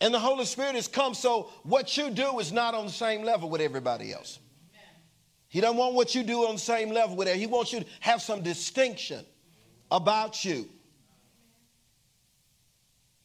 And 0.00 0.14
the 0.14 0.18
Holy 0.18 0.46
Spirit 0.46 0.74
has 0.76 0.88
come, 0.88 1.12
so 1.12 1.50
what 1.64 1.98
you 1.98 2.08
do 2.08 2.38
is 2.38 2.50
not 2.50 2.72
on 2.72 2.86
the 2.86 2.92
same 2.92 3.24
level 3.24 3.50
with 3.50 3.60
everybody 3.60 4.10
else. 4.10 4.38
He 5.48 5.60
doesn't 5.60 5.76
want 5.76 5.94
what 5.94 6.14
you 6.14 6.22
do 6.22 6.46
on 6.46 6.54
the 6.54 6.60
same 6.60 6.88
level 6.92 7.14
with 7.14 7.28
it. 7.28 7.36
He 7.36 7.46
wants 7.46 7.74
you 7.74 7.80
to 7.80 7.86
have 8.00 8.22
some 8.22 8.42
distinction 8.42 9.26
about 9.90 10.46
you 10.46 10.66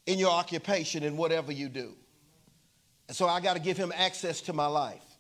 in 0.08 0.20
your 0.20 0.32
occupation 0.32 1.06
and 1.06 1.18
whatever 1.18 1.54
you 1.54 1.70
do. 1.70 1.94
And 3.08 3.16
so 3.16 3.30
I 3.30 3.40
got 3.40 3.54
to 3.54 3.62
give 3.62 3.78
him 3.78 3.94
access 3.96 4.42
to 4.42 4.52
my 4.52 4.68
life. 4.68 5.12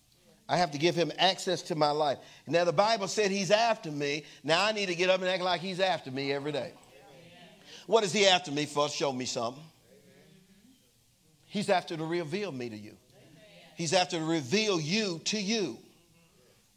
I 0.53 0.57
have 0.57 0.69
to 0.73 0.77
give 0.77 0.93
him 0.93 1.11
access 1.17 1.63
to 1.63 1.75
my 1.75 1.89
life. 1.89 2.19
Now, 2.45 2.63
the 2.63 2.71
Bible 2.71 3.07
said 3.07 3.31
he's 3.31 3.49
after 3.49 3.89
me. 3.89 4.23
Now, 4.43 4.63
I 4.63 4.71
need 4.71 4.85
to 4.85 4.93
get 4.93 5.09
up 5.09 5.19
and 5.19 5.27
act 5.27 5.41
like 5.41 5.61
he's 5.61 5.79
after 5.79 6.11
me 6.11 6.31
every 6.31 6.51
day. 6.51 6.73
What 7.87 8.03
is 8.03 8.13
he 8.13 8.27
after 8.27 8.51
me 8.51 8.67
for? 8.67 8.87
Show 8.87 9.11
me 9.11 9.25
something. 9.25 9.63
He's 11.47 11.71
after 11.71 11.97
to 11.97 12.05
reveal 12.05 12.51
me 12.51 12.69
to 12.69 12.77
you. 12.77 12.95
He's 13.75 13.93
after 13.93 14.19
to 14.19 14.23
reveal 14.23 14.79
you 14.79 15.21
to 15.25 15.41
you. 15.41 15.79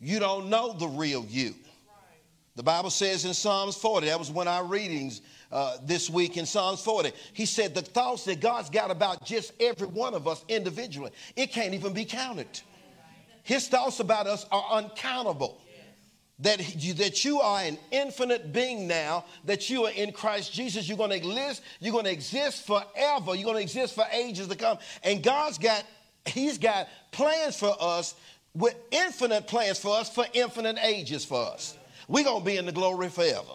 You 0.00 0.20
don't 0.20 0.48
know 0.48 0.72
the 0.72 0.88
real 0.88 1.26
you. 1.28 1.54
The 2.54 2.62
Bible 2.62 2.88
says 2.88 3.26
in 3.26 3.34
Psalms 3.34 3.76
40, 3.76 4.06
that 4.06 4.18
was 4.18 4.30
one 4.30 4.48
of 4.48 4.54
our 4.54 4.64
readings 4.64 5.20
uh, 5.52 5.76
this 5.84 6.08
week 6.08 6.38
in 6.38 6.46
Psalms 6.46 6.80
40. 6.80 7.12
He 7.34 7.44
said 7.44 7.74
the 7.74 7.82
thoughts 7.82 8.24
that 8.24 8.40
God's 8.40 8.70
got 8.70 8.90
about 8.90 9.26
just 9.26 9.52
every 9.60 9.86
one 9.86 10.14
of 10.14 10.26
us 10.26 10.42
individually, 10.48 11.10
it 11.36 11.52
can't 11.52 11.74
even 11.74 11.92
be 11.92 12.06
counted. 12.06 12.48
His 13.46 13.68
thoughts 13.68 14.00
about 14.00 14.26
us 14.26 14.44
are 14.50 14.66
uncountable 14.72 15.60
that 16.40 16.82
you, 16.82 16.94
that 16.94 17.24
you 17.24 17.40
are 17.40 17.60
an 17.60 17.78
infinite 17.92 18.52
being 18.52 18.88
now, 18.88 19.24
that 19.44 19.70
you 19.70 19.84
are 19.84 19.92
in 19.92 20.10
Christ 20.10 20.52
Jesus. 20.52 20.88
You're 20.88 20.98
going 20.98 21.10
to 21.10 21.16
exist, 21.16 21.62
you're 21.78 21.92
going 21.92 22.06
to 22.06 22.10
exist 22.10 22.66
forever. 22.66 23.36
You're 23.36 23.44
going 23.44 23.56
to 23.56 23.62
exist 23.62 23.94
for 23.94 24.04
ages 24.12 24.48
to 24.48 24.56
come. 24.56 24.78
And 25.04 25.22
God's 25.22 25.58
got, 25.58 25.84
He's 26.26 26.58
got 26.58 26.88
plans 27.12 27.56
for 27.56 27.74
us 27.78 28.16
with 28.52 28.74
infinite 28.90 29.46
plans 29.46 29.78
for 29.78 29.96
us 29.96 30.12
for 30.12 30.26
infinite 30.32 30.78
ages 30.82 31.24
for 31.24 31.46
us. 31.46 31.78
We're 32.08 32.24
going 32.24 32.40
to 32.40 32.44
be 32.44 32.56
in 32.56 32.66
the 32.66 32.72
glory 32.72 33.10
forever. 33.10 33.54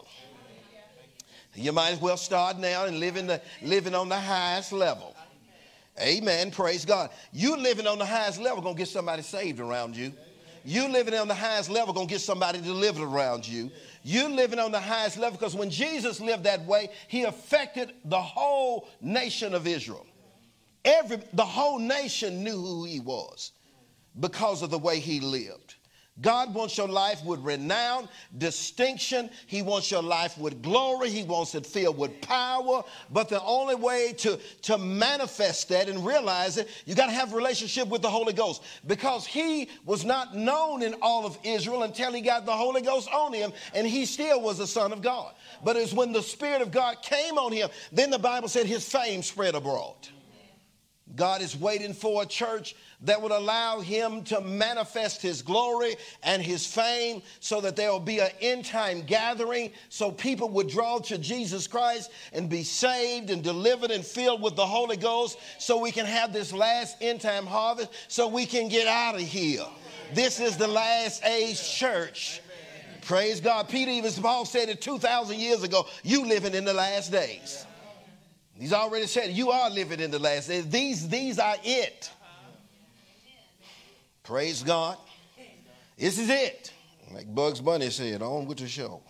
You 1.53 1.73
might 1.73 1.91
as 1.91 1.99
well 1.99 2.15
start 2.15 2.59
now 2.59 2.85
and 2.85 2.97
living, 2.97 3.27
the, 3.27 3.41
living 3.61 3.93
on 3.93 4.07
the 4.07 4.17
highest 4.19 4.71
level. 4.71 5.13
Amen. 6.01 6.51
Praise 6.51 6.83
God. 6.85 7.11
You 7.31 7.55
living 7.57 7.87
on 7.87 7.99
the 7.99 8.05
highest 8.05 8.39
level 8.39 8.61
going 8.61 8.75
to 8.75 8.79
get 8.79 8.87
somebody 8.87 9.21
saved 9.21 9.59
around 9.59 9.95
you. 9.95 10.13
You 10.63 10.87
living 10.87 11.13
on 11.13 11.27
the 11.27 11.35
highest 11.35 11.69
level 11.69 11.93
going 11.93 12.07
to 12.07 12.13
get 12.13 12.21
somebody 12.21 12.59
delivered 12.61 13.03
around 13.03 13.47
you. 13.47 13.71
You 14.03 14.29
living 14.29 14.59
on 14.59 14.71
the 14.71 14.79
highest 14.79 15.17
level 15.17 15.37
because 15.37 15.55
when 15.55 15.69
Jesus 15.69 16.19
lived 16.19 16.43
that 16.43 16.65
way, 16.65 16.89
he 17.07 17.23
affected 17.23 17.93
the 18.05 18.21
whole 18.21 18.87
nation 19.01 19.53
of 19.53 19.67
Israel. 19.67 20.05
Every, 20.83 21.19
the 21.33 21.45
whole 21.45 21.79
nation 21.79 22.43
knew 22.43 22.59
who 22.59 22.85
he 22.85 22.99
was 22.99 23.51
because 24.19 24.61
of 24.61 24.69
the 24.69 24.79
way 24.79 24.99
he 24.99 25.19
lived. 25.19 25.75
God 26.21 26.53
wants 26.53 26.77
your 26.77 26.87
life 26.87 27.23
with 27.25 27.39
renown, 27.39 28.07
distinction. 28.37 29.29
He 29.47 29.61
wants 29.61 29.89
your 29.89 30.03
life 30.03 30.37
with 30.37 30.61
glory. 30.61 31.09
He 31.09 31.23
wants 31.23 31.55
it 31.55 31.65
filled 31.65 31.97
with 31.97 32.21
power. 32.21 32.83
But 33.09 33.29
the 33.29 33.41
only 33.41 33.75
way 33.75 34.13
to, 34.19 34.39
to 34.63 34.77
manifest 34.77 35.69
that 35.69 35.89
and 35.89 36.05
realize 36.05 36.57
it, 36.57 36.67
you 36.85 36.95
got 36.95 37.07
to 37.07 37.11
have 37.11 37.33
relationship 37.33 37.87
with 37.87 38.01
the 38.01 38.09
Holy 38.09 38.33
Ghost. 38.33 38.63
Because 38.85 39.25
he 39.25 39.69
was 39.85 40.05
not 40.05 40.35
known 40.35 40.83
in 40.83 40.95
all 41.01 41.25
of 41.25 41.37
Israel 41.43 41.83
until 41.83 42.13
he 42.13 42.21
got 42.21 42.45
the 42.45 42.51
Holy 42.51 42.81
Ghost 42.81 43.09
on 43.11 43.33
him, 43.33 43.51
and 43.73 43.87
he 43.87 44.05
still 44.05 44.41
was 44.41 44.59
a 44.59 44.67
son 44.67 44.93
of 44.93 45.01
God. 45.01 45.33
But 45.63 45.75
it's 45.75 45.93
when 45.93 46.11
the 46.11 46.21
Spirit 46.21 46.61
of 46.61 46.71
God 46.71 47.01
came 47.01 47.37
on 47.37 47.51
him, 47.51 47.69
then 47.91 48.11
the 48.11 48.19
Bible 48.19 48.47
said 48.47 48.65
his 48.67 48.87
fame 48.87 49.23
spread 49.23 49.55
abroad. 49.55 49.95
God 51.15 51.41
is 51.41 51.57
waiting 51.57 51.93
for 51.93 52.23
a 52.23 52.25
church 52.25 52.75
that 53.03 53.21
would 53.21 53.31
allow 53.31 53.79
him 53.79 54.23
to 54.25 54.41
manifest 54.41 55.21
his 55.21 55.41
glory 55.41 55.95
and 56.23 56.41
his 56.41 56.65
fame 56.65 57.21
so 57.39 57.61
that 57.61 57.75
there 57.75 57.91
will 57.91 57.99
be 57.99 58.19
an 58.19 58.29
end 58.41 58.65
time 58.65 59.01
gathering 59.01 59.71
so 59.89 60.11
people 60.11 60.49
would 60.49 60.67
draw 60.67 60.99
to 60.99 61.17
Jesus 61.17 61.67
Christ 61.67 62.11
and 62.33 62.49
be 62.49 62.63
saved 62.63 63.29
and 63.29 63.43
delivered 63.43 63.91
and 63.91 64.05
filled 64.05 64.41
with 64.41 64.55
the 64.55 64.65
Holy 64.65 64.97
Ghost 64.97 65.39
so 65.57 65.79
we 65.79 65.91
can 65.91 66.05
have 66.05 66.31
this 66.31 66.53
last 66.53 66.97
end 67.01 67.21
time 67.21 67.45
harvest 67.45 67.89
so 68.07 68.27
we 68.27 68.45
can 68.45 68.67
get 68.69 68.87
out 68.87 69.15
of 69.15 69.21
here. 69.21 69.65
This 70.13 70.39
is 70.39 70.57
the 70.57 70.67
last 70.67 71.23
age 71.25 71.61
church. 71.61 72.41
Praise 73.01 73.41
God. 73.41 73.67
Peter 73.67 73.91
even 73.91 74.11
Paul 74.13 74.45
said 74.45 74.69
it 74.69 74.81
2,000 74.81 75.39
years 75.39 75.63
ago, 75.63 75.87
you 76.03 76.25
living 76.25 76.53
in 76.53 76.65
the 76.65 76.73
last 76.73 77.11
days. 77.11 77.65
He's 78.53 78.73
already 78.73 79.07
said, 79.07 79.31
You 79.31 79.49
are 79.49 79.71
living 79.71 79.99
in 79.99 80.11
the 80.11 80.19
last 80.19 80.47
days. 80.47 80.69
These, 80.69 81.09
these 81.09 81.39
are 81.39 81.55
it. 81.63 82.11
Praise 84.23 84.63
God. 84.63 84.97
This 85.97 86.17
is 86.17 86.29
it. 86.29 86.71
Like 87.13 87.33
Bugs 87.33 87.59
Bunny 87.59 87.89
said, 87.89 88.21
on 88.21 88.45
with 88.45 88.59
the 88.59 88.67
show. 88.67 89.01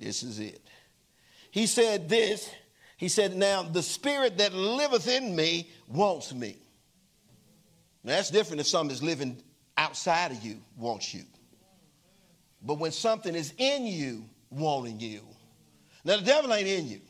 This 0.00 0.22
is 0.22 0.38
it. 0.38 0.60
He 1.50 1.66
said 1.66 2.08
this. 2.08 2.50
He 2.96 3.08
said, 3.08 3.36
Now 3.36 3.62
the 3.62 3.82
spirit 3.82 4.38
that 4.38 4.52
liveth 4.54 5.08
in 5.08 5.34
me 5.34 5.68
wants 5.88 6.32
me. 6.32 6.56
Now 8.04 8.12
that's 8.12 8.30
different 8.30 8.60
if 8.60 8.66
something 8.66 8.94
is 8.94 9.02
living 9.02 9.42
outside 9.76 10.32
of 10.32 10.42
you 10.42 10.58
wants 10.76 11.12
you. 11.12 11.24
But 12.62 12.78
when 12.78 12.92
something 12.92 13.34
is 13.34 13.52
in 13.58 13.86
you 13.86 14.24
wanting 14.50 15.00
you, 15.00 15.22
now 16.04 16.16
the 16.16 16.24
devil 16.24 16.52
ain't 16.52 16.68
in 16.68 16.88
you. 16.88 17.00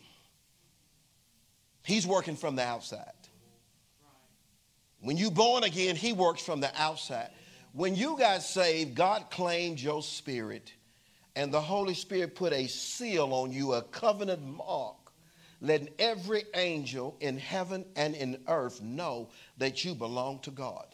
He's 1.84 2.06
working 2.06 2.36
from 2.36 2.56
the 2.56 2.62
outside. 2.62 3.12
When 5.02 5.16
you 5.16 5.30
born 5.32 5.64
again, 5.64 5.96
he 5.96 6.12
works 6.12 6.42
from 6.42 6.60
the 6.60 6.70
outside. 6.80 7.30
When 7.72 7.96
you 7.96 8.16
got 8.16 8.42
saved, 8.42 8.94
God 8.94 9.30
claimed 9.30 9.80
your 9.80 10.02
spirit, 10.02 10.72
and 11.34 11.52
the 11.52 11.60
Holy 11.60 11.94
Spirit 11.94 12.36
put 12.36 12.52
a 12.52 12.68
seal 12.68 13.32
on 13.32 13.50
you, 13.50 13.72
a 13.72 13.82
covenant 13.82 14.42
mark, 14.46 14.96
letting 15.60 15.88
every 15.98 16.44
angel 16.54 17.16
in 17.20 17.36
heaven 17.36 17.84
and 17.96 18.14
in 18.14 18.38
earth 18.46 18.80
know 18.80 19.30
that 19.58 19.84
you 19.84 19.94
belong 19.94 20.38
to 20.40 20.52
God. 20.52 20.86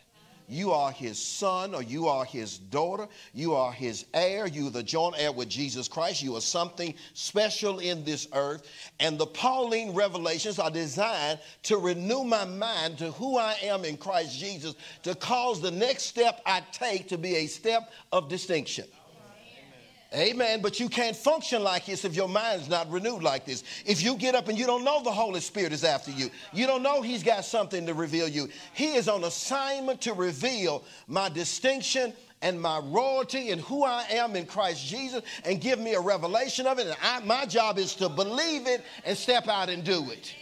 You 0.48 0.72
are 0.72 0.90
his 0.90 1.18
son 1.18 1.74
or 1.74 1.82
you 1.82 2.08
are 2.08 2.24
his 2.24 2.58
daughter. 2.58 3.06
You 3.34 3.54
are 3.54 3.70
his 3.70 4.06
heir. 4.14 4.46
You 4.46 4.68
are 4.68 4.70
the 4.70 4.82
joint 4.82 5.16
heir 5.18 5.30
with 5.30 5.48
Jesus 5.48 5.88
Christ. 5.88 6.22
You 6.22 6.36
are 6.36 6.40
something 6.40 6.94
special 7.12 7.80
in 7.80 8.02
this 8.02 8.26
earth. 8.32 8.66
And 8.98 9.18
the 9.18 9.26
Pauline 9.26 9.94
revelations 9.94 10.58
are 10.58 10.70
designed 10.70 11.38
to 11.64 11.76
renew 11.76 12.24
my 12.24 12.46
mind 12.46 12.96
to 12.98 13.10
who 13.12 13.36
I 13.36 13.56
am 13.62 13.84
in 13.84 13.98
Christ 13.98 14.38
Jesus, 14.38 14.74
to 15.02 15.14
cause 15.14 15.60
the 15.60 15.70
next 15.70 16.04
step 16.04 16.40
I 16.46 16.62
take 16.72 17.08
to 17.08 17.18
be 17.18 17.36
a 17.36 17.46
step 17.46 17.92
of 18.10 18.30
distinction. 18.30 18.86
Amen. 20.14 20.62
But 20.62 20.80
you 20.80 20.88
can't 20.88 21.14
function 21.14 21.62
like 21.62 21.84
this 21.84 22.04
if 22.04 22.16
your 22.16 22.28
mind's 22.28 22.68
not 22.68 22.90
renewed 22.90 23.22
like 23.22 23.44
this. 23.44 23.62
If 23.84 24.02
you 24.02 24.16
get 24.16 24.34
up 24.34 24.48
and 24.48 24.58
you 24.58 24.66
don't 24.66 24.82
know 24.82 25.02
the 25.02 25.12
Holy 25.12 25.40
Spirit 25.40 25.72
is 25.72 25.84
after 25.84 26.10
you, 26.10 26.30
you 26.52 26.66
don't 26.66 26.82
know 26.82 27.02
He's 27.02 27.22
got 27.22 27.44
something 27.44 27.84
to 27.84 27.92
reveal 27.92 28.26
you. 28.26 28.48
He 28.72 28.94
is 28.94 29.06
on 29.08 29.24
assignment 29.24 30.00
to 30.02 30.14
reveal 30.14 30.84
my 31.08 31.28
distinction 31.28 32.14
and 32.40 32.60
my 32.60 32.78
royalty 32.78 33.50
and 33.50 33.60
who 33.60 33.84
I 33.84 34.04
am 34.10 34.34
in 34.34 34.46
Christ 34.46 34.86
Jesus 34.86 35.22
and 35.44 35.60
give 35.60 35.78
me 35.78 35.94
a 35.94 36.00
revelation 36.00 36.66
of 36.66 36.78
it. 36.78 36.86
And 36.86 36.96
I, 37.02 37.20
my 37.20 37.44
job 37.44 37.78
is 37.78 37.94
to 37.96 38.08
believe 38.08 38.66
it 38.66 38.82
and 39.04 39.16
step 39.16 39.46
out 39.46 39.68
and 39.68 39.84
do 39.84 40.10
it. 40.10 40.34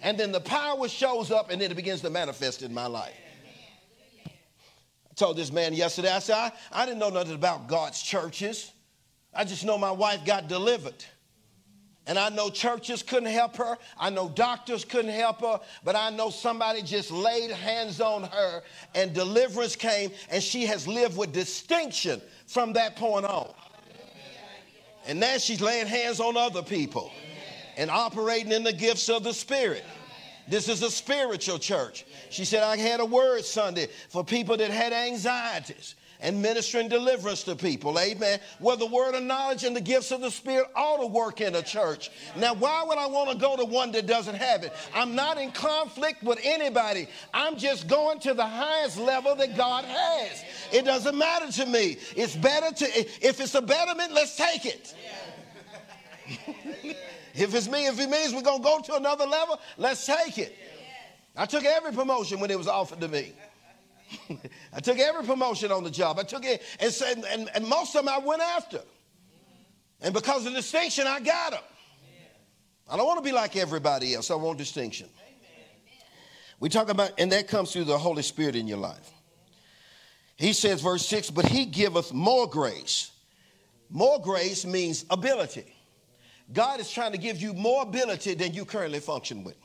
And 0.00 0.18
then 0.18 0.32
the 0.32 0.40
power 0.40 0.88
shows 0.88 1.30
up 1.30 1.50
and 1.50 1.60
then 1.60 1.70
it 1.70 1.74
begins 1.74 2.00
to 2.00 2.10
manifest 2.10 2.62
in 2.62 2.74
my 2.74 2.86
life. 2.86 3.14
I 4.26 5.14
told 5.14 5.36
this 5.36 5.52
man 5.52 5.74
yesterday, 5.74 6.10
I 6.10 6.18
said, 6.18 6.36
I, 6.36 6.52
I 6.72 6.86
didn't 6.86 6.98
know 6.98 7.10
nothing 7.10 7.34
about 7.34 7.68
God's 7.68 8.02
churches. 8.02 8.72
I 9.34 9.44
just 9.44 9.64
know 9.64 9.78
my 9.78 9.90
wife 9.90 10.24
got 10.24 10.48
delivered. 10.48 11.04
And 12.06 12.18
I 12.18 12.30
know 12.30 12.50
churches 12.50 13.02
couldn't 13.02 13.30
help 13.30 13.56
her. 13.56 13.78
I 13.98 14.10
know 14.10 14.28
doctors 14.28 14.84
couldn't 14.84 15.12
help 15.12 15.40
her. 15.40 15.60
But 15.84 15.94
I 15.94 16.10
know 16.10 16.30
somebody 16.30 16.82
just 16.82 17.10
laid 17.10 17.50
hands 17.50 18.00
on 18.00 18.24
her 18.24 18.62
and 18.94 19.12
deliverance 19.12 19.76
came, 19.76 20.10
and 20.30 20.42
she 20.42 20.66
has 20.66 20.88
lived 20.88 21.16
with 21.16 21.32
distinction 21.32 22.20
from 22.46 22.72
that 22.72 22.96
point 22.96 23.24
on. 23.24 23.52
And 25.06 25.20
now 25.20 25.38
she's 25.38 25.60
laying 25.60 25.86
hands 25.86 26.20
on 26.20 26.36
other 26.36 26.62
people 26.62 27.10
and 27.76 27.90
operating 27.90 28.52
in 28.52 28.64
the 28.64 28.72
gifts 28.72 29.08
of 29.08 29.22
the 29.22 29.32
Spirit. 29.32 29.84
This 30.48 30.68
is 30.68 30.82
a 30.82 30.90
spiritual 30.90 31.58
church. 31.58 32.04
She 32.30 32.44
said, 32.44 32.64
I 32.64 32.76
had 32.76 32.98
a 33.00 33.04
word 33.04 33.44
Sunday 33.44 33.88
for 34.08 34.24
people 34.24 34.56
that 34.56 34.70
had 34.70 34.92
anxieties 34.92 35.94
and 36.22 36.40
ministering 36.40 36.88
deliverance 36.88 37.42
to 37.42 37.56
people. 37.56 37.98
Amen. 37.98 38.40
Where 38.60 38.76
the 38.76 38.86
word 38.86 39.14
of 39.14 39.22
knowledge 39.24 39.64
and 39.64 39.76
the 39.76 39.80
gifts 39.80 40.12
of 40.12 40.20
the 40.20 40.30
Spirit 40.30 40.68
ought 40.74 40.98
to 40.98 41.06
work 41.08 41.40
in 41.40 41.54
a 41.56 41.62
church. 41.62 42.10
Now, 42.36 42.54
why 42.54 42.84
would 42.86 42.96
I 42.96 43.06
want 43.06 43.30
to 43.30 43.36
go 43.36 43.56
to 43.56 43.64
one 43.64 43.92
that 43.92 44.06
doesn't 44.06 44.36
have 44.36 44.62
it? 44.62 44.72
I'm 44.94 45.14
not 45.14 45.36
in 45.36 45.50
conflict 45.50 46.22
with 46.22 46.38
anybody. 46.42 47.08
I'm 47.34 47.58
just 47.58 47.88
going 47.88 48.20
to 48.20 48.34
the 48.34 48.46
highest 48.46 48.98
level 48.98 49.34
that 49.34 49.56
God 49.56 49.84
has. 49.84 50.44
It 50.72 50.84
doesn't 50.84 51.18
matter 51.18 51.50
to 51.52 51.66
me. 51.66 51.98
It's 52.16 52.36
better 52.36 52.72
to, 52.74 52.84
if 53.20 53.40
it's 53.40 53.54
a 53.54 53.62
betterment, 53.62 54.12
let's 54.12 54.36
take 54.36 54.64
it. 54.64 54.94
if 57.34 57.54
it's 57.54 57.68
me, 57.68 57.88
if 57.88 57.98
it 57.98 58.08
means 58.08 58.32
we're 58.32 58.42
going 58.42 58.62
to 58.62 58.64
go 58.64 58.80
to 58.80 58.94
another 58.94 59.26
level, 59.26 59.60
let's 59.76 60.06
take 60.06 60.38
it. 60.38 60.56
I 61.36 61.46
took 61.46 61.64
every 61.64 61.92
promotion 61.92 62.38
when 62.40 62.50
it 62.50 62.58
was 62.58 62.68
offered 62.68 63.00
to 63.00 63.08
me. 63.08 63.32
I 64.72 64.80
took 64.80 64.98
every 64.98 65.24
promotion 65.24 65.72
on 65.72 65.84
the 65.84 65.90
job. 65.90 66.18
I 66.18 66.22
took 66.22 66.44
it, 66.44 66.62
and, 66.80 66.92
said, 66.92 67.24
and, 67.28 67.48
and 67.54 67.66
most 67.66 67.94
of 67.94 68.04
them 68.04 68.14
I 68.14 68.18
went 68.18 68.42
after. 68.42 68.80
And 70.00 70.12
because 70.12 70.46
of 70.46 70.52
distinction, 70.52 71.06
I 71.06 71.20
got 71.20 71.52
them. 71.52 71.62
I 72.88 72.96
don't 72.96 73.06
want 73.06 73.18
to 73.18 73.24
be 73.24 73.32
like 73.32 73.56
everybody 73.56 74.14
else. 74.14 74.30
I 74.30 74.34
want 74.34 74.58
distinction. 74.58 75.08
We 76.60 76.68
talk 76.68 76.90
about, 76.90 77.12
and 77.18 77.32
that 77.32 77.48
comes 77.48 77.72
through 77.72 77.84
the 77.84 77.98
Holy 77.98 78.22
Spirit 78.22 78.54
in 78.54 78.68
your 78.68 78.78
life. 78.78 79.10
He 80.36 80.52
says, 80.52 80.80
verse 80.80 81.06
6, 81.06 81.30
but 81.30 81.46
he 81.46 81.64
giveth 81.64 82.12
more 82.12 82.48
grace. 82.48 83.10
More 83.90 84.20
grace 84.20 84.64
means 84.64 85.04
ability. 85.10 85.64
God 86.52 86.80
is 86.80 86.90
trying 86.90 87.12
to 87.12 87.18
give 87.18 87.40
you 87.40 87.54
more 87.54 87.82
ability 87.82 88.34
than 88.34 88.52
you 88.52 88.64
currently 88.64 89.00
function 89.00 89.44
with. 89.44 89.56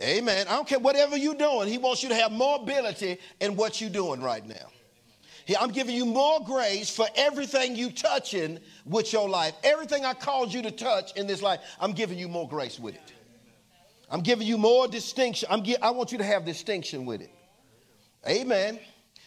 Amen. 0.00 0.46
I 0.48 0.52
don't 0.52 0.66
care 0.66 0.78
whatever 0.78 1.16
you're 1.16 1.34
doing. 1.34 1.68
He 1.68 1.78
wants 1.78 2.02
you 2.02 2.08
to 2.08 2.14
have 2.14 2.32
more 2.32 2.56
ability 2.56 3.18
in 3.40 3.56
what 3.56 3.80
you're 3.80 3.90
doing 3.90 4.22
right 4.22 4.46
now. 4.46 4.70
I'm 5.58 5.70
giving 5.70 5.94
you 5.94 6.06
more 6.06 6.40
grace 6.44 6.94
for 6.94 7.06
everything 7.16 7.74
you 7.74 7.90
touching 7.90 8.60
with 8.86 9.12
your 9.12 9.28
life. 9.28 9.54
Everything 9.64 10.04
I 10.04 10.14
called 10.14 10.54
you 10.54 10.62
to 10.62 10.70
touch 10.70 11.16
in 11.16 11.26
this 11.26 11.42
life, 11.42 11.60
I'm 11.80 11.92
giving 11.92 12.18
you 12.18 12.28
more 12.28 12.48
grace 12.48 12.78
with 12.78 12.94
it. 12.94 13.12
I'm 14.10 14.20
giving 14.20 14.46
you 14.46 14.58
more 14.58 14.88
distinction. 14.88 15.48
I'm 15.50 15.64
I 15.82 15.90
want 15.90 16.12
you 16.12 16.18
to 16.18 16.24
have 16.24 16.44
distinction 16.44 17.04
with 17.04 17.20
it. 17.20 17.30
Amen. 18.28 18.78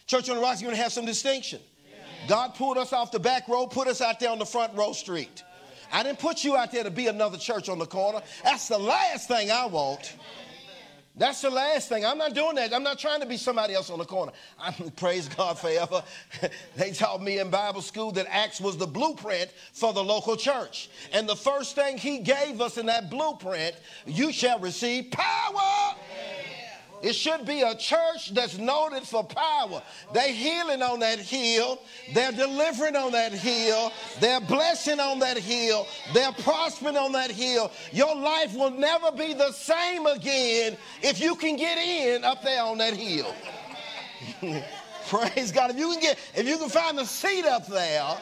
Church 0.06 0.28
on 0.28 0.36
the 0.36 0.42
Rocks, 0.42 0.60
you're 0.60 0.68
going 0.68 0.76
to 0.76 0.82
have 0.82 0.92
some 0.92 1.06
distinction. 1.06 1.60
God 2.28 2.54
pulled 2.54 2.78
us 2.78 2.92
off 2.92 3.10
the 3.10 3.18
back 3.18 3.48
row, 3.48 3.66
put 3.66 3.88
us 3.88 4.00
out 4.00 4.20
there 4.20 4.30
on 4.30 4.38
the 4.38 4.46
front 4.46 4.74
row 4.74 4.92
street. 4.92 5.42
I 5.92 6.02
didn't 6.02 6.18
put 6.18 6.44
you 6.44 6.56
out 6.56 6.72
there 6.72 6.84
to 6.84 6.90
be 6.90 7.06
another 7.06 7.38
church 7.38 7.68
on 7.68 7.78
the 7.78 7.86
corner. 7.86 8.20
That's 8.42 8.68
the 8.68 8.78
last 8.78 9.28
thing 9.28 9.50
I 9.50 9.66
want. 9.66 10.16
That's 11.16 11.40
the 11.42 11.50
last 11.50 11.88
thing. 11.88 12.04
I'm 12.04 12.18
not 12.18 12.34
doing 12.34 12.56
that. 12.56 12.74
I'm 12.74 12.82
not 12.82 12.98
trying 12.98 13.20
to 13.20 13.26
be 13.26 13.36
somebody 13.36 13.72
else 13.72 13.88
on 13.88 13.98
the 13.98 14.04
corner. 14.04 14.32
I'm, 14.58 14.90
praise 14.96 15.28
God 15.28 15.58
forever. 15.58 16.02
they 16.76 16.90
taught 16.90 17.22
me 17.22 17.38
in 17.38 17.50
Bible 17.50 17.82
school 17.82 18.10
that 18.12 18.26
Acts 18.28 18.60
was 18.60 18.76
the 18.76 18.86
blueprint 18.86 19.50
for 19.72 19.92
the 19.92 20.02
local 20.02 20.36
church. 20.36 20.90
And 21.12 21.28
the 21.28 21.36
first 21.36 21.76
thing 21.76 21.98
he 21.98 22.18
gave 22.18 22.60
us 22.60 22.78
in 22.78 22.86
that 22.86 23.10
blueprint, 23.10 23.76
you 24.06 24.32
shall 24.32 24.58
receive 24.58 25.12
power. 25.12 25.94
It 27.04 27.14
should 27.14 27.44
be 27.44 27.60
a 27.60 27.74
church 27.74 28.32
that's 28.32 28.56
noted 28.56 29.02
for 29.02 29.22
power. 29.22 29.82
They're 30.14 30.32
healing 30.32 30.80
on 30.80 31.00
that 31.00 31.18
hill. 31.18 31.78
They're 32.14 32.32
delivering 32.32 32.96
on 32.96 33.12
that 33.12 33.30
hill. 33.30 33.92
They're 34.20 34.40
blessing 34.40 34.98
on 35.00 35.18
that 35.18 35.36
hill. 35.36 35.86
They're 36.14 36.32
prospering 36.32 36.96
on 36.96 37.12
that 37.12 37.30
hill. 37.30 37.70
Your 37.92 38.16
life 38.16 38.54
will 38.54 38.70
never 38.70 39.12
be 39.12 39.34
the 39.34 39.52
same 39.52 40.06
again 40.06 40.78
if 41.02 41.20
you 41.20 41.34
can 41.34 41.56
get 41.56 41.76
in 41.76 42.24
up 42.24 42.42
there 42.42 42.62
on 42.62 42.78
that 42.78 42.94
hill. 42.94 43.34
Praise 45.08 45.52
God. 45.52 45.72
If 45.72 45.76
you 45.76 45.90
can 45.92 46.00
get, 46.00 46.18
if 46.34 46.48
you 46.48 46.56
can 46.56 46.70
find 46.70 46.98
a 46.98 47.04
seat 47.04 47.44
up 47.44 47.66
there, 47.66 48.16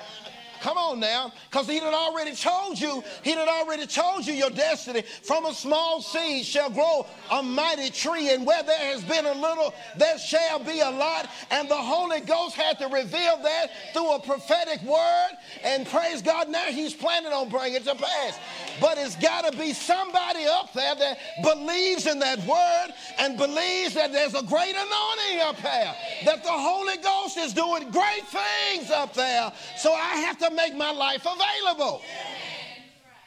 Come 0.63 0.79
on 0.79 1.01
now, 1.01 1.33
because 1.51 1.67
he 1.67 1.81
had 1.81 1.93
already 1.93 2.37
told 2.37 2.81
you, 2.81 3.03
he 3.25 3.33
had 3.33 3.49
already 3.49 3.85
told 3.85 4.25
you 4.25 4.33
your 4.33 4.51
destiny. 4.51 5.03
From 5.25 5.45
a 5.47 5.53
small 5.53 6.01
seed 6.01 6.47
shall 6.47 6.71
grow 6.71 7.05
a 7.33 7.43
mighty 7.43 7.91
tree, 7.91 8.33
and 8.33 8.47
where 8.47 8.63
there 8.63 8.79
has 8.79 9.03
been 9.03 9.27
a 9.27 9.35
little, 9.35 9.75
there 9.97 10.17
shall 10.19 10.61
be 10.61 10.79
a 10.79 10.89
lot. 10.89 11.29
And 11.51 11.69
the 11.69 11.75
Holy 11.75 12.21
Ghost 12.21 12.55
had 12.55 12.79
to 12.79 12.87
reveal 12.87 13.43
that 13.43 13.71
through 13.93 14.13
a 14.13 14.21
prophetic 14.21 14.81
word. 14.83 15.31
And 15.65 15.85
praise 15.85 16.23
God, 16.23 16.49
now 16.49 16.67
he's 16.67 16.95
planning 16.95 17.33
on 17.33 17.49
bringing 17.49 17.75
it 17.75 17.85
to 17.85 17.97
pass. 17.97 18.39
But 18.81 18.99
it's 18.99 19.17
got 19.17 19.51
to 19.51 19.59
be 19.59 19.73
somebody 19.73 20.47
up 20.47 20.73
there 20.75 20.95
that 20.95 21.19
believes 21.43 22.07
in 22.07 22.21
that 22.21 22.39
word 22.47 22.95
and 23.19 23.37
believes 23.37 23.95
that 23.95 24.13
there's 24.13 24.35
a 24.35 24.45
great 24.45 24.77
anointing 24.77 25.41
up 25.43 25.61
there, 25.61 25.93
that 26.25 26.45
the 26.45 26.53
Holy 26.53 26.99
Ghost 26.99 27.37
is 27.37 27.53
doing 27.53 27.91
great 27.91 28.25
things 28.29 28.93
up 28.93 29.13
there. 29.13 29.53
So 29.77 29.93
I 29.93 30.19
have 30.19 30.39
to 30.39 30.52
make 30.55 30.75
my 30.75 30.93
life 30.93 31.27
available. 31.27 32.03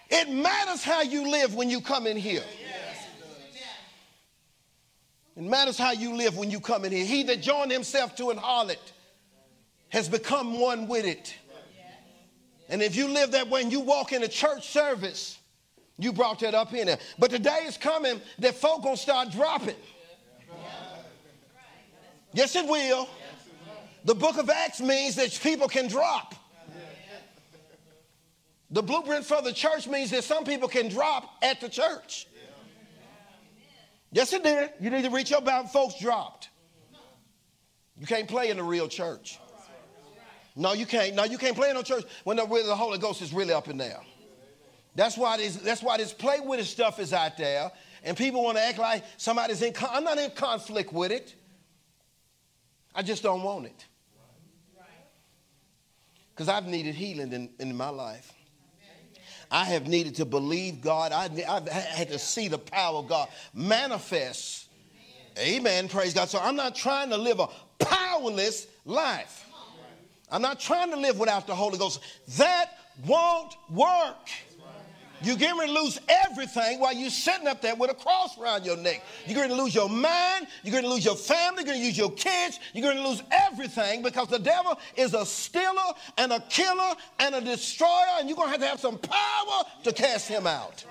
It 0.09 0.29
matters 0.29 0.83
how 0.83 1.01
you 1.01 1.29
live 1.29 1.55
when 1.55 1.69
you 1.69 1.81
come 1.81 2.07
in 2.07 2.17
here. 2.17 2.43
It 5.35 5.43
matters 5.43 5.77
how 5.77 5.91
you 5.91 6.15
live 6.15 6.37
when 6.37 6.49
you 6.49 6.59
come 6.59 6.85
in 6.85 6.91
here. 6.91 7.05
He 7.05 7.23
that 7.23 7.41
joined 7.41 7.71
himself 7.71 8.15
to 8.17 8.29
an 8.29 8.37
harlot 8.37 8.77
has 9.89 10.07
become 10.07 10.59
one 10.59 10.87
with 10.87 11.05
it. 11.05 11.35
And 12.69 12.81
if 12.81 12.95
you 12.95 13.07
live 13.07 13.31
that 13.31 13.49
way 13.49 13.61
and 13.61 13.71
you 13.71 13.81
walk 13.81 14.13
in 14.13 14.23
a 14.23 14.27
church 14.27 14.69
service 14.69 15.37
You 15.97 16.11
brought 16.11 16.39
that 16.39 16.53
up 16.53 16.73
in 16.73 16.87
there. 16.87 16.99
But 17.17 17.31
the 17.31 17.39
day 17.39 17.59
is 17.65 17.77
coming 17.77 18.19
that 18.39 18.55
folk 18.55 18.83
gonna 18.83 18.97
start 18.97 19.31
dropping. 19.31 19.75
Yes, 22.33 22.55
it 22.55 22.67
will. 22.67 23.07
The 24.03 24.13
book 24.15 24.37
of 24.37 24.49
Acts 24.49 24.81
means 24.81 25.15
that 25.15 25.39
people 25.41 25.67
can 25.67 25.87
drop. 25.87 26.35
The 28.71 28.81
blueprint 28.81 29.25
for 29.25 29.41
the 29.41 29.53
church 29.53 29.87
means 29.87 30.11
that 30.11 30.23
some 30.23 30.43
people 30.43 30.67
can 30.67 30.89
drop 30.89 31.29
at 31.41 31.61
the 31.61 31.69
church. 31.69 32.27
Yes, 34.11 34.33
it 34.33 34.43
did. 34.43 34.71
You 34.79 34.89
need 34.89 35.03
to 35.03 35.09
reach 35.09 35.29
your 35.29 35.41
bound. 35.41 35.69
Folks 35.69 35.99
dropped. 35.99 36.49
You 37.99 38.07
can't 38.07 38.27
play 38.27 38.49
in 38.49 38.57
the 38.57 38.63
real 38.63 38.87
church. 38.87 39.39
No, 40.55 40.73
you 40.73 40.85
can't. 40.85 41.15
No, 41.15 41.25
you 41.25 41.37
can't 41.37 41.55
play 41.55 41.69
in 41.69 41.75
no 41.75 41.83
church 41.83 42.05
when 42.23 42.37
the, 42.37 42.45
when 42.45 42.65
the 42.65 42.75
Holy 42.75 42.97
Ghost 42.97 43.21
is 43.21 43.33
really 43.33 43.53
up 43.53 43.67
in 43.67 43.77
there. 43.77 43.99
That's 44.95 45.17
why 45.17 45.37
this, 45.37 45.57
that's 45.57 45.83
why 45.83 45.97
this 45.97 46.13
play 46.13 46.39
with 46.39 46.61
it 46.61 46.65
stuff 46.65 46.99
is 46.99 47.11
out 47.11 47.37
there, 47.37 47.69
and 48.03 48.15
people 48.15 48.43
want 48.43 48.57
to 48.57 48.63
act 48.63 48.79
like 48.79 49.03
somebody's 49.17 49.61
in. 49.61 49.73
I'm 49.89 50.05
not 50.05 50.17
in 50.17 50.31
conflict 50.31 50.93
with 50.93 51.11
it. 51.11 51.35
I 52.95 53.03
just 53.03 53.21
don't 53.21 53.43
want 53.43 53.65
it. 53.65 53.85
Because 56.29 56.47
I've 56.47 56.67
needed 56.67 56.95
healing 56.95 57.33
in, 57.33 57.49
in 57.59 57.75
my 57.75 57.89
life. 57.89 58.31
I 59.55 59.63
have 59.63 59.87
needed 59.87 60.15
to 60.15 60.25
believe 60.25 60.81
God. 60.81 61.13
I, 61.13 61.29
have 61.29 61.69
had 61.69 62.09
to 62.09 62.19
see 62.19 62.49
the 62.49 62.57
power 62.57 62.97
of 62.97 63.07
God 63.07 63.29
manifest. 63.53 64.67
Amen. 65.39 65.87
Praise 65.87 66.13
God. 66.13 66.27
So 66.27 66.39
I'm 66.39 66.57
not 66.57 66.75
trying 66.75 67.09
to 67.11 67.15
live 67.15 67.39
a 67.39 67.47
powerless 67.79 68.67
life. 68.83 69.49
I'm 70.29 70.41
not 70.41 70.59
trying 70.59 70.91
to 70.91 70.97
live 70.97 71.17
without 71.19 71.47
the 71.47 71.55
Holy 71.55 71.77
Ghost. 71.77 72.01
That 72.35 72.71
won't 73.05 73.55
work. 73.69 74.27
You're 75.21 75.37
getting 75.37 75.57
ready 75.57 75.73
to 75.73 75.81
lose 75.81 75.99
everything 76.07 76.79
while 76.79 76.93
you're 76.93 77.09
sitting 77.09 77.47
up 77.47 77.61
there 77.61 77.75
with 77.75 77.89
a 77.89 77.93
cross 77.93 78.37
around 78.37 78.65
your 78.65 78.77
neck. 78.77 79.03
You're 79.25 79.37
going 79.37 79.49
to 79.49 79.55
lose 79.55 79.73
your 79.73 79.89
mind. 79.89 80.47
You're 80.63 80.73
going 80.73 80.83
to 80.83 80.89
lose 80.89 81.05
your 81.05 81.15
family. 81.15 81.63
You're 81.63 81.73
going 81.73 81.79
to 81.79 81.85
lose 81.85 81.97
your 81.97 82.11
kids. 82.11 82.59
You're 82.73 82.83
going 82.83 83.01
to 83.01 83.07
lose 83.07 83.23
everything 83.31 84.01
because 84.01 84.27
the 84.27 84.39
devil 84.39 84.77
is 84.95 85.13
a 85.13 85.25
stealer 85.25 85.93
and 86.17 86.33
a 86.33 86.39
killer 86.41 86.95
and 87.19 87.35
a 87.35 87.41
destroyer, 87.41 88.19
and 88.19 88.27
you're 88.27 88.35
going 88.35 88.47
to 88.47 88.51
have 88.51 88.61
to 88.61 88.67
have 88.67 88.79
some 88.79 88.97
power 88.97 89.63
to 89.83 89.93
cast 89.93 90.27
him 90.27 90.45
out. 90.45 90.83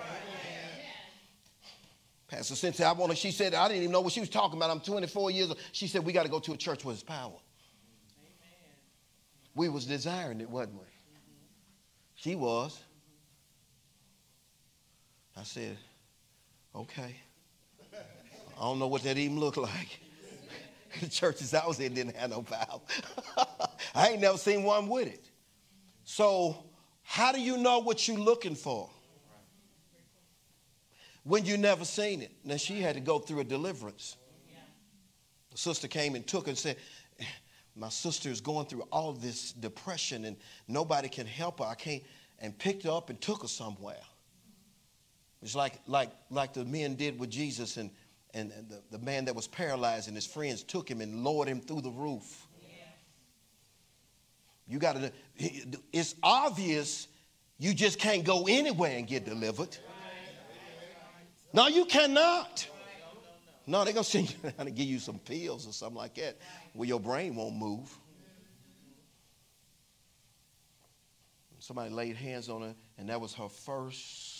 Pastor 2.28 2.56
Cynthia, 2.56 2.86
I 2.86 2.92
want 2.92 3.12
to, 3.12 3.16
she 3.16 3.30
said, 3.30 3.54
I 3.54 3.68
didn't 3.68 3.82
even 3.82 3.92
know 3.92 4.00
what 4.00 4.12
she 4.12 4.20
was 4.20 4.30
talking 4.30 4.58
about. 4.58 4.70
I'm 4.70 4.80
24 4.80 5.30
years 5.30 5.48
old. 5.48 5.58
She 5.72 5.86
said, 5.86 6.04
we 6.04 6.12
got 6.12 6.24
to 6.24 6.28
go 6.30 6.40
to 6.40 6.52
a 6.52 6.56
church 6.56 6.84
with 6.84 6.96
his 6.96 7.02
power. 7.02 7.34
We 9.54 9.68
was 9.68 9.84
desiring 9.84 10.40
it, 10.40 10.50
wasn't 10.50 10.80
we? 10.80 10.86
She 12.16 12.34
was. 12.34 12.80
I 15.36 15.42
said, 15.42 15.76
okay. 16.74 17.16
I 18.56 18.60
don't 18.60 18.78
know 18.78 18.86
what 18.86 19.02
that 19.02 19.18
even 19.18 19.38
looked 19.40 19.56
like. 19.56 20.00
the 21.00 21.08
churches 21.08 21.54
I 21.54 21.66
was 21.66 21.80
in 21.80 21.94
didn't 21.94 22.16
have 22.16 22.30
no 22.30 22.42
power. 22.42 22.80
I 23.94 24.10
ain't 24.10 24.20
never 24.20 24.38
seen 24.38 24.62
one 24.62 24.88
with 24.88 25.08
it. 25.08 25.24
So, 26.04 26.64
how 27.02 27.32
do 27.32 27.40
you 27.40 27.56
know 27.56 27.80
what 27.80 28.06
you're 28.06 28.18
looking 28.18 28.54
for? 28.54 28.88
When 31.24 31.44
you 31.46 31.56
never 31.56 31.84
seen 31.84 32.22
it. 32.22 32.32
Now, 32.44 32.56
she 32.56 32.80
had 32.80 32.94
to 32.94 33.00
go 33.00 33.18
through 33.18 33.40
a 33.40 33.44
deliverance. 33.44 34.16
The 35.50 35.58
sister 35.58 35.88
came 35.88 36.14
and 36.14 36.26
took 36.26 36.44
her 36.44 36.50
and 36.50 36.58
said, 36.58 36.76
My 37.74 37.88
sister 37.88 38.28
is 38.28 38.40
going 38.40 38.66
through 38.66 38.82
all 38.92 39.12
this 39.12 39.52
depression 39.52 40.26
and 40.26 40.36
nobody 40.68 41.08
can 41.08 41.26
help 41.26 41.60
her. 41.60 41.64
I 41.64 41.74
can't, 41.74 42.02
and 42.40 42.56
picked 42.58 42.82
her 42.82 42.90
up 42.90 43.08
and 43.08 43.20
took 43.20 43.42
her 43.42 43.48
somewhere. 43.48 44.02
It's 45.44 45.54
like, 45.54 45.74
like, 45.86 46.10
like 46.30 46.54
the 46.54 46.64
men 46.64 46.94
did 46.94 47.18
with 47.20 47.28
Jesus 47.28 47.76
and, 47.76 47.90
and 48.32 48.50
the, 48.50 48.82
the 48.90 48.98
man 48.98 49.26
that 49.26 49.36
was 49.36 49.46
paralyzed 49.46 50.08
and 50.08 50.16
his 50.16 50.24
friends 50.26 50.62
took 50.62 50.90
him 50.90 51.02
and 51.02 51.22
lowered 51.22 51.48
him 51.48 51.60
through 51.60 51.82
the 51.82 51.90
roof. 51.90 52.48
You 54.66 54.78
got 54.78 54.96
to, 54.96 55.12
it's 55.92 56.14
obvious 56.22 57.08
you 57.58 57.74
just 57.74 57.98
can't 57.98 58.24
go 58.24 58.46
anywhere 58.48 58.96
and 58.96 59.06
get 59.06 59.26
delivered. 59.26 59.76
No, 61.52 61.68
you 61.68 61.84
cannot. 61.84 62.66
No, 63.66 63.84
they're 63.84 63.92
going 63.92 64.04
to 64.04 64.10
send 64.10 64.30
you 64.30 64.50
to 64.64 64.70
give 64.70 64.86
you 64.86 64.98
some 64.98 65.18
pills 65.18 65.68
or 65.68 65.74
something 65.74 65.98
like 65.98 66.14
that 66.14 66.38
where 66.72 66.88
your 66.88 67.00
brain 67.00 67.36
won't 67.36 67.56
move. 67.56 67.94
Somebody 71.58 71.90
laid 71.90 72.16
hands 72.16 72.48
on 72.48 72.62
her, 72.62 72.74
and 72.96 73.10
that 73.10 73.20
was 73.20 73.34
her 73.34 73.48
first 73.50 74.33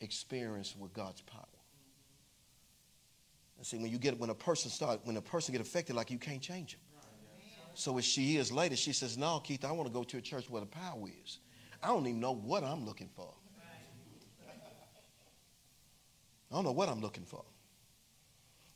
experience 0.00 0.74
with 0.78 0.92
God's 0.92 1.20
power. 1.22 1.44
And 3.58 3.66
see, 3.66 3.76
when 3.76 3.90
you 3.90 3.98
get 3.98 4.18
when 4.18 4.30
a 4.30 4.34
person 4.34 4.70
start 4.70 5.00
when 5.04 5.16
a 5.16 5.22
person 5.22 5.52
get 5.52 5.60
affected, 5.60 5.94
like 5.94 6.10
you 6.10 6.18
can't 6.18 6.40
change 6.40 6.72
them. 6.72 6.80
So 7.74 7.98
as 7.98 8.04
she 8.04 8.36
is 8.36 8.50
later, 8.50 8.74
she 8.76 8.92
says, 8.92 9.16
"No, 9.16 9.40
Keith, 9.40 9.64
I 9.64 9.72
want 9.72 9.86
to 9.86 9.92
go 9.92 10.02
to 10.02 10.16
a 10.16 10.20
church 10.20 10.48
where 10.48 10.60
the 10.60 10.66
power 10.66 11.08
is. 11.24 11.38
I 11.82 11.88
don't 11.88 12.06
even 12.06 12.20
know 12.20 12.34
what 12.34 12.64
I'm 12.64 12.84
looking 12.84 13.08
for. 13.14 13.32
I 16.50 16.54
don't 16.54 16.64
know 16.64 16.72
what 16.72 16.88
I'm 16.88 17.00
looking 17.00 17.24
for." 17.24 17.44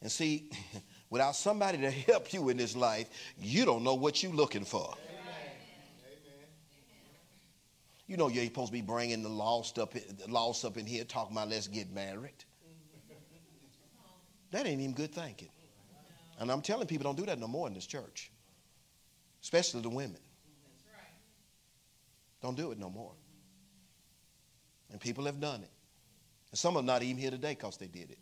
And 0.02 0.12
see, 0.12 0.50
without 1.10 1.34
somebody 1.34 1.78
to 1.78 1.90
help 2.12 2.32
you 2.32 2.50
in 2.50 2.58
this 2.58 2.76
life, 2.76 3.08
you 3.38 3.64
don't 3.64 3.82
know 3.82 3.94
what 3.94 4.22
you're 4.22 4.32
looking 4.32 4.64
for. 4.64 4.94
You 8.06 8.16
know 8.16 8.28
you 8.28 8.40
ain't 8.40 8.52
supposed 8.52 8.68
to 8.68 8.72
be 8.72 8.82
bringing 8.82 9.22
the 9.22 9.28
lost 9.28 9.78
up, 9.78 9.94
the 9.94 10.28
lost 10.28 10.64
up 10.64 10.76
in 10.76 10.84
here 10.84 11.04
talking 11.04 11.36
about 11.36 11.48
let's 11.48 11.68
get 11.68 11.90
married. 11.92 12.44
That 14.50 14.66
ain't 14.66 14.80
even 14.80 14.94
good 14.94 15.12
thinking. 15.12 15.48
And 16.38 16.50
I'm 16.50 16.60
telling 16.60 16.86
people 16.86 17.04
don't 17.04 17.16
do 17.16 17.26
that 17.26 17.38
no 17.38 17.48
more 17.48 17.66
in 17.66 17.74
this 17.74 17.86
church, 17.86 18.30
especially 19.42 19.80
the 19.80 19.88
women. 19.88 20.18
Don't 22.42 22.56
do 22.56 22.70
it 22.72 22.78
no 22.78 22.90
more. 22.90 23.12
And 24.90 25.00
people 25.00 25.24
have 25.24 25.40
done 25.40 25.62
it. 25.62 25.70
And 26.50 26.58
some 26.58 26.76
are 26.76 26.82
not 26.82 27.02
even 27.02 27.16
here 27.16 27.30
today 27.30 27.54
because 27.54 27.78
they 27.78 27.86
did 27.86 28.10
it. 28.10 28.18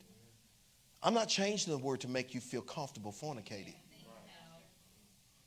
I'm 1.02 1.12
not 1.12 1.28
changing 1.28 1.72
the 1.72 1.78
word 1.78 2.00
to 2.02 2.08
make 2.08 2.32
you 2.32 2.40
feel 2.40 2.62
comfortable 2.62 3.12
fornicating. 3.12 3.74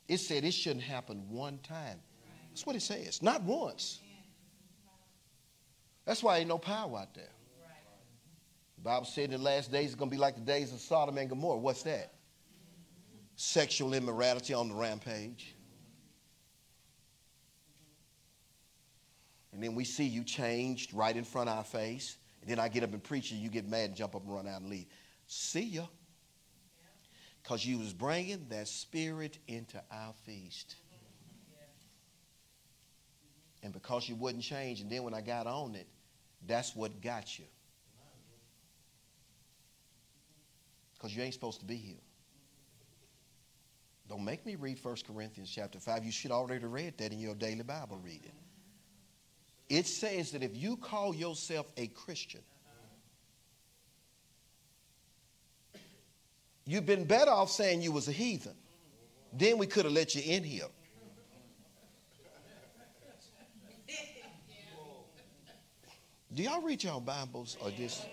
It 0.08 0.18
said 0.18 0.44
it 0.44 0.52
shouldn't 0.52 0.84
happen 0.84 1.24
one 1.30 1.60
time. 1.60 2.00
That's 2.50 2.66
what 2.66 2.76
it 2.76 2.82
says. 2.82 3.24
Not 3.24 3.42
once. 3.44 4.02
That's 6.06 6.22
why 6.22 6.38
ain't 6.38 6.48
no 6.48 6.58
power 6.58 7.00
out 7.00 7.14
there. 7.14 7.32
The 8.78 8.84
Bible 8.84 9.06
said 9.06 9.26
in 9.26 9.32
the 9.32 9.38
last 9.38 9.72
days 9.72 9.88
it's 9.88 9.96
going 9.96 10.12
to 10.12 10.16
be 10.16 10.20
like 10.20 10.36
the 10.36 10.42
days 10.42 10.72
of 10.72 10.80
Sodom 10.80 11.18
and 11.18 11.30
Gomorrah. 11.30 11.58
What's 11.58 11.84
that? 11.84 12.14
Sexual 13.36 13.94
immorality 13.94 14.54
on 14.54 14.70
the 14.70 14.76
rampage. 14.76 15.56
And 19.52 19.64
then 19.64 19.74
we 19.74 19.86
see 19.86 20.04
you 20.04 20.24
changed 20.24 20.94
right 20.94 21.16
in 21.16 21.24
front 21.24 21.50
of 21.50 21.58
our 21.58 21.64
face. 21.64 22.18
And 22.42 22.50
then 22.50 22.60
I 22.60 22.68
get 22.68 22.84
up 22.84 22.94
and 22.94 23.04
preach 23.04 23.32
and 23.32 23.40
you 23.40 23.50
get 23.50 23.68
mad 23.68 23.86
and 23.86 23.96
jump 23.96 24.16
up 24.16 24.24
and 24.24 24.34
run 24.34 24.48
out 24.48 24.62
and 24.62 24.70
leave. 24.70 24.86
See 25.26 25.64
ya. 25.64 25.86
Because 27.42 27.66
you 27.66 27.80
was 27.80 27.94
bringing 27.94 28.46
that 28.50 28.68
spirit 28.68 29.40
into 29.48 29.82
our 29.92 30.14
feast. 30.26 30.76
And 33.64 33.74
because 33.74 34.08
you 34.08 34.16
wouldn't 34.16 34.44
change, 34.44 34.82
and 34.82 34.92
then 34.92 35.02
when 35.04 35.16
I 35.16 35.22
got 35.22 35.48
on 35.48 35.74
it, 35.74 35.88
that's 36.48 36.76
what 36.76 37.02
got 37.02 37.38
you. 37.40 37.46
Because 40.94 41.16
you 41.16 41.24
ain't 41.24 41.34
supposed 41.34 41.60
to 41.60 41.66
be 41.66 41.76
here. 41.76 41.96
Don't 44.08 44.24
make 44.24 44.46
me 44.46 44.56
read 44.56 44.78
1 44.82 44.96
Corinthians 45.08 45.52
chapter 45.54 45.80
5. 45.80 46.06
You 46.06 46.12
should 46.12 46.32
already 46.32 46.66
read 46.66 46.98
that 47.00 47.12
in 47.12 47.20
your 47.20 47.36
daily 47.36 47.64
Bible 47.64 48.00
reading. 48.04 48.32
It 49.68 49.88
says 49.88 50.32
that 50.32 50.44
if 50.44 50.56
you 50.56 50.78
call 50.78 51.16
yourself 51.16 51.72
a 51.76 51.88
Christian, 51.88 52.42
you've 56.66 56.86
been 56.86 57.06
better 57.06 57.32
off 57.32 57.50
saying 57.50 57.82
you 57.82 57.92
was 57.92 58.08
a 58.08 58.12
heathen. 58.12 58.54
Then 59.34 59.58
we 59.58 59.66
could 59.66 59.86
have 59.86 59.94
let 59.94 60.14
you 60.14 60.22
in 60.24 60.44
here. 60.44 60.68
Do 66.36 66.44
y'all 66.44 66.62
read 66.62 66.84
y'all 66.84 67.00
Bibles 67.00 67.56
or 67.62 67.72
just? 67.72 68.06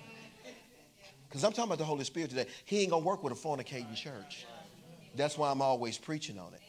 Because 1.28 1.42
I'm 1.42 1.50
talking 1.50 1.64
about 1.64 1.78
the 1.78 1.84
Holy 1.84 2.04
Spirit 2.04 2.30
today. 2.30 2.46
He 2.64 2.80
ain't 2.82 2.90
gonna 2.90 3.04
work 3.04 3.24
with 3.24 3.32
a 3.32 3.36
fornicating 3.36 3.96
church. 3.96 4.46
That's 5.16 5.36
why 5.36 5.50
I'm 5.50 5.60
always 5.60 5.98
preaching 5.98 6.38
on 6.38 6.54
it. 6.54 6.60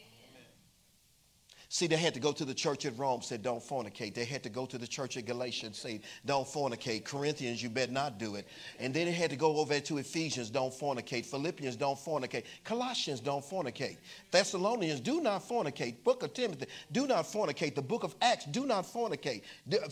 See, 1.74 1.88
they 1.88 1.96
had 1.96 2.14
to 2.14 2.20
go 2.20 2.30
to 2.30 2.44
the 2.44 2.54
church 2.54 2.86
at 2.86 2.96
Rome, 2.96 3.20
said, 3.20 3.42
don't 3.42 3.60
fornicate. 3.60 4.14
They 4.14 4.24
had 4.24 4.44
to 4.44 4.48
go 4.48 4.64
to 4.64 4.78
the 4.78 4.86
church 4.86 5.16
at 5.16 5.26
Galatians, 5.26 5.76
say, 5.76 6.02
don't 6.24 6.46
fornicate. 6.46 7.04
Corinthians, 7.04 7.60
you 7.60 7.68
better 7.68 7.90
not 7.90 8.16
do 8.16 8.36
it. 8.36 8.46
And 8.78 8.94
then 8.94 9.06
they 9.06 9.12
had 9.12 9.28
to 9.30 9.36
go 9.36 9.56
over 9.56 9.80
to 9.80 9.98
Ephesians, 9.98 10.50
don't 10.50 10.72
fornicate. 10.72 11.26
Philippians, 11.26 11.74
don't 11.74 11.98
fornicate. 11.98 12.44
Colossians, 12.62 13.18
don't 13.18 13.44
fornicate. 13.44 13.96
Thessalonians, 14.30 15.00
do 15.00 15.20
not 15.20 15.42
fornicate. 15.42 15.96
Book 16.04 16.22
of 16.22 16.32
Timothy, 16.32 16.66
do 16.92 17.08
not 17.08 17.24
fornicate. 17.24 17.74
The 17.74 17.82
book 17.82 18.04
of 18.04 18.14
Acts, 18.22 18.44
do 18.44 18.66
not 18.66 18.84
fornicate. 18.84 19.42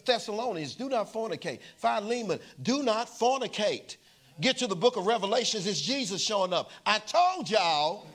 Thessalonians, 0.04 0.76
do 0.76 0.88
not 0.88 1.12
fornicate. 1.12 1.58
Philemon, 1.78 2.38
do 2.62 2.84
not 2.84 3.08
fornicate. 3.08 3.96
Get 4.40 4.56
to 4.58 4.68
the 4.68 4.76
book 4.76 4.96
of 4.96 5.06
Revelations, 5.06 5.66
it's 5.66 5.80
Jesus 5.80 6.22
showing 6.22 6.52
up. 6.52 6.70
I 6.86 7.00
told 7.00 7.50
y'all 7.50 8.06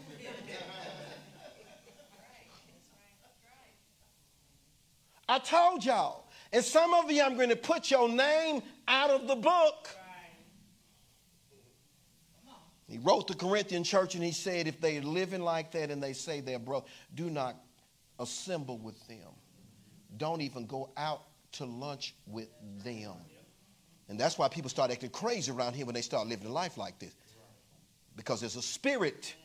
I 5.29 5.39
told 5.39 5.83
y'all. 5.83 6.29
And 6.53 6.63
some 6.63 6.93
of 6.93 7.11
you, 7.11 7.21
I'm 7.21 7.35
going 7.35 7.49
to 7.49 7.55
put 7.55 7.91
your 7.91 8.07
name 8.07 8.61
out 8.87 9.09
of 9.09 9.27
the 9.27 9.35
book. 9.35 9.89
He 12.87 12.97
wrote 12.99 13.27
the 13.27 13.33
Corinthian 13.33 13.83
church 13.83 14.15
and 14.15 14.23
he 14.23 14.31
said, 14.31 14.65
if 14.65 14.79
they're 14.79 15.01
living 15.01 15.41
like 15.41 15.71
that 15.73 15.91
and 15.91 16.01
they 16.01 16.13
say 16.13 16.39
they're 16.39 16.57
broke, 16.57 16.87
do 17.15 17.29
not 17.29 17.57
assemble 18.17 18.77
with 18.77 19.05
them. 19.07 19.27
Don't 20.15 20.41
even 20.41 20.65
go 20.65 20.89
out 20.95 21.23
to 21.53 21.65
lunch 21.65 22.15
with 22.25 22.47
them. 22.85 23.15
And 24.07 24.17
that's 24.17 24.37
why 24.37 24.47
people 24.47 24.69
start 24.69 24.89
acting 24.89 25.09
crazy 25.09 25.51
around 25.51 25.73
here 25.73 25.85
when 25.85 25.95
they 25.95 26.01
start 26.01 26.27
living 26.27 26.47
a 26.47 26.51
life 26.51 26.77
like 26.77 26.97
this. 26.97 27.13
Because 28.15 28.39
there's 28.39 28.55
a 28.55 28.61
spirit 28.61 29.35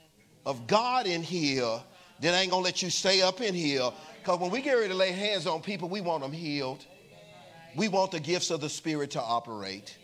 of 0.47 0.69
God 0.69 1.07
in 1.07 1.21
here 1.21 1.83
that 2.21 2.41
ain't 2.41 2.53
gonna 2.53 2.63
let 2.63 2.81
you 2.81 2.91
stay 2.91 3.23
up 3.23 3.41
in 3.41 3.55
here 3.55 3.91
because 4.23 4.39
when 4.39 4.53
we 4.53 4.63
get 4.63 4.75
ready 4.75 4.89
to 4.89 4.95
lay 4.95 5.11
hands 5.11 5.49
on 5.49 5.63
people, 5.63 5.89
we 5.89 6.01
want 6.01 6.23
them 6.23 6.31
healed. 6.31 6.87
We 7.75 7.89
want 7.89 8.13
the 8.13 8.21
gifts 8.21 8.51
of 8.51 8.61
the 8.61 8.69
Spirit 8.69 9.11
to 9.13 9.21
operate. 9.21 9.99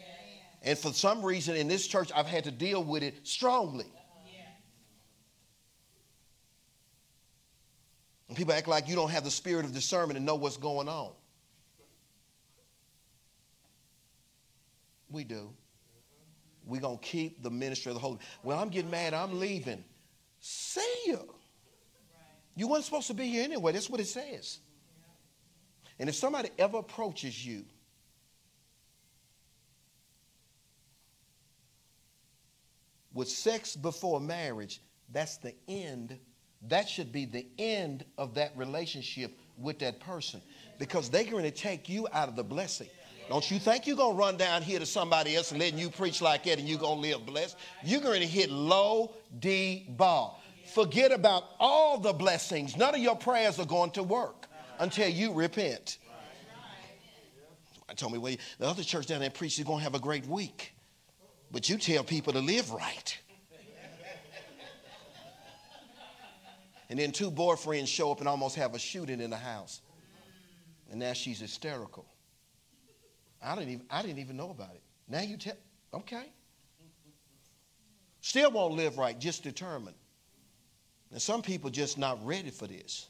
And 0.62 0.76
for 0.76 0.92
some 0.92 1.24
reason 1.24 1.54
in 1.54 1.68
this 1.68 1.86
church, 1.86 2.10
I've 2.12 2.26
had 2.26 2.42
to 2.44 2.50
deal 2.50 2.82
with 2.82 3.04
it 3.04 3.14
strongly. 3.22 3.86
And 8.26 8.36
people 8.36 8.52
act 8.52 8.66
like 8.66 8.88
you 8.88 8.96
don't 8.96 9.10
have 9.10 9.22
the 9.24 9.30
spirit 9.30 9.64
of 9.64 9.72
discernment 9.72 10.16
and 10.16 10.26
know 10.26 10.34
what's 10.34 10.56
going 10.56 10.88
on. 10.88 11.12
We 15.10 15.24
do. 15.24 15.50
We're 16.66 16.80
going 16.80 16.98
to 16.98 17.04
keep 17.04 17.42
the 17.42 17.50
ministry 17.50 17.90
of 17.90 17.94
the 17.94 18.00
Holy. 18.00 18.18
Well, 18.42 18.58
I'm 18.58 18.68
getting 18.68 18.90
mad. 18.90 19.14
I'm 19.14 19.38
leaving. 19.38 19.82
See 20.40 21.02
you. 21.06 21.34
You 22.59 22.66
weren't 22.66 22.82
supposed 22.82 23.06
to 23.06 23.14
be 23.14 23.28
here 23.28 23.44
anyway. 23.44 23.70
That's 23.70 23.88
what 23.88 24.00
it 24.00 24.09
says. 24.09 24.59
And 26.00 26.09
if 26.09 26.16
somebody 26.16 26.50
ever 26.59 26.78
approaches 26.78 27.46
you, 27.46 27.64
with 33.14 33.28
sex 33.28 33.76
before 33.76 34.18
marriage, 34.18 34.80
that's 35.12 35.36
the 35.36 35.54
end. 35.68 36.18
That 36.66 36.88
should 36.88 37.12
be 37.12 37.26
the 37.26 37.46
end 37.61 38.04
of 38.18 38.34
that 38.34 38.56
relationship 38.56 39.38
with 39.56 39.78
that 39.78 40.00
person 40.00 40.42
because 40.80 41.09
they're 41.09 41.22
going 41.22 41.44
to 41.44 41.52
take 41.52 41.88
you 41.88 42.09
out 42.12 42.28
of 42.28 42.34
the 42.34 42.42
blessing. 42.42 42.88
Don't 43.28 43.48
you 43.52 43.61
think 43.61 43.86
you're 43.86 43.96
going 43.96 44.16
to 44.16 44.18
run 44.18 44.36
down 44.36 44.62
here 44.62 44.80
to 44.80 44.86
somebody 44.86 45.36
else 45.36 45.52
and 45.52 45.61
letting 45.61 45.78
you 45.78 45.90
preach 45.90 46.20
like 46.20 46.42
that 46.44 46.59
and 46.59 46.68
you're 46.68 46.78
going 46.78 46.96
to 46.96 47.09
live 47.09 47.24
blessed? 47.24 47.56
You're 47.84 48.00
going 48.00 48.20
to 48.20 48.26
hit 48.26 48.50
low 48.50 49.14
D 49.38 49.86
bar 49.90 50.34
forget 50.74 51.12
about 51.12 51.44
all 51.58 51.98
the 51.98 52.12
blessings. 52.12 52.76
None 52.76 52.94
of 52.94 53.00
your 53.00 53.16
prayers 53.16 53.58
are 53.58 53.66
going 53.66 53.90
to 53.92 54.02
work 54.02 54.46
until 54.78 55.08
you 55.08 55.32
repent. 55.32 55.98
I 57.88 57.94
told 57.94 58.12
me, 58.12 58.18
well, 58.18 58.34
the 58.58 58.66
other 58.66 58.82
church 58.82 59.06
down 59.06 59.20
there 59.20 59.30
preaches 59.30 59.60
is 59.60 59.64
going 59.64 59.78
to 59.78 59.84
have 59.84 59.94
a 59.94 60.00
great 60.00 60.26
week. 60.26 60.74
But 61.50 61.68
you 61.68 61.78
tell 61.78 62.04
people 62.04 62.34
to 62.34 62.40
live 62.40 62.70
right. 62.70 63.18
and 66.90 66.98
then 66.98 67.12
two 67.12 67.30
boyfriends 67.30 67.88
show 67.88 68.12
up 68.12 68.20
and 68.20 68.28
almost 68.28 68.56
have 68.56 68.74
a 68.74 68.78
shooting 68.78 69.20
in 69.20 69.30
the 69.30 69.36
house. 69.36 69.80
And 70.90 71.00
now 71.00 71.14
she's 71.14 71.40
hysterical. 71.40 72.06
I 73.42 73.54
didn't 73.54 73.70
even, 73.70 73.86
I 73.90 74.02
didn't 74.02 74.18
even 74.18 74.36
know 74.36 74.50
about 74.50 74.74
it. 74.74 74.82
Now 75.08 75.20
you 75.20 75.36
tell, 75.36 75.56
okay. 75.94 76.32
Still 78.20 78.50
won't 78.50 78.74
live 78.74 78.98
right, 78.98 79.18
just 79.18 79.42
determined. 79.42 79.96
And 81.11 81.20
some 81.20 81.42
people 81.42 81.70
just 81.70 81.98
not 81.98 82.24
ready 82.24 82.50
for 82.50 82.66
this. 82.66 83.09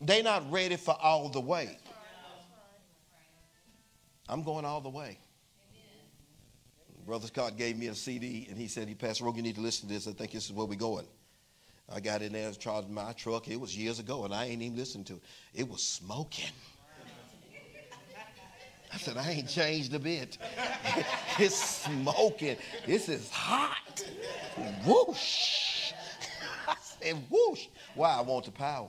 They're 0.00 0.22
not 0.22 0.50
ready 0.50 0.76
for 0.76 0.96
all 1.00 1.28
the 1.28 1.40
way. 1.40 1.78
I'm 4.28 4.42
going 4.42 4.64
all 4.64 4.80
the 4.80 4.88
way. 4.88 5.18
Brother 7.06 7.26
Scott 7.26 7.56
gave 7.56 7.76
me 7.76 7.88
a 7.88 7.94
CD 7.94 8.46
and 8.48 8.58
he 8.58 8.68
said, 8.68 8.86
"He 8.86 8.94
Pastor 8.94 9.24
Rogan, 9.24 9.38
you 9.38 9.42
need 9.50 9.56
to 9.56 9.60
listen 9.60 9.88
to 9.88 9.94
this. 9.94 10.06
I 10.06 10.12
think 10.12 10.30
this 10.30 10.44
is 10.44 10.52
where 10.52 10.66
we're 10.66 10.76
going." 10.76 11.06
I 11.92 11.98
got 11.98 12.22
in 12.22 12.32
there, 12.32 12.46
and 12.46 12.58
charged 12.58 12.88
my 12.88 13.12
truck. 13.14 13.48
It 13.48 13.58
was 13.58 13.76
years 13.76 13.98
ago, 13.98 14.24
and 14.24 14.32
I 14.32 14.44
ain't 14.44 14.62
even 14.62 14.78
listened 14.78 15.06
to 15.08 15.14
it. 15.14 15.22
It 15.54 15.68
was 15.68 15.82
smoking. 15.82 16.52
I 18.92 18.96
said, 18.96 19.16
I 19.16 19.30
ain't 19.30 19.48
changed 19.48 19.94
a 19.94 19.98
bit. 19.98 20.38
it's 21.38 21.82
smoking. 21.84 22.56
This 22.86 23.08
is 23.08 23.30
hot. 23.30 24.04
Whoosh 24.84 25.69
and 27.04 27.24
whoosh. 27.30 27.66
Why? 27.94 28.16
I 28.16 28.20
want 28.20 28.44
the 28.44 28.50
power. 28.50 28.88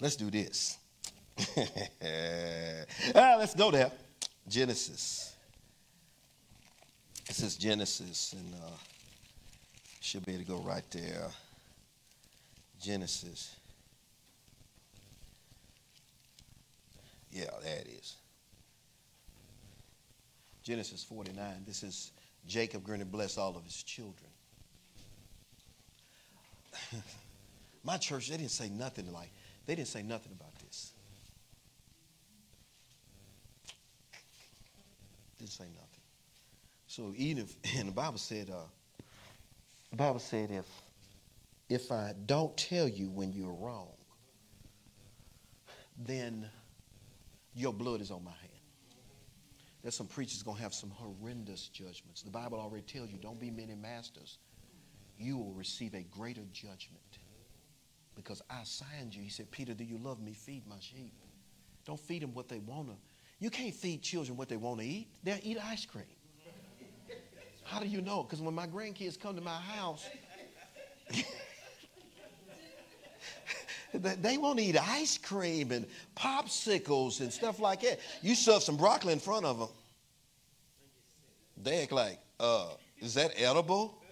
Let's 0.00 0.16
do 0.16 0.30
this. 0.30 0.78
ah, 3.14 3.36
let's 3.38 3.54
go 3.54 3.70
there. 3.70 3.92
Genesis. 4.48 5.34
This 7.28 7.42
is 7.42 7.56
Genesis, 7.56 8.34
and 8.36 8.54
uh, 8.54 8.66
should 10.00 10.26
be 10.26 10.32
able 10.32 10.44
to 10.44 10.50
go 10.50 10.58
right 10.58 10.84
there. 10.90 11.28
Genesis. 12.80 13.54
Yeah, 17.30 17.44
there 17.62 17.78
it 17.78 17.88
is. 17.98 18.16
Genesis 20.62 21.02
49. 21.04 21.64
This 21.66 21.82
is 21.82 22.12
Jacob 22.46 22.84
going 22.84 23.00
to 23.00 23.06
bless 23.06 23.38
all 23.38 23.56
of 23.56 23.64
his 23.64 23.82
children. 23.82 24.30
My 27.84 27.96
church, 27.96 28.28
they 28.28 28.36
didn't 28.36 28.50
say 28.50 28.68
nothing 28.68 29.12
like, 29.12 29.30
they 29.66 29.74
didn't 29.74 29.88
say 29.88 30.02
nothing 30.02 30.32
about 30.32 30.54
this. 30.60 30.92
Didn't 35.38 35.50
say 35.50 35.64
nothing. 35.64 35.88
So 36.86 37.12
even 37.16 37.44
if, 37.44 37.56
and 37.78 37.88
the 37.88 37.92
Bible 37.92 38.18
said, 38.18 38.50
uh, 38.50 38.66
the 39.90 39.96
Bible 39.96 40.20
said 40.20 40.50
if 40.50 40.66
if 41.68 41.90
I 41.90 42.12
don't 42.26 42.54
tell 42.56 42.86
you 42.86 43.08
when 43.08 43.32
you're 43.32 43.54
wrong, 43.54 43.88
then 45.98 46.46
your 47.54 47.72
blood 47.72 48.02
is 48.02 48.10
on 48.10 48.22
my 48.22 48.30
hand. 48.30 48.51
There's 49.82 49.96
some 49.96 50.06
preachers 50.06 50.42
going 50.42 50.56
to 50.56 50.62
have 50.62 50.74
some 50.74 50.90
horrendous 50.90 51.68
judgments. 51.68 52.22
The 52.22 52.30
Bible 52.30 52.58
already 52.58 52.84
tells 52.84 53.10
you 53.10 53.18
don't 53.18 53.40
be 53.40 53.50
many 53.50 53.74
masters. 53.74 54.38
You 55.18 55.36
will 55.36 55.52
receive 55.52 55.94
a 55.94 56.02
greater 56.02 56.42
judgment 56.52 57.18
because 58.14 58.42
I 58.48 58.62
assigned 58.62 59.14
you. 59.14 59.22
He 59.22 59.28
said, 59.28 59.50
Peter, 59.50 59.74
do 59.74 59.84
you 59.84 59.98
love 59.98 60.20
me? 60.20 60.34
Feed 60.34 60.66
my 60.68 60.78
sheep. 60.78 61.14
Don't 61.84 61.98
feed 61.98 62.22
them 62.22 62.32
what 62.32 62.48
they 62.48 62.58
want 62.58 62.88
to. 62.88 62.94
You 63.40 63.50
can't 63.50 63.74
feed 63.74 64.02
children 64.02 64.36
what 64.36 64.48
they 64.48 64.56
want 64.56 64.80
to 64.80 64.86
eat. 64.86 65.08
They'll 65.24 65.38
eat 65.42 65.58
ice 65.62 65.84
cream. 65.84 66.04
How 67.64 67.80
do 67.80 67.86
you 67.86 68.00
know? 68.00 68.22
Because 68.22 68.40
when 68.40 68.54
my 68.54 68.66
grandkids 68.66 69.18
come 69.18 69.34
to 69.34 69.40
my 69.40 69.58
house, 69.58 70.08
they 73.94 74.38
won't 74.38 74.58
eat 74.58 74.76
ice 74.76 75.18
cream 75.18 75.70
and 75.70 75.86
popsicles 76.16 77.20
and 77.20 77.32
stuff 77.32 77.60
like 77.60 77.82
that. 77.82 78.00
You 78.22 78.34
serve 78.34 78.62
some 78.62 78.76
broccoli 78.76 79.12
in 79.12 79.18
front 79.18 79.44
of 79.44 79.58
them. 79.58 79.68
They 81.62 81.82
act 81.82 81.92
like, 81.92 82.18
uh, 82.40 82.68
is 82.98 83.14
that 83.14 83.32
edible? 83.36 84.02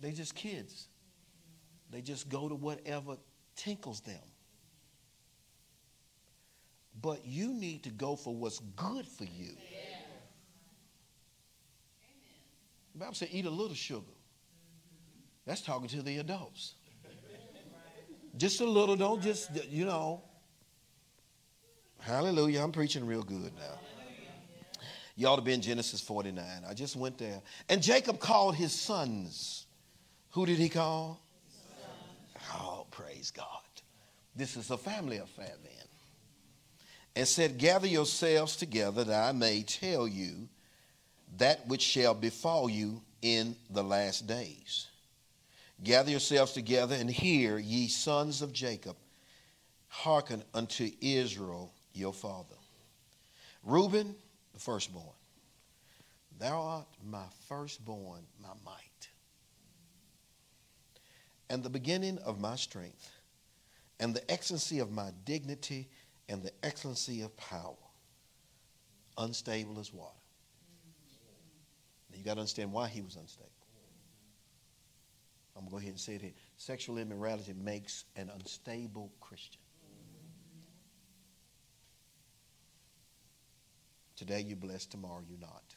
they 0.00 0.12
just 0.12 0.34
kids. 0.34 0.88
They 1.90 2.00
just 2.00 2.28
go 2.28 2.48
to 2.48 2.54
whatever 2.54 3.16
tinkles 3.56 4.00
them. 4.00 4.20
But 7.00 7.26
you 7.26 7.52
need 7.52 7.82
to 7.84 7.90
go 7.90 8.14
for 8.14 8.34
what's 8.34 8.60
good 8.76 9.06
for 9.06 9.24
you. 9.24 9.50
The 12.92 13.00
Bible 13.00 13.14
said, 13.14 13.28
eat 13.32 13.44
a 13.44 13.50
little 13.50 13.74
sugar. 13.74 14.13
That's 15.46 15.60
talking 15.60 15.88
to 15.88 16.02
the 16.02 16.18
adults. 16.18 16.74
Just 18.36 18.60
a 18.60 18.64
little, 18.64 18.96
don't 18.96 19.22
just, 19.22 19.50
you 19.70 19.84
know. 19.84 20.22
Hallelujah. 22.00 22.62
I'm 22.62 22.72
preaching 22.72 23.06
real 23.06 23.22
good 23.22 23.52
now. 23.56 23.78
You 25.16 25.28
ought 25.28 25.36
to 25.36 25.42
be 25.42 25.52
in 25.52 25.60
Genesis 25.60 26.00
49. 26.00 26.44
I 26.68 26.74
just 26.74 26.96
went 26.96 27.18
there. 27.18 27.40
And 27.68 27.80
Jacob 27.80 28.18
called 28.18 28.56
his 28.56 28.72
sons. 28.72 29.66
Who 30.30 30.44
did 30.44 30.58
he 30.58 30.68
call? 30.68 31.20
Oh, 32.52 32.86
praise 32.90 33.30
God. 33.30 33.46
This 34.34 34.56
is 34.56 34.70
a 34.70 34.76
family 34.76 35.18
affair 35.18 35.52
then. 35.62 35.86
And 37.14 37.28
said, 37.28 37.58
Gather 37.58 37.86
yourselves 37.86 38.56
together 38.56 39.04
that 39.04 39.28
I 39.28 39.30
may 39.30 39.62
tell 39.62 40.08
you 40.08 40.48
that 41.36 41.66
which 41.68 41.82
shall 41.82 42.14
befall 42.14 42.68
you 42.68 43.00
in 43.22 43.54
the 43.70 43.84
last 43.84 44.26
days. 44.26 44.88
Gather 45.82 46.10
yourselves 46.10 46.52
together 46.52 46.94
and 46.94 47.10
hear, 47.10 47.58
ye 47.58 47.88
sons 47.88 48.42
of 48.42 48.52
Jacob, 48.52 48.96
hearken 49.88 50.42
unto 50.54 50.90
Israel 51.00 51.72
your 51.92 52.12
father. 52.12 52.56
Reuben, 53.62 54.14
the 54.52 54.60
firstborn, 54.60 55.14
thou 56.38 56.60
art 56.60 56.86
my 57.04 57.24
firstborn, 57.48 58.22
my 58.40 58.52
might, 58.64 59.08
and 61.50 61.62
the 61.62 61.70
beginning 61.70 62.18
of 62.18 62.40
my 62.40 62.56
strength, 62.56 63.10
and 64.00 64.14
the 64.14 64.30
excellency 64.30 64.78
of 64.78 64.90
my 64.90 65.10
dignity, 65.24 65.88
and 66.28 66.42
the 66.42 66.52
excellency 66.62 67.22
of 67.22 67.36
power, 67.36 67.76
unstable 69.18 69.78
as 69.78 69.92
water. 69.92 70.14
You 72.12 72.24
got 72.24 72.34
to 72.34 72.40
understand 72.40 72.72
why 72.72 72.88
he 72.88 73.02
was 73.02 73.16
unstable. 73.16 73.50
I'm 75.56 75.62
going 75.62 75.66
to 75.66 75.70
go 75.72 75.78
ahead 75.78 75.90
and 75.90 76.00
say 76.00 76.14
it 76.16 76.22
here. 76.22 76.32
Sexual 76.56 76.98
immorality 76.98 77.54
makes 77.54 78.04
an 78.16 78.30
unstable 78.34 79.12
Christian. 79.20 79.60
Today 84.16 84.44
you're 84.46 84.56
blessed, 84.56 84.90
tomorrow 84.90 85.22
you're 85.28 85.38
not. 85.38 85.74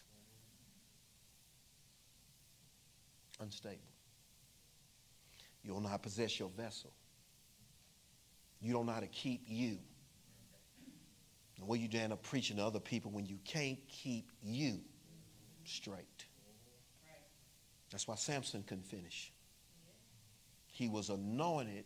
Unstable. 3.40 3.78
You 5.64 5.74
don't 5.74 5.84
know 5.84 5.90
how 5.90 5.98
to 5.98 6.02
possess 6.02 6.40
your 6.40 6.50
vessel. 6.50 6.92
You 8.62 8.74
don't 8.74 8.86
know 8.86 8.94
how 8.94 9.00
to 9.00 9.08
keep 9.08 9.44
you. 9.48 9.78
And 11.58 11.68
what 11.68 11.80
you 11.80 11.90
end 12.00 12.14
up 12.14 12.24
preaching 12.24 12.58
to 12.58 12.64
other 12.64 12.80
people 12.80 13.12
when 13.12 13.26
you 13.26 13.38
can't 13.44 13.80
keep 13.88 14.32
you 14.42 14.80
straight. 15.66 16.26
That's 17.92 18.08
why 18.08 18.16
Samson 18.16 18.64
couldn't 18.64 18.86
finish. 18.86 19.32
He 20.78 20.88
was 20.88 21.10
anointed, 21.10 21.86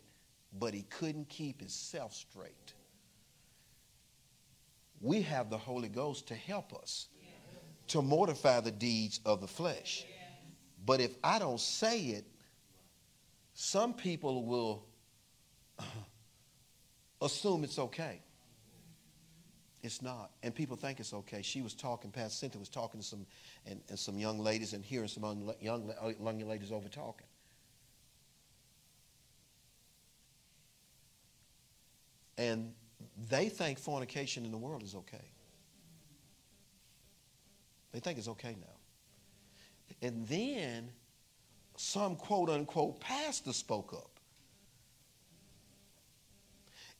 but 0.58 0.74
he 0.74 0.82
couldn't 0.82 1.30
keep 1.30 1.60
himself 1.60 2.12
straight. 2.12 2.74
We 5.00 5.22
have 5.22 5.48
the 5.48 5.56
Holy 5.56 5.88
Ghost 5.88 6.28
to 6.28 6.34
help 6.34 6.74
us 6.74 7.08
to 7.88 8.02
mortify 8.02 8.60
the 8.60 8.70
deeds 8.70 9.20
of 9.24 9.40
the 9.40 9.46
flesh. 9.46 10.04
But 10.84 11.00
if 11.00 11.16
I 11.24 11.38
don't 11.38 11.58
say 11.58 12.00
it, 12.00 12.26
some 13.54 13.94
people 13.94 14.44
will 14.44 14.84
assume 17.22 17.64
it's 17.64 17.78
okay. 17.78 18.20
It's 19.82 20.02
not. 20.02 20.32
And 20.42 20.54
people 20.54 20.76
think 20.76 21.00
it's 21.00 21.14
okay. 21.14 21.40
She 21.40 21.62
was 21.62 21.72
talking, 21.72 22.10
Pastor 22.10 22.36
Cynthia 22.36 22.60
was 22.60 22.68
talking 22.68 23.00
to 23.00 23.06
some, 23.06 23.24
and, 23.64 23.80
and 23.88 23.98
some 23.98 24.18
young 24.18 24.38
ladies 24.38 24.74
and 24.74 24.84
hearing 24.84 25.08
some 25.08 25.24
young, 25.62 25.94
young 26.20 26.46
ladies 26.46 26.70
over 26.70 26.90
talking. 26.90 27.26
And 32.42 32.72
they 33.30 33.48
think 33.48 33.78
fornication 33.78 34.44
in 34.44 34.50
the 34.50 34.58
world 34.58 34.82
is 34.82 34.96
okay. 34.96 35.30
They 37.92 38.00
think 38.00 38.18
it's 38.18 38.26
okay 38.26 38.56
now. 38.60 40.06
And 40.08 40.26
then 40.26 40.90
some 41.76 42.16
quote 42.16 42.50
unquote 42.50 43.00
pastor 43.00 43.52
spoke 43.52 43.92
up. 43.92 44.10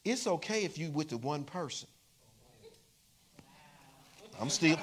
It's 0.05 0.29
okay 0.29 0.65
if 0.65 0.79
you 0.79 0.91
with 0.91 1.09
the 1.09 1.17
one 1.17 1.43
person. 1.43 1.89
I'm 4.41 4.49
still. 4.49 4.79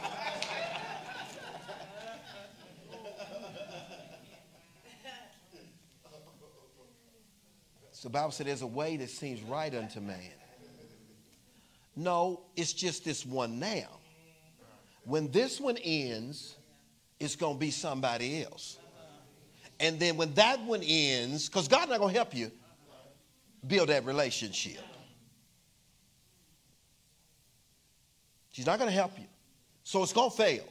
So 7.91 8.03
the 8.03 8.09
Bible 8.09 8.31
said 8.31 8.47
there's 8.47 8.61
a 8.61 8.67
way 8.67 8.97
that 8.97 9.09
seems 9.09 9.41
right 9.41 9.73
unto 9.73 10.01
man. 10.01 10.38
No, 11.99 12.43
it's 12.55 12.71
just 12.71 13.03
this 13.03 13.25
one 13.25 13.59
now. 13.59 13.99
When 15.03 15.29
this 15.31 15.59
one 15.59 15.75
ends, 15.83 16.55
it's 17.19 17.35
going 17.35 17.55
to 17.55 17.59
be 17.59 17.71
somebody 17.71 18.41
else. 18.41 18.77
And 19.81 19.99
then 19.99 20.15
when 20.15 20.33
that 20.35 20.61
one 20.61 20.79
ends, 20.81 21.49
because 21.49 21.67
God's 21.67 21.89
not 21.89 21.99
going 21.99 22.13
to 22.13 22.17
help 22.17 22.33
you 22.33 22.51
build 23.67 23.89
that 23.89 24.05
relationship. 24.05 24.79
She's 28.51 28.65
not 28.65 28.79
going 28.79 28.89
to 28.89 28.95
help 28.95 29.19
you. 29.19 29.27
So 29.83 30.01
it's 30.01 30.13
going 30.13 30.31
to 30.31 30.37
fail. 30.37 30.63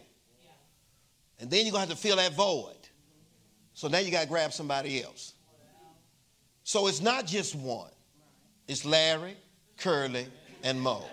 And 1.41 1.51
then 1.51 1.67
you're 1.67 1.73
going 1.73 1.85
to 1.85 1.91
have 1.91 1.99
to 1.99 2.03
fill 2.03 2.17
that 2.17 2.33
void. 2.33 2.75
So 3.75 3.89
now 3.89 3.99
you 3.99 4.11
got 4.11 4.23
to 4.23 4.29
grab 4.29 4.55
somebody 4.55 5.03
else. 5.03 5.35
So 6.65 6.87
it's 6.87 7.03
not 7.03 7.27
just 7.27 7.55
one. 7.55 7.91
It's 8.67 8.87
Larry, 8.87 9.37
Curly, 9.77 10.27
and 10.63 10.81
Moe. 10.81 11.05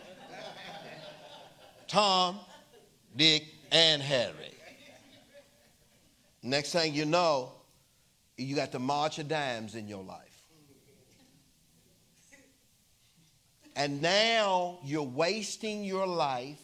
Tom, 1.96 2.42
Dick, 3.16 3.46
and 3.72 4.02
Harry. 4.02 4.52
Next 6.44 6.74
thing 6.74 6.94
you 6.94 7.06
know, 7.06 7.54
you 8.36 8.54
got 8.54 8.74
the 8.74 8.80
march 8.80 9.18
of 9.18 9.30
dimes 9.30 9.76
in 9.76 9.88
your 9.88 10.04
life. 10.04 10.20
And 13.78 14.02
now 14.02 14.80
you're 14.84 15.04
wasting 15.04 15.86
your 15.86 16.06
life. 16.06 16.60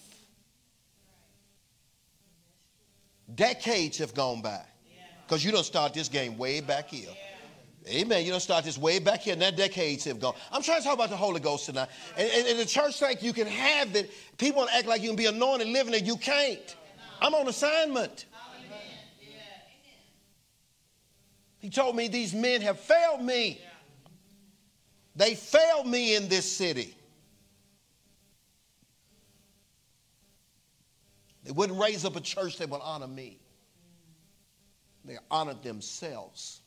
Decades 3.34 4.00
have 4.00 4.14
gone 4.14 4.42
by. 4.42 4.66
Because 5.26 5.46
you 5.46 5.54
don't 5.54 5.64
start 5.64 5.94
this 5.94 6.10
game 6.10 6.38
way 6.38 6.60
back 6.60 6.90
here. 6.90 7.08
Amen. 7.88 8.24
You 8.24 8.32
don't 8.32 8.42
start 8.42 8.64
this 8.64 8.78
way 8.78 9.00
back 9.00 9.22
here, 9.22 9.34
and 9.34 9.42
that 9.42 9.58
decades 9.58 10.04
have 10.06 10.20
gone. 10.20 10.36
I'm 10.52 10.62
trying 10.62 10.80
to 10.80 10.84
talk 10.84 10.94
about 10.94 11.10
the 11.10 11.18
Holy 11.18 11.40
Ghost 11.40 11.66
tonight. 11.66 11.90
And, 12.16 12.30
and, 12.30 12.48
and 12.48 12.60
the 12.60 12.66
church 12.66 13.00
think 13.00 13.24
you 13.24 13.34
can 13.34 13.48
have 13.48 13.96
it. 13.96 14.12
People 14.38 14.68
act 14.72 14.88
like 14.88 15.02
you 15.02 15.10
can 15.10 15.16
be 15.16 15.26
anointed 15.26 15.68
living 15.68 15.94
it. 15.94 16.04
You 16.04 16.16
can't. 16.18 16.76
I'm 17.20 17.34
on 17.34 17.48
assignment. 17.48 18.26
He 21.60 21.70
told 21.70 21.96
me 21.96 22.08
these 22.08 22.34
men 22.34 22.62
have 22.62 22.80
failed 22.80 23.22
me. 23.22 23.62
They 25.16 25.36
failed 25.36 25.88
me 25.88 26.16
in 26.16 26.28
this 26.28 26.50
city. 26.52 26.96
They 31.44 31.52
wouldn't 31.52 31.80
raise 31.80 32.06
up 32.06 32.16
a 32.16 32.22
church 32.22 32.58
that 32.58 32.70
would 32.70 32.82
honor 32.82 33.08
me. 33.08 33.40
They 35.06 35.18
honored 35.30 35.64
themselves 35.64 36.61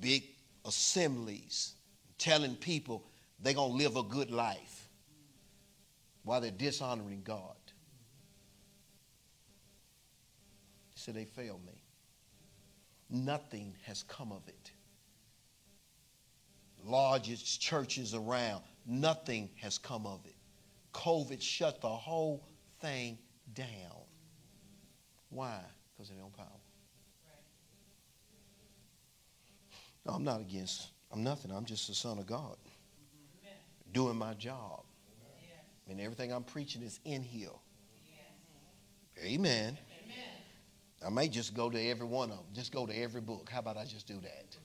big 0.00 0.24
assemblies 0.64 1.74
telling 2.18 2.56
people 2.56 3.04
they're 3.40 3.54
going 3.54 3.72
to 3.72 3.76
live 3.76 3.96
a 3.96 4.02
good 4.02 4.30
life 4.30 4.88
while 6.24 6.40
they're 6.40 6.50
dishonoring 6.50 7.22
God. 7.24 7.54
He 10.94 11.00
said, 11.00 11.14
They 11.14 11.24
failed 11.24 11.64
me. 11.66 11.82
Nothing 13.08 13.74
has 13.82 14.02
come 14.02 14.32
of 14.32 14.46
it. 14.48 14.72
Largest 16.84 17.60
churches 17.60 18.14
around, 18.14 18.62
nothing 18.86 19.50
has 19.60 19.78
come 19.78 20.06
of 20.06 20.20
it. 20.24 20.34
COVID 20.92 21.40
shut 21.42 21.80
the 21.80 21.88
whole 21.88 22.48
thing 22.80 23.18
down. 23.54 23.66
Why? 25.30 25.60
Because 25.94 26.10
they 26.10 26.16
don't 26.16 26.32
power. 26.36 26.46
No, 30.06 30.12
I'm 30.12 30.24
not 30.24 30.40
against, 30.40 30.90
I'm 31.12 31.24
nothing. 31.24 31.50
I'm 31.50 31.64
just 31.64 31.88
a 31.88 31.94
son 31.94 32.18
of 32.18 32.26
God. 32.26 32.56
Doing 33.92 34.16
my 34.16 34.34
job. 34.34 34.84
I 35.84 35.88
mean, 35.88 36.00
everything 36.00 36.32
I'm 36.32 36.44
preaching 36.44 36.82
is 36.82 37.00
in 37.04 37.22
here. 37.22 37.48
Amen. 39.24 39.78
I 41.04 41.10
may 41.10 41.28
just 41.28 41.54
go 41.54 41.70
to 41.70 41.80
every 41.88 42.06
one 42.06 42.30
of 42.30 42.36
them. 42.36 42.46
Just 42.52 42.72
go 42.72 42.86
to 42.86 42.94
every 42.94 43.20
book. 43.20 43.50
How 43.50 43.60
about 43.60 43.76
I 43.76 43.84
just 43.84 44.06
do 44.06 44.20
that? 44.20 44.56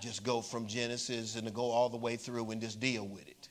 just 0.00 0.24
go 0.24 0.40
from 0.40 0.66
Genesis 0.66 1.36
and 1.36 1.46
to 1.46 1.52
go 1.52 1.70
all 1.70 1.88
the 1.88 1.96
way 1.96 2.16
through 2.16 2.50
and 2.50 2.60
just 2.60 2.80
deal 2.80 3.06
with 3.06 3.26
it. 3.28 3.48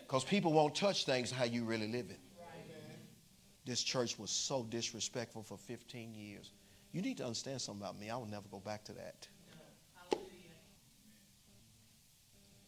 Because 0.00 0.22
people 0.24 0.52
won't 0.52 0.74
touch 0.74 1.04
things 1.04 1.30
how 1.30 1.44
you 1.44 1.64
really 1.64 1.90
live 1.90 2.06
it. 2.10 2.20
This 3.64 3.82
church 3.82 4.18
was 4.18 4.30
so 4.30 4.64
disrespectful 4.64 5.42
for 5.42 5.56
15 5.56 6.14
years. 6.14 6.52
You 6.92 7.02
need 7.02 7.16
to 7.16 7.24
understand 7.24 7.60
something 7.60 7.82
about 7.82 7.98
me. 7.98 8.10
I 8.10 8.16
will 8.16 8.26
never 8.26 8.48
go 8.48 8.60
back 8.60 8.84
to 8.84 8.92
that. 8.92 9.26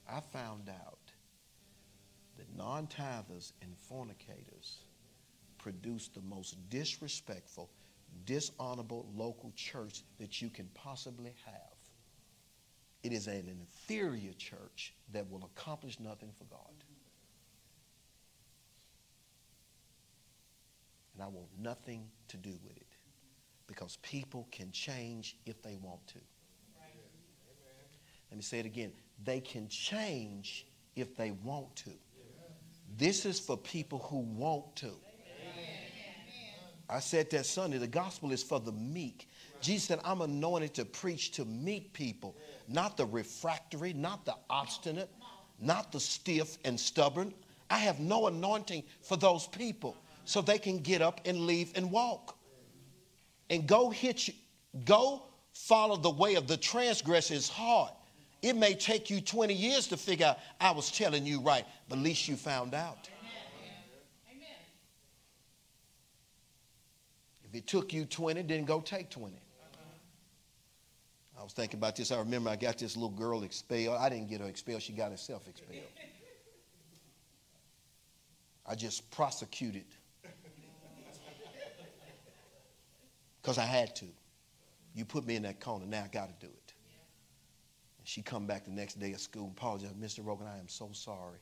I 0.08 0.20
found 0.20 0.68
out 0.68 0.98
that 2.36 2.46
non 2.56 2.86
tithers 2.86 3.52
and 3.62 3.76
fornicators 3.76 4.78
produce 5.58 6.08
the 6.08 6.22
most 6.22 6.56
disrespectful, 6.70 7.68
dishonorable 8.24 9.08
local 9.14 9.52
church 9.54 10.02
that 10.18 10.40
you 10.40 10.48
can 10.48 10.68
possibly 10.74 11.34
have. 11.44 11.54
It 13.02 13.12
is 13.12 13.26
an 13.26 13.48
inferior 13.48 14.32
church 14.32 14.94
that 15.12 15.28
will 15.30 15.44
accomplish 15.44 16.00
nothing 16.00 16.30
for 16.36 16.44
God. 16.44 16.84
And 21.14 21.22
I 21.22 21.26
want 21.26 21.48
nothing 21.60 22.06
to 22.28 22.36
do 22.36 22.54
with 22.64 22.76
it 22.76 22.86
because 23.66 23.98
people 24.02 24.48
can 24.50 24.70
change 24.70 25.36
if 25.46 25.62
they 25.62 25.76
want 25.82 26.06
to. 26.08 26.18
Let 28.30 28.36
me 28.36 28.42
say 28.42 28.60
it 28.60 28.66
again. 28.66 28.92
They 29.24 29.40
can 29.40 29.68
change 29.68 30.66
if 30.96 31.16
they 31.16 31.32
want 31.42 31.74
to. 31.76 31.90
This 32.96 33.26
is 33.26 33.38
for 33.38 33.56
people 33.56 33.98
who 33.98 34.18
want 34.18 34.74
to. 34.76 34.92
I 36.90 37.00
said 37.00 37.30
that 37.30 37.44
Sunday, 37.44 37.78
the 37.78 37.86
gospel 37.86 38.32
is 38.32 38.42
for 38.42 38.60
the 38.60 38.72
meek. 38.72 39.28
Jesus 39.60 39.88
said, 39.88 40.00
I'm 40.04 40.22
anointed 40.22 40.74
to 40.74 40.84
preach 40.84 41.32
to 41.32 41.44
meek 41.44 41.92
people, 41.92 42.34
not 42.66 42.96
the 42.96 43.04
refractory, 43.04 43.92
not 43.92 44.24
the 44.24 44.34
obstinate, 44.48 45.10
not 45.60 45.92
the 45.92 46.00
stiff 46.00 46.56
and 46.64 46.78
stubborn. 46.78 47.34
I 47.68 47.78
have 47.78 48.00
no 48.00 48.28
anointing 48.28 48.84
for 49.02 49.16
those 49.16 49.46
people 49.48 49.96
so 50.24 50.40
they 50.40 50.58
can 50.58 50.78
get 50.78 51.02
up 51.02 51.20
and 51.24 51.40
leave 51.40 51.72
and 51.74 51.90
walk. 51.90 52.36
And 53.50 53.66
go 53.66 53.90
hit 53.90 54.28
you, 54.28 54.34
go 54.84 55.24
follow 55.52 55.96
the 55.96 56.10
way 56.10 56.36
of 56.36 56.46
the 56.46 56.56
transgressor 56.56 57.34
is 57.34 57.48
hard. 57.48 57.92
It 58.40 58.56
may 58.56 58.74
take 58.74 59.10
you 59.10 59.20
20 59.20 59.52
years 59.52 59.88
to 59.88 59.96
figure 59.96 60.26
out 60.26 60.38
I 60.60 60.70
was 60.70 60.90
telling 60.90 61.26
you 61.26 61.40
right, 61.40 61.64
but 61.88 61.98
at 61.98 62.04
least 62.04 62.28
you 62.28 62.36
found 62.36 62.74
out. 62.74 63.08
Amen. 64.30 64.46
If 67.44 67.54
it 67.54 67.66
took 67.66 67.92
you 67.92 68.04
20, 68.04 68.42
then 68.42 68.64
go 68.64 68.80
take 68.80 69.10
20. 69.10 69.34
I 71.38 71.42
was 71.42 71.52
thinking 71.52 71.78
about 71.78 71.94
this. 71.94 72.10
I 72.10 72.18
remember 72.18 72.50
I 72.50 72.56
got 72.56 72.78
this 72.78 72.96
little 72.96 73.10
girl 73.10 73.44
expelled. 73.44 73.96
I 73.96 74.08
didn't 74.08 74.28
get 74.28 74.40
her 74.40 74.48
expelled, 74.48 74.82
she 74.82 74.92
got 74.92 75.10
herself 75.10 75.46
expelled. 75.48 75.82
I 78.66 78.74
just 78.74 79.10
prosecuted 79.10 79.86
because 83.40 83.56
I 83.56 83.64
had 83.64 83.96
to. 83.96 84.04
You 84.94 85.04
put 85.04 85.26
me 85.26 85.36
in 85.36 85.44
that 85.44 85.58
corner, 85.60 85.86
now 85.86 86.04
I 86.04 86.08
got 86.08 86.38
to 86.40 86.46
do 86.46 86.52
it. 86.52 86.57
She 88.08 88.22
come 88.22 88.46
back 88.46 88.64
the 88.64 88.70
next 88.70 88.98
day 88.98 89.12
at 89.12 89.20
school 89.20 89.48
and 89.48 89.52
apologized, 89.52 90.00
Mr. 90.00 90.24
Rogan, 90.24 90.46
I 90.46 90.58
am 90.58 90.66
so 90.66 90.88
sorry. 90.94 91.40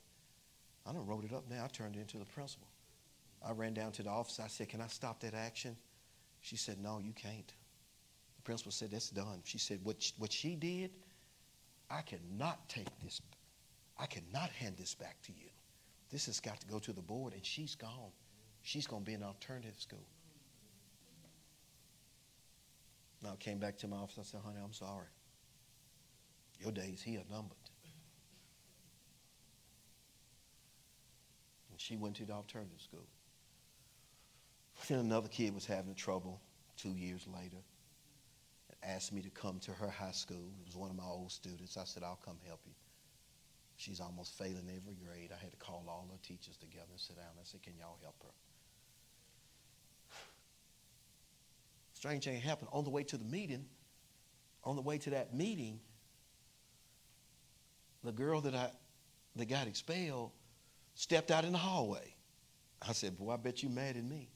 I 0.84 0.92
done 0.92 1.06
wrote 1.06 1.22
it 1.22 1.32
up 1.32 1.44
now. 1.48 1.64
I 1.64 1.68
turned 1.68 1.94
it 1.94 2.00
into 2.00 2.18
the 2.18 2.24
principal. 2.24 2.66
I 3.40 3.52
ran 3.52 3.72
down 3.72 3.92
to 3.92 4.02
the 4.02 4.10
office. 4.10 4.40
I 4.40 4.48
said, 4.48 4.68
can 4.68 4.80
I 4.80 4.88
stop 4.88 5.20
that 5.20 5.32
action? 5.32 5.76
She 6.40 6.56
said, 6.56 6.82
no, 6.82 6.98
you 6.98 7.12
can't 7.12 7.46
The 7.46 8.42
principal 8.42 8.72
said, 8.72 8.90
That's 8.90 9.10
done. 9.10 9.42
She 9.44 9.58
said, 9.58 9.78
What, 9.84 10.10
what 10.18 10.32
she 10.32 10.56
did, 10.56 10.90
I 11.88 12.00
cannot 12.00 12.68
take 12.68 12.88
this, 13.00 13.22
I 13.96 14.06
cannot 14.06 14.50
hand 14.50 14.74
this 14.76 14.92
back 14.92 15.22
to 15.26 15.32
you. 15.32 15.50
This 16.10 16.26
has 16.26 16.40
got 16.40 16.58
to 16.62 16.66
go 16.66 16.80
to 16.80 16.92
the 16.92 17.00
board, 17.00 17.32
and 17.32 17.46
she's 17.46 17.76
gone. 17.76 18.10
She's 18.62 18.88
going 18.88 19.02
to 19.02 19.06
be 19.06 19.14
in 19.14 19.22
alternative 19.22 19.76
school. 19.78 20.08
Now 23.22 23.34
I 23.34 23.36
came 23.36 23.58
back 23.58 23.78
to 23.78 23.86
my 23.86 23.98
office. 23.98 24.18
I 24.18 24.22
said, 24.24 24.40
Honey, 24.44 24.58
I'm 24.64 24.72
sorry. 24.72 25.06
Your 26.60 26.72
days 26.72 27.02
here 27.02 27.20
are 27.20 27.34
numbered. 27.34 27.56
And 31.70 31.80
she 31.80 31.96
went 31.96 32.16
to 32.16 32.24
the 32.24 32.32
alternative 32.32 32.80
school. 32.80 33.06
Then 34.88 34.98
another 35.00 35.28
kid 35.28 35.54
was 35.54 35.66
having 35.66 35.94
trouble 35.94 36.40
two 36.76 36.90
years 36.90 37.26
later 37.26 37.56
and 38.68 38.94
asked 38.94 39.12
me 39.12 39.22
to 39.22 39.30
come 39.30 39.58
to 39.60 39.72
her 39.72 39.88
high 39.88 40.12
school. 40.12 40.52
It 40.60 40.66
was 40.66 40.76
one 40.76 40.90
of 40.90 40.96
my 40.96 41.04
old 41.04 41.32
students. 41.32 41.76
I 41.76 41.84
said, 41.84 42.02
I'll 42.02 42.20
come 42.24 42.36
help 42.46 42.60
you. 42.66 42.72
She's 43.76 44.00
almost 44.00 44.36
failing 44.38 44.70
every 44.74 44.94
grade. 44.94 45.30
I 45.32 45.42
had 45.42 45.52
to 45.52 45.58
call 45.58 45.84
all 45.88 46.08
her 46.10 46.18
teachers 46.22 46.56
together 46.56 46.86
and 46.90 47.00
sit 47.00 47.16
down. 47.16 47.26
I 47.38 47.44
said, 47.44 47.62
Can 47.62 47.74
y'all 47.78 47.98
help 48.02 48.16
her? 48.22 48.30
Strange 51.92 52.24
thing 52.24 52.40
happened. 52.40 52.68
On 52.72 52.84
the 52.84 52.90
way 52.90 53.02
to 53.04 53.16
the 53.18 53.24
meeting, 53.24 53.66
on 54.64 54.76
the 54.76 54.82
way 54.82 54.98
to 54.98 55.10
that 55.10 55.34
meeting, 55.34 55.80
the 58.06 58.12
girl 58.12 58.40
that 58.42 58.54
I 58.54 58.70
that 59.36 59.48
got 59.48 59.66
expelled 59.66 60.32
stepped 60.94 61.30
out 61.30 61.44
in 61.44 61.52
the 61.52 61.58
hallway. 61.58 62.14
I 62.86 62.92
said, 62.92 63.16
Boy, 63.18 63.32
I 63.32 63.36
bet 63.36 63.62
you 63.62 63.68
mad 63.68 63.96
at 63.96 64.04
me. 64.04 64.30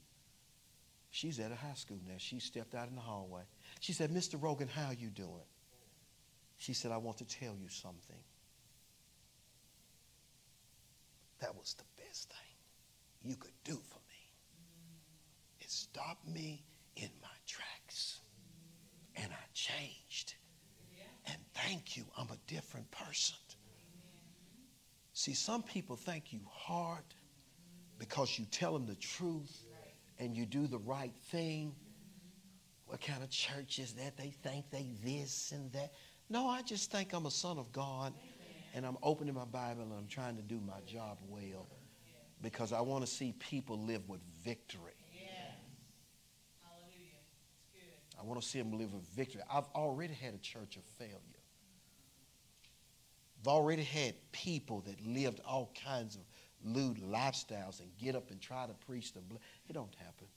She's 1.09 1.39
at 1.39 1.51
a 1.51 1.55
high 1.55 1.73
school 1.73 1.99
now. 2.07 2.15
She 2.17 2.39
stepped 2.39 2.73
out 2.73 2.87
in 2.87 2.95
the 2.95 3.01
hallway. 3.01 3.41
She 3.81 3.91
said, 3.93 4.11
Mr. 4.11 4.41
Rogan, 4.41 4.67
how 4.67 4.87
are 4.87 4.93
you 4.93 5.09
doing? 5.09 5.47
She 6.57 6.73
said, 6.73 6.91
I 6.91 6.97
want 6.97 7.17
to 7.17 7.25
tell 7.25 7.55
you 7.59 7.67
something. 7.67 8.23
That 11.41 11.55
was 11.55 11.75
the 11.77 12.03
best 12.03 12.29
thing 12.29 13.29
you 13.29 13.35
could 13.35 13.51
do 13.63 13.73
for 13.73 13.99
me. 14.07 14.31
It 15.59 15.69
stopped 15.69 16.27
me 16.27 16.63
in 16.95 17.09
my 17.21 17.27
tracks. 17.45 18.19
And 19.15 19.31
I 19.31 19.45
changed. 19.53 20.35
And 21.25 21.37
thank 21.53 21.97
you, 21.97 22.05
I'm 22.17 22.27
a 22.27 22.37
different 22.47 22.89
person. 22.91 23.35
See, 25.21 25.35
some 25.35 25.61
people 25.61 25.95
think 25.95 26.33
you 26.33 26.39
hard 26.49 27.03
because 27.99 28.39
you 28.39 28.45
tell 28.49 28.73
them 28.73 28.87
the 28.87 28.95
truth 28.95 29.67
and 30.17 30.35
you 30.35 30.47
do 30.47 30.65
the 30.65 30.79
right 30.79 31.13
thing 31.25 31.75
what 32.87 33.01
kind 33.01 33.21
of 33.21 33.29
church 33.29 33.77
is 33.77 33.93
that? 33.93 34.17
They 34.17 34.33
think 34.41 34.71
they 34.71 34.89
this 35.05 35.51
and 35.51 35.71
that. 35.73 35.93
No, 36.27 36.47
I 36.47 36.63
just 36.63 36.91
think 36.91 37.13
I'm 37.13 37.27
a 37.27 37.31
son 37.31 37.59
of 37.59 37.71
God 37.71 38.13
and 38.73 38.83
I'm 38.83 38.97
opening 39.03 39.35
my 39.35 39.45
Bible 39.45 39.83
and 39.83 39.93
I'm 39.93 40.07
trying 40.07 40.37
to 40.37 40.41
do 40.41 40.59
my 40.59 40.81
job 40.87 41.19
well 41.29 41.67
because 42.41 42.73
I 42.73 42.81
want 42.81 43.05
to 43.05 43.11
see 43.11 43.35
people 43.37 43.79
live 43.79 44.09
with 44.09 44.21
victory. 44.43 44.95
I 48.19 48.23
want 48.23 48.41
to 48.41 48.47
see 48.47 48.57
them 48.57 48.71
live 48.71 48.91
with 48.91 49.07
victory. 49.15 49.41
I've 49.53 49.69
already 49.75 50.15
had 50.15 50.33
a 50.33 50.39
church 50.39 50.77
of 50.77 50.83
failure. 50.97 51.40
I've 53.41 53.47
already 53.47 53.83
had 53.83 54.13
people 54.31 54.81
that 54.81 55.03
lived 55.05 55.41
all 55.45 55.73
kinds 55.83 56.15
of 56.15 56.21
lewd 56.63 56.97
lifestyles 56.97 57.79
and 57.79 57.89
get 57.99 58.15
up 58.15 58.29
and 58.29 58.39
try 58.39 58.67
to 58.67 58.73
preach 58.85 59.13
the. 59.13 59.21
blood. 59.21 59.41
It 59.67 59.73
don't 59.73 59.95
happen. 59.95 60.27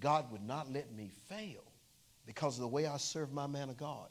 God 0.00 0.30
would 0.30 0.46
not 0.46 0.70
let 0.72 0.92
me 0.94 1.10
fail 1.28 1.64
because 2.24 2.56
of 2.56 2.62
the 2.62 2.68
way 2.68 2.86
I 2.86 2.96
serve 2.96 3.32
my 3.32 3.46
man 3.46 3.70
of 3.70 3.76
God, 3.76 4.08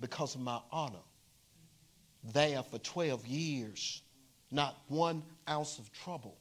because 0.00 0.34
of 0.34 0.40
my 0.40 0.60
honor. 0.70 0.96
There 2.32 2.62
for 2.62 2.78
12 2.78 3.26
years, 3.26 4.02
not 4.50 4.76
one 4.88 5.22
ounce 5.48 5.78
of 5.78 5.92
trouble 5.92 6.36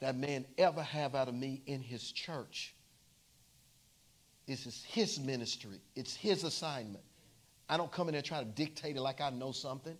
that 0.00 0.16
man 0.16 0.44
ever 0.58 0.82
have 0.82 1.14
out 1.14 1.28
of 1.28 1.34
me 1.34 1.62
in 1.66 1.80
his 1.80 2.12
church. 2.12 2.74
This 4.46 4.66
is 4.66 4.84
his 4.84 5.18
ministry. 5.18 5.80
It's 5.96 6.14
his 6.14 6.44
assignment. 6.44 7.02
I 7.68 7.76
don't 7.76 7.90
come 7.90 8.08
in 8.08 8.12
there 8.12 8.22
try 8.22 8.38
to 8.38 8.44
dictate 8.44 8.96
it 8.96 9.00
like 9.00 9.20
I 9.20 9.30
know 9.30 9.52
something. 9.52 9.96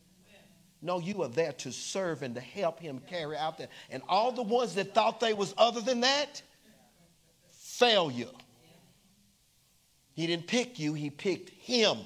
No, 0.83 1.01
you 1.01 1.23
are 1.23 1.29
there 1.29 1.53
to 1.53 1.73
serve 1.73 2.23
and 2.23 2.35
to 2.35 2.41
help 2.41 2.79
him 2.79 3.01
carry 3.09 3.37
out 3.37 3.59
that. 3.59 3.71
And 3.91 4.03
all 4.09 4.31
the 4.31 4.43
ones 4.43 4.75
that 4.75 4.95
thought 4.95 5.21
they 5.21 5.33
was 5.33 5.55
other 5.57 5.81
than 5.81 6.01
that, 6.01 6.43
failure. 7.51 8.29
He 10.13 10.27
didn't 10.27 10.47
pick 10.47 10.79
you, 10.79 10.95
he 10.95 11.11
picked 11.11 11.51
him. 11.51 11.99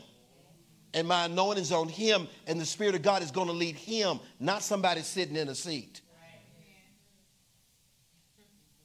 And 0.95 1.07
my 1.07 1.27
anointing 1.27 1.63
is 1.63 1.73
on 1.73 1.89
him, 1.89 2.27
and 2.47 2.61
the 2.61 2.67
Spirit 2.67 2.97
of 2.97 3.03
God 3.03 3.23
is 3.23 3.31
going 3.31 3.47
to 3.47 3.53
lead 3.53 3.77
him, 3.77 4.19
not 4.41 4.63
somebody 4.63 5.03
sitting 5.03 5.37
in 5.37 5.49
a 5.49 5.55
seat. 5.55 6.01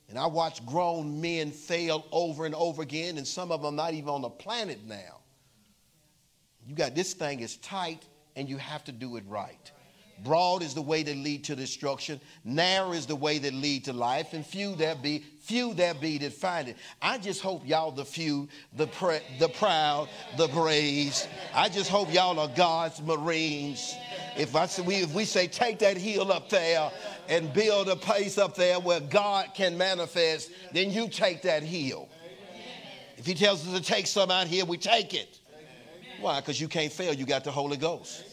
And 0.07 0.19
I 0.19 0.27
watch 0.27 0.63
grown 0.65 1.19
men 1.19 1.49
fail 1.49 2.05
over 2.11 2.45
and 2.45 2.53
over 2.53 2.83
again, 2.83 3.17
and 3.17 3.25
some 3.25 3.51
of 3.51 3.63
them 3.63 3.75
not 3.75 3.93
even 3.93 4.09
on 4.09 4.21
the 4.21 4.29
planet 4.29 4.79
now. 4.85 5.21
You 6.67 6.75
got 6.75 6.95
this 6.95 7.13
thing 7.13 7.41
is 7.41 7.57
tight, 7.57 8.03
and 8.35 8.49
you 8.49 8.57
have 8.57 8.83
to 8.85 8.91
do 8.91 9.17
it 9.17 9.23
right. 9.27 9.71
Broad 10.23 10.63
is 10.63 10.73
the 10.73 10.81
way 10.81 11.03
that 11.03 11.17
lead 11.17 11.43
to 11.45 11.55
destruction. 11.55 12.21
Narrow 12.45 12.93
is 12.93 13.05
the 13.05 13.15
way 13.15 13.37
that 13.37 13.53
lead 13.53 13.83
to 13.85 13.93
life. 13.93 14.33
And 14.33 14.45
few 14.45 14.73
there 14.75 14.95
be, 14.95 15.25
few 15.41 15.73
there 15.73 15.93
be 15.93 16.17
that 16.19 16.31
find 16.31 16.69
it. 16.69 16.77
I 17.01 17.17
just 17.17 17.41
hope 17.41 17.67
y'all 17.67 17.91
the 17.91 18.05
few, 18.05 18.47
the 18.77 18.87
pre, 18.87 19.19
the 19.39 19.49
proud, 19.49 20.07
the 20.37 20.47
braves. 20.47 21.27
I 21.53 21.67
just 21.67 21.89
hope 21.89 22.13
y'all 22.13 22.39
are 22.39 22.47
God's 22.47 23.01
Marines. 23.01 23.93
If 24.37 24.55
I 24.55 24.69
we 24.83 24.95
if 24.95 25.13
we 25.13 25.25
say 25.25 25.47
take 25.47 25.79
that 25.79 25.97
hill 25.97 26.31
up 26.31 26.49
there 26.49 26.91
and 27.27 27.53
build 27.53 27.89
a 27.89 27.95
place 27.95 28.37
up 28.37 28.55
there 28.55 28.79
where 28.79 29.01
God 29.01 29.49
can 29.53 29.77
manifest, 29.77 30.49
then 30.71 30.91
you 30.91 31.09
take 31.09 31.41
that 31.41 31.61
hill. 31.61 32.07
If 33.17 33.25
he 33.25 33.33
tells 33.33 33.67
us 33.67 33.73
to 33.73 33.83
take 33.83 34.07
some 34.07 34.31
out 34.31 34.47
here, 34.47 34.65
we 34.65 34.77
take 34.77 35.13
it. 35.13 35.39
Why? 36.19 36.39
Because 36.39 36.59
you 36.59 36.67
can't 36.67 36.91
fail. 36.91 37.13
You 37.13 37.25
got 37.25 37.43
the 37.43 37.51
Holy 37.51 37.77
Ghost. 37.77 38.23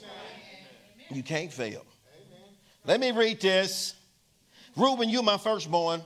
You 1.11 1.23
can't 1.23 1.53
fail. 1.53 1.85
Let 2.85 3.01
me 3.01 3.11
read 3.11 3.41
this. 3.41 3.95
Reuben, 4.77 5.09
you 5.09 5.23
my 5.23 5.37
firstborn. 5.37 6.03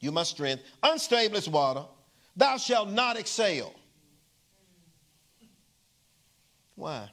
You 0.00 0.12
my 0.12 0.22
strength. 0.22 0.62
Unstable 0.82 1.36
as 1.36 1.48
water. 1.48 1.84
Thou 2.36 2.56
shalt 2.56 2.88
not 2.88 3.18
excel. 3.18 3.74
Why? 6.74 7.10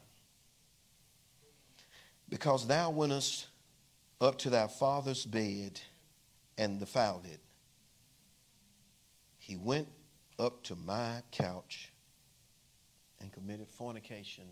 Because 2.30 2.68
thou 2.68 2.91
wentest 2.91 3.47
up 4.22 4.38
to 4.39 4.49
thy 4.49 4.68
father's 4.68 5.26
bed 5.26 5.80
and 6.58 6.80
defiled 6.80 7.26
it. 7.26 7.39
He 9.39 9.58
went 9.58 9.88
up 10.39 10.64
to 10.64 10.76
my 10.76 11.22
couch 11.32 11.91
and 13.26 13.34
committed 13.34 13.67
fornication 13.67 14.43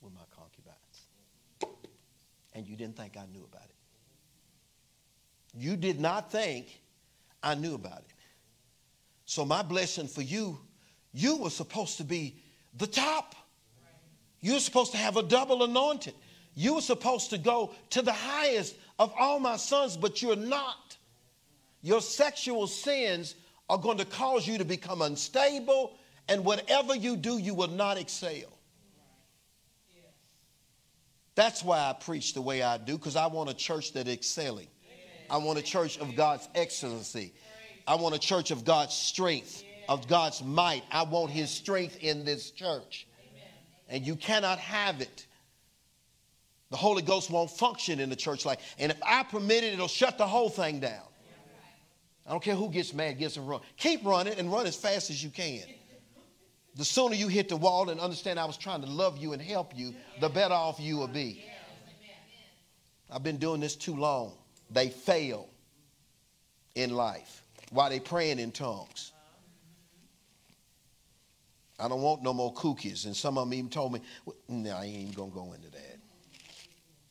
with 0.00 0.14
my 0.14 0.20
concubines. 0.30 1.76
And 2.54 2.64
you 2.64 2.76
didn't 2.76 2.96
think 2.96 3.16
I 3.16 3.26
knew 3.32 3.44
about 3.44 3.64
it. 3.64 3.74
You 5.52 5.76
did 5.76 6.00
not 6.00 6.30
think 6.30 6.80
I 7.42 7.56
knew 7.56 7.74
about 7.74 7.98
it. 7.98 8.14
So, 9.24 9.44
my 9.44 9.62
blessing 9.62 10.06
for 10.06 10.22
you, 10.22 10.60
you 11.12 11.38
were 11.38 11.50
supposed 11.50 11.96
to 11.96 12.04
be 12.04 12.36
the 12.78 12.86
top. 12.86 13.34
You 14.40 14.52
were 14.54 14.60
supposed 14.60 14.92
to 14.92 14.98
have 14.98 15.16
a 15.16 15.24
double 15.24 15.64
anointing. 15.64 16.14
You 16.54 16.76
were 16.76 16.80
supposed 16.80 17.30
to 17.30 17.38
go 17.38 17.74
to 17.90 18.00
the 18.00 18.12
highest 18.12 18.76
of 19.00 19.12
all 19.18 19.40
my 19.40 19.56
sons, 19.56 19.96
but 19.96 20.22
you're 20.22 20.36
not. 20.36 20.96
Your 21.82 22.00
sexual 22.00 22.68
sins 22.68 23.34
are 23.68 23.78
going 23.78 23.98
to 23.98 24.04
cause 24.04 24.46
you 24.46 24.58
to 24.58 24.64
become 24.64 25.02
unstable, 25.02 25.96
and 26.30 26.44
whatever 26.44 26.94
you 26.94 27.16
do, 27.16 27.38
you 27.38 27.54
will 27.54 27.68
not 27.68 27.98
excel. 27.98 28.56
That's 31.34 31.64
why 31.64 31.78
I 31.78 31.92
preach 31.92 32.34
the 32.34 32.40
way 32.40 32.62
I 32.62 32.78
do, 32.78 32.96
because 32.96 33.16
I 33.16 33.26
want 33.26 33.50
a 33.50 33.54
church 33.54 33.92
that 33.94 34.08
excelling. 34.08 34.68
I 35.28 35.38
want 35.38 35.58
a 35.58 35.62
church 35.62 35.98
of 35.98 36.14
God's 36.14 36.48
excellency. 36.54 37.34
I 37.86 37.96
want 37.96 38.14
a 38.14 38.18
church 38.18 38.50
of 38.50 38.64
God's 38.64 38.94
strength, 38.94 39.64
of 39.88 40.06
God's 40.06 40.42
might. 40.42 40.84
I 40.92 41.02
want 41.02 41.30
His 41.30 41.50
strength 41.50 41.98
in 42.00 42.24
this 42.24 42.50
church. 42.52 43.06
And 43.88 44.06
you 44.06 44.14
cannot 44.14 44.58
have 44.58 45.00
it. 45.00 45.26
The 46.70 46.76
Holy 46.76 47.02
Ghost 47.02 47.30
won't 47.30 47.50
function 47.50 47.98
in 47.98 48.08
the 48.08 48.16
church 48.16 48.44
like, 48.44 48.60
and 48.78 48.92
if 48.92 49.00
I 49.02 49.24
permit 49.24 49.64
it, 49.64 49.72
it'll 49.72 49.88
shut 49.88 50.18
the 50.18 50.26
whole 50.26 50.48
thing 50.48 50.78
down. 50.78 51.02
I 52.24 52.30
don't 52.30 52.42
care 52.42 52.54
who 52.54 52.70
gets 52.70 52.94
mad, 52.94 53.18
gets 53.18 53.36
and 53.36 53.48
run. 53.48 53.60
Keep 53.76 54.04
running 54.04 54.34
and 54.34 54.52
run 54.52 54.66
as 54.66 54.76
fast 54.76 55.10
as 55.10 55.24
you 55.24 55.30
can. 55.30 55.62
The 56.76 56.84
sooner 56.84 57.14
you 57.14 57.28
hit 57.28 57.48
the 57.48 57.56
wall 57.56 57.90
and 57.90 58.00
understand 58.00 58.38
I 58.38 58.44
was 58.44 58.56
trying 58.56 58.80
to 58.82 58.86
love 58.86 59.18
you 59.18 59.32
and 59.32 59.42
help 59.42 59.76
you, 59.76 59.94
the 60.20 60.28
better 60.28 60.54
off 60.54 60.78
you 60.78 60.96
will 60.96 61.08
be. 61.08 61.44
I've 63.10 63.22
been 63.22 63.38
doing 63.38 63.60
this 63.60 63.74
too 63.74 63.96
long. 63.96 64.32
They 64.70 64.88
fail 64.88 65.48
in 66.76 66.94
life 66.94 67.42
while 67.70 67.90
they 67.90 67.98
praying 67.98 68.38
in 68.38 68.52
tongues. 68.52 69.12
I 71.78 71.88
don't 71.88 72.02
want 72.02 72.22
no 72.22 72.32
more 72.32 72.52
cookies. 72.54 73.06
And 73.06 73.16
some 73.16 73.38
of 73.38 73.48
them 73.48 73.54
even 73.54 73.70
told 73.70 73.92
me, 73.94 74.00
no, 74.48 74.76
I 74.76 74.84
ain't 74.84 74.96
even 74.96 75.12
going 75.12 75.30
to 75.30 75.36
go 75.36 75.52
into 75.54 75.70
that. 75.70 75.98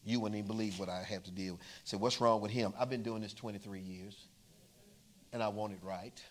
You 0.05 0.19
wouldn't 0.19 0.37
even 0.37 0.47
believe 0.47 0.79
what 0.79 0.89
I 0.89 1.03
have 1.03 1.23
to 1.23 1.31
deal 1.31 1.53
with. 1.53 1.61
Said, 1.83 1.99
what's 1.99 2.21
wrong 2.21 2.39
with 2.39 2.51
him? 2.51 2.73
I've 2.79 2.89
been 2.89 3.03
doing 3.03 3.21
this 3.21 3.33
23 3.33 3.79
years, 3.79 4.27
and 5.33 5.43
I 5.43 5.49
want 5.49 5.73
it 5.73 5.79
right. 5.83 6.21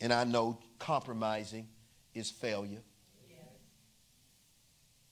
And 0.00 0.12
I 0.12 0.24
know 0.24 0.58
compromising 0.78 1.66
is 2.14 2.30
failure. 2.30 2.82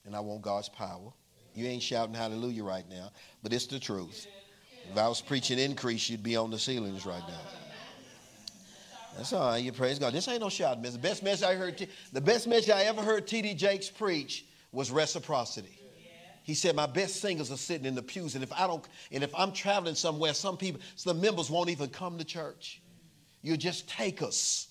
And 0.05 0.15
I 0.15 0.19
want 0.19 0.41
God's 0.41 0.69
power. 0.69 1.13
You 1.53 1.67
ain't 1.67 1.83
shouting 1.83 2.15
hallelujah 2.15 2.63
right 2.63 2.87
now, 2.89 3.11
but 3.43 3.53
it's 3.53 3.67
the 3.67 3.79
truth. 3.79 4.27
If 4.89 4.97
I 4.97 5.07
was 5.07 5.21
preaching 5.21 5.59
increase, 5.59 6.09
you'd 6.09 6.23
be 6.23 6.35
on 6.35 6.49
the 6.49 6.59
ceilings 6.59 7.05
right 7.05 7.23
now. 7.27 7.41
That's 9.17 9.33
all 9.33 9.49
right. 9.49 9.57
You 9.57 9.71
praise 9.71 9.99
God. 9.99 10.13
This 10.13 10.27
ain't 10.27 10.39
no 10.39 10.47
message. 10.47 10.93
The 10.93 10.99
best 10.99 11.23
message 11.23 11.43
I 11.43 11.55
heard, 11.55 11.87
the 12.13 12.21
best 12.21 12.47
message 12.47 12.69
I 12.69 12.83
ever 12.83 13.01
heard 13.01 13.27
T.D. 13.27 13.53
Jakes 13.55 13.89
preach 13.89 14.45
was 14.71 14.89
reciprocity. 14.89 15.77
He 16.43 16.53
said, 16.55 16.75
My 16.75 16.87
best 16.87 17.17
singers 17.17 17.51
are 17.51 17.57
sitting 17.57 17.85
in 17.85 17.93
the 17.93 18.01
pews, 18.01 18.35
and 18.35 18.43
if 18.43 18.51
I 18.53 18.67
don't, 18.67 18.83
and 19.11 19.23
if 19.23 19.33
I'm 19.37 19.51
traveling 19.51 19.95
somewhere, 19.95 20.33
some 20.33 20.57
people, 20.57 20.81
some 20.95 21.21
members 21.21 21.49
won't 21.49 21.69
even 21.69 21.89
come 21.89 22.17
to 22.17 22.23
church. 22.23 22.81
You 23.41 23.57
just 23.57 23.87
take 23.89 24.21
us. 24.21 24.67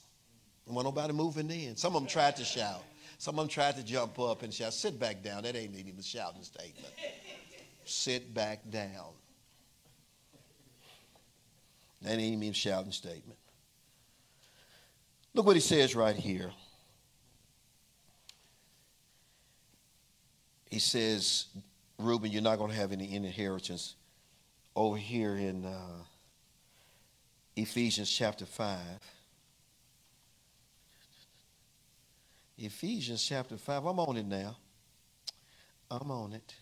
And 0.71 0.77
want 0.77 0.87
nobody 0.87 1.13
moving 1.13 1.51
in. 1.51 1.75
Some 1.75 1.97
of 1.97 2.03
them 2.03 2.09
tried 2.09 2.37
to 2.37 2.45
shout. 2.45 2.85
Some 3.19 3.41
of 3.41 3.43
them 3.43 3.49
tried 3.49 3.75
to 3.75 3.83
jump 3.83 4.21
up 4.21 4.45
and 4.45 4.55
shout. 4.55 4.73
Sit 4.73 5.01
back 5.01 5.21
down. 5.21 5.43
That 5.43 5.57
ain't 5.57 5.75
even 5.75 5.99
a 5.99 6.03
shouting 6.03 6.45
statement. 6.45 6.95
Sit 7.85 8.33
back 8.33 8.61
down. 8.71 9.09
That 12.03 12.13
ain't 12.13 12.21
even 12.21 12.51
a 12.51 12.53
shouting 12.53 12.93
statement. 12.93 13.37
Look 15.35 15.45
what 15.45 15.57
he 15.57 15.61
says 15.61 15.97
right 15.97 16.15
here. 16.15 16.53
He 20.71 20.79
says, 20.79 21.47
Reuben, 21.99 22.31
you're 22.31 22.43
not 22.43 22.59
going 22.59 22.71
to 22.71 22.77
have 22.77 22.93
any 22.93 23.13
inheritance. 23.13 23.97
Over 24.77 24.99
here 24.99 25.35
in 25.35 25.65
uh, 25.65 26.05
Ephesians 27.57 28.09
chapter 28.09 28.47
5. 28.47 28.79
Ephesians 32.63 33.27
chapter 33.27 33.57
5. 33.57 33.87
I'm 33.87 33.99
on 33.99 34.19
it 34.19 34.27
now. 34.27 34.55
I'm 35.91 36.11
on 36.11 36.35
it. 36.35 36.55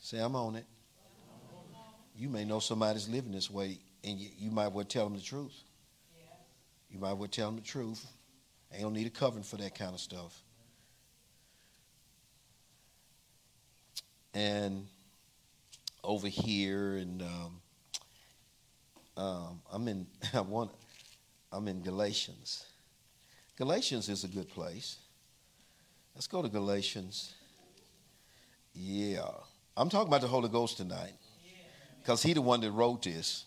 Say, 0.00 0.18
I'm 0.18 0.36
on 0.36 0.54
it. 0.54 0.64
You 2.16 2.28
may 2.28 2.44
know 2.44 2.60
somebody's 2.60 3.08
living 3.08 3.32
this 3.32 3.50
way, 3.50 3.80
and 4.04 4.18
you, 4.18 4.28
you 4.38 4.50
might 4.52 4.68
well 4.68 4.84
tell 4.84 5.04
them 5.04 5.14
the 5.14 5.22
truth. 5.22 5.64
You 6.90 7.00
might 7.00 7.14
well 7.14 7.28
tell 7.28 7.48
them 7.48 7.56
the 7.56 7.62
truth. 7.62 8.06
Ain't 8.72 8.82
don't 8.82 8.92
need 8.92 9.06
a 9.06 9.10
covering 9.10 9.42
for 9.42 9.56
that 9.56 9.74
kind 9.74 9.94
of 9.94 10.00
stuff. 10.00 10.40
And 14.32 14.86
over 16.04 16.28
here, 16.28 16.96
and 16.96 17.22
um, 17.22 17.60
um, 19.16 19.60
I'm 19.72 19.88
in. 19.88 20.06
I 20.34 20.40
want. 20.40 20.70
I'm 21.50 21.66
in 21.68 21.82
Galatians. 21.82 22.64
Galatians 23.56 24.08
is 24.08 24.24
a 24.24 24.28
good 24.28 24.48
place. 24.48 24.96
Let's 26.14 26.26
go 26.26 26.42
to 26.42 26.48
Galatians. 26.48 27.34
Yeah. 28.74 29.28
I'm 29.76 29.88
talking 29.88 30.08
about 30.08 30.20
the 30.22 30.28
Holy 30.28 30.48
Ghost 30.48 30.78
tonight. 30.78 31.14
Because 32.00 32.22
he 32.22 32.32
the 32.32 32.42
one 32.42 32.60
that 32.62 32.70
wrote 32.70 33.02
this. 33.02 33.44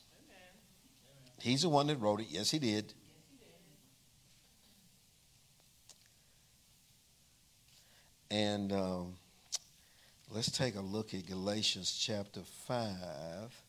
He's 1.42 1.64
the 1.64 1.70
one 1.70 1.88
that 1.88 1.98
wrote 1.98 2.22
it. 2.22 2.28
Yes, 2.30 2.52
he 2.52 2.60
did. 2.60 2.94
And 8.32 8.72
um, 8.72 9.16
let's 10.32 10.50
take 10.50 10.76
a 10.76 10.82
look 10.82 11.14
at 11.14 11.26
Galatians 11.26 11.98
chapter 11.98 12.42
5. 12.68 13.62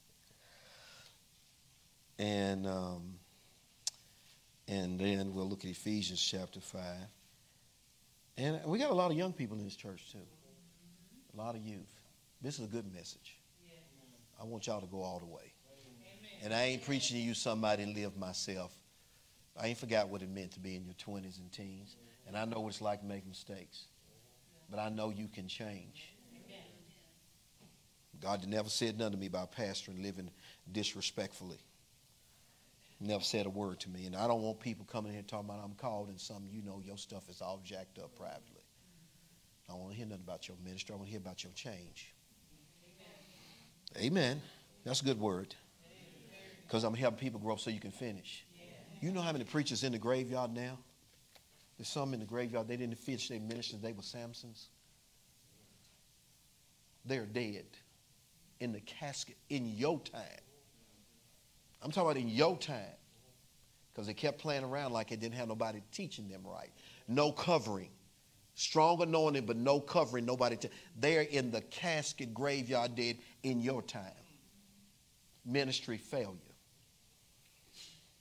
And, 2.18 2.66
um, 2.66 3.18
and 4.68 4.98
then 4.98 5.32
we'll 5.34 5.48
look 5.48 5.64
at 5.64 5.70
Ephesians 5.70 6.20
chapter 6.20 6.60
5. 6.60 6.82
And 8.38 8.64
we 8.66 8.78
got 8.78 8.90
a 8.90 8.94
lot 8.94 9.10
of 9.10 9.16
young 9.16 9.32
people 9.32 9.56
in 9.56 9.64
this 9.64 9.76
church, 9.76 10.12
too. 10.12 10.18
A 11.34 11.36
lot 11.36 11.54
of 11.54 11.62
youth. 11.62 11.92
This 12.42 12.58
is 12.58 12.66
a 12.66 12.68
good 12.68 12.92
message. 12.92 13.38
I 14.40 14.44
want 14.44 14.66
y'all 14.66 14.80
to 14.80 14.86
go 14.86 15.02
all 15.02 15.18
the 15.18 15.26
way. 15.26 15.52
And 16.42 16.52
I 16.52 16.64
ain't 16.64 16.84
preaching 16.84 17.16
to 17.16 17.22
you 17.22 17.32
somebody 17.34 17.86
live 17.86 18.16
myself. 18.16 18.72
I 19.58 19.68
ain't 19.68 19.78
forgot 19.78 20.08
what 20.08 20.20
it 20.20 20.28
meant 20.28 20.52
to 20.52 20.60
be 20.60 20.76
in 20.76 20.84
your 20.84 20.94
20s 20.94 21.38
and 21.38 21.50
teens. 21.50 21.96
And 22.26 22.36
I 22.36 22.44
know 22.44 22.60
what 22.60 22.68
it's 22.68 22.82
like 22.82 23.00
to 23.00 23.06
make 23.06 23.26
mistakes. 23.26 23.84
But 24.70 24.80
I 24.80 24.90
know 24.90 25.10
you 25.10 25.28
can 25.28 25.48
change. 25.48 26.12
God 28.20 28.46
never 28.46 28.68
said 28.68 28.98
nothing 28.98 29.12
to 29.12 29.18
me 29.18 29.26
about 29.26 29.52
pastoring, 29.52 30.02
living 30.02 30.30
disrespectfully. 30.72 31.58
Never 32.98 33.22
said 33.22 33.46
a 33.46 33.50
word 33.50 33.80
to 33.80 33.90
me. 33.90 34.06
And 34.06 34.16
I 34.16 34.26
don't 34.26 34.40
want 34.40 34.58
people 34.58 34.86
coming 34.90 35.12
here 35.12 35.22
talking 35.22 35.50
about 35.50 35.62
I'm 35.62 35.74
called 35.74 36.08
and 36.08 36.18
some 36.18 36.48
you 36.50 36.62
know 36.62 36.80
your 36.84 36.96
stuff 36.96 37.28
is 37.28 37.42
all 37.42 37.60
jacked 37.62 37.98
up 37.98 38.14
privately. 38.16 38.64
I 39.68 39.72
don't 39.72 39.80
want 39.80 39.92
to 39.92 39.96
hear 39.98 40.06
nothing 40.06 40.24
about 40.24 40.48
your 40.48 40.56
ministry. 40.64 40.94
I 40.94 40.96
want 40.96 41.08
to 41.08 41.10
hear 41.10 41.20
about 41.20 41.42
your 41.42 41.52
change. 41.52 42.14
Amen. 43.96 44.06
Amen. 44.06 44.42
That's 44.84 45.02
a 45.02 45.04
good 45.04 45.20
word. 45.20 45.54
Because 46.66 46.84
I'm 46.84 46.94
helping 46.94 47.18
people 47.18 47.38
grow 47.38 47.56
so 47.56 47.70
you 47.70 47.80
can 47.80 47.90
finish. 47.90 48.44
You 49.00 49.12
know 49.12 49.20
how 49.20 49.32
many 49.32 49.44
preachers 49.44 49.84
in 49.84 49.92
the 49.92 49.98
graveyard 49.98 50.52
now? 50.52 50.78
There's 51.76 51.88
some 51.88 52.14
in 52.14 52.20
the 52.20 52.26
graveyard, 52.26 52.68
they 52.68 52.76
didn't 52.76 52.98
finish 52.98 53.28
their 53.28 53.40
ministry, 53.40 53.78
they 53.82 53.92
were 53.92 54.02
Samsons. 54.02 54.68
They're 57.04 57.26
dead 57.26 57.66
in 58.58 58.72
the 58.72 58.80
casket 58.80 59.36
in 59.50 59.68
your 59.68 60.00
time. 60.00 60.22
I'm 61.86 61.92
talking 61.92 62.10
about 62.10 62.20
in 62.20 62.28
your 62.28 62.58
time. 62.58 62.82
Because 63.92 64.08
they 64.08 64.12
kept 64.12 64.38
playing 64.38 64.64
around 64.64 64.92
like 64.92 65.12
it 65.12 65.20
didn't 65.20 65.36
have 65.36 65.46
nobody 65.46 65.80
teaching 65.92 66.28
them 66.28 66.42
right. 66.44 66.72
No 67.06 67.30
covering. 67.30 67.90
Strong 68.56 69.02
anointing, 69.02 69.46
but 69.46 69.56
no 69.56 69.78
covering, 69.78 70.26
nobody. 70.26 70.56
T- 70.56 70.68
they're 70.98 71.22
in 71.22 71.52
the 71.52 71.60
casket 71.60 72.34
graveyard 72.34 72.96
dead 72.96 73.18
in 73.44 73.60
your 73.60 73.82
time. 73.82 74.02
Ministry 75.44 75.96
failure. 75.96 76.34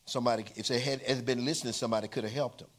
Somebody, 0.06 0.46
if 0.56 0.68
they 0.68 0.80
had, 0.80 1.02
had 1.02 1.26
been 1.26 1.44
listening, 1.44 1.74
somebody 1.74 2.08
could 2.08 2.24
have 2.24 2.34
helped 2.34 2.60
them. 2.60 2.70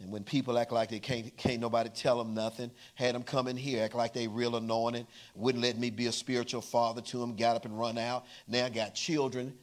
And 0.00 0.10
when 0.10 0.24
people 0.24 0.58
act 0.58 0.72
like 0.72 0.90
they 0.90 0.98
can't, 0.98 1.34
can't 1.36 1.60
nobody 1.60 1.90
tell 1.90 2.18
them 2.18 2.34
nothing, 2.34 2.72
had 2.96 3.14
them 3.14 3.22
come 3.22 3.46
in 3.46 3.56
here, 3.56 3.84
act 3.84 3.94
like 3.94 4.12
they 4.12 4.26
real 4.26 4.56
anointed, 4.56 5.06
wouldn't 5.36 5.62
let 5.62 5.78
me 5.78 5.90
be 5.90 6.06
a 6.06 6.12
spiritual 6.12 6.60
father 6.60 7.00
to 7.02 7.18
them, 7.18 7.36
got 7.36 7.54
up 7.54 7.66
and 7.66 7.78
run 7.78 7.96
out. 7.98 8.24
Now 8.48 8.66
I 8.66 8.70
got 8.70 8.96
children, 8.96 9.54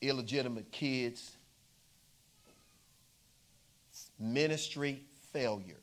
illegitimate 0.00 0.70
kids. 0.70 1.36
Ministry 4.18 5.02
failure. 5.32 5.80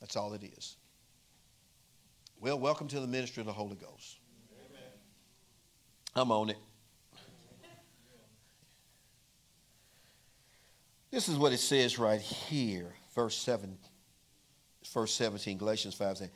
That's 0.00 0.16
all 0.16 0.32
it 0.34 0.42
is. 0.44 0.76
Well, 2.40 2.58
welcome 2.58 2.86
to 2.88 3.00
the 3.00 3.06
ministry 3.06 3.40
of 3.40 3.46
the 3.46 3.52
Holy 3.52 3.76
Ghost. 3.76 4.18
Amen. 4.52 4.92
I'm 6.14 6.30
on 6.30 6.50
it. 6.50 6.58
This 11.10 11.28
is 11.28 11.36
what 11.36 11.52
it 11.52 11.58
says 11.58 11.98
right 11.98 12.20
here, 12.20 12.94
verse 13.14 13.36
7, 13.36 13.78
verse 14.92 15.12
17, 15.14 15.56
Galatians 15.56 15.94
5 15.94 16.18
saying, 16.18 16.30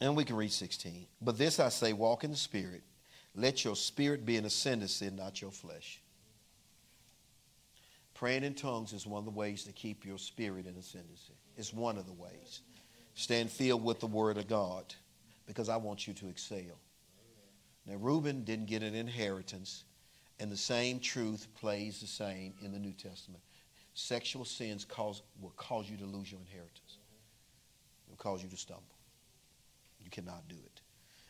and 0.00 0.16
we 0.16 0.24
can 0.24 0.36
read 0.36 0.52
16. 0.52 1.06
But 1.22 1.38
this 1.38 1.60
I 1.60 1.68
say, 1.68 1.92
walk 1.92 2.24
in 2.24 2.30
the 2.30 2.36
Spirit. 2.36 2.82
Let 3.36 3.64
your 3.64 3.76
spirit 3.76 4.24
be 4.24 4.38
in 4.38 4.46
ascendancy, 4.46 5.10
not 5.10 5.42
your 5.42 5.50
flesh. 5.50 6.00
Praying 8.14 8.44
in 8.44 8.54
tongues 8.54 8.94
is 8.94 9.06
one 9.06 9.18
of 9.18 9.26
the 9.26 9.30
ways 9.30 9.64
to 9.64 9.72
keep 9.72 10.06
your 10.06 10.16
spirit 10.16 10.66
in 10.66 10.74
ascendancy. 10.74 11.34
It's 11.58 11.74
one 11.74 11.98
of 11.98 12.06
the 12.06 12.14
ways. 12.14 12.62
Stand 13.14 13.50
filled 13.50 13.84
with 13.84 14.00
the 14.00 14.06
Word 14.06 14.38
of 14.38 14.48
God 14.48 14.94
because 15.46 15.68
I 15.68 15.76
want 15.76 16.06
you 16.06 16.14
to 16.14 16.28
excel. 16.28 16.80
Now, 17.86 17.96
Reuben 17.96 18.42
didn't 18.42 18.66
get 18.66 18.82
an 18.82 18.94
inheritance, 18.94 19.84
and 20.40 20.50
the 20.50 20.56
same 20.56 20.98
truth 20.98 21.46
plays 21.54 22.00
the 22.00 22.06
same 22.06 22.54
in 22.62 22.72
the 22.72 22.78
New 22.78 22.92
Testament. 22.92 23.42
Sexual 23.92 24.46
sins 24.46 24.84
cause, 24.86 25.22
will 25.40 25.52
cause 25.56 25.88
you 25.90 25.98
to 25.98 26.04
lose 26.04 26.32
your 26.32 26.40
inheritance, 26.40 26.98
it 28.06 28.10
will 28.10 28.16
cause 28.16 28.42
you 28.42 28.48
to 28.48 28.56
stumble. 28.56 28.82
You 30.02 30.10
cannot 30.10 30.48
do 30.48 30.56
it. 30.56 30.75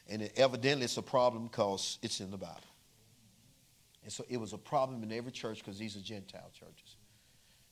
And 0.09 0.23
it, 0.23 0.33
evidently, 0.37 0.85
it's 0.85 0.97
a 0.97 1.03
problem 1.03 1.45
because 1.45 1.99
it's 2.03 2.21
in 2.21 2.31
the 2.31 2.37
Bible. 2.37 2.61
And 4.05 4.13
so 4.13 4.25
it 4.29 4.37
was 4.37 4.53
a 4.53 4.59
problem 4.59 5.03
in 5.03 5.11
every 5.11 5.33
church 5.33 5.59
because 5.59 5.79
these 5.79 5.97
are 5.97 6.01
Gentile 6.01 6.51
churches. 6.53 6.97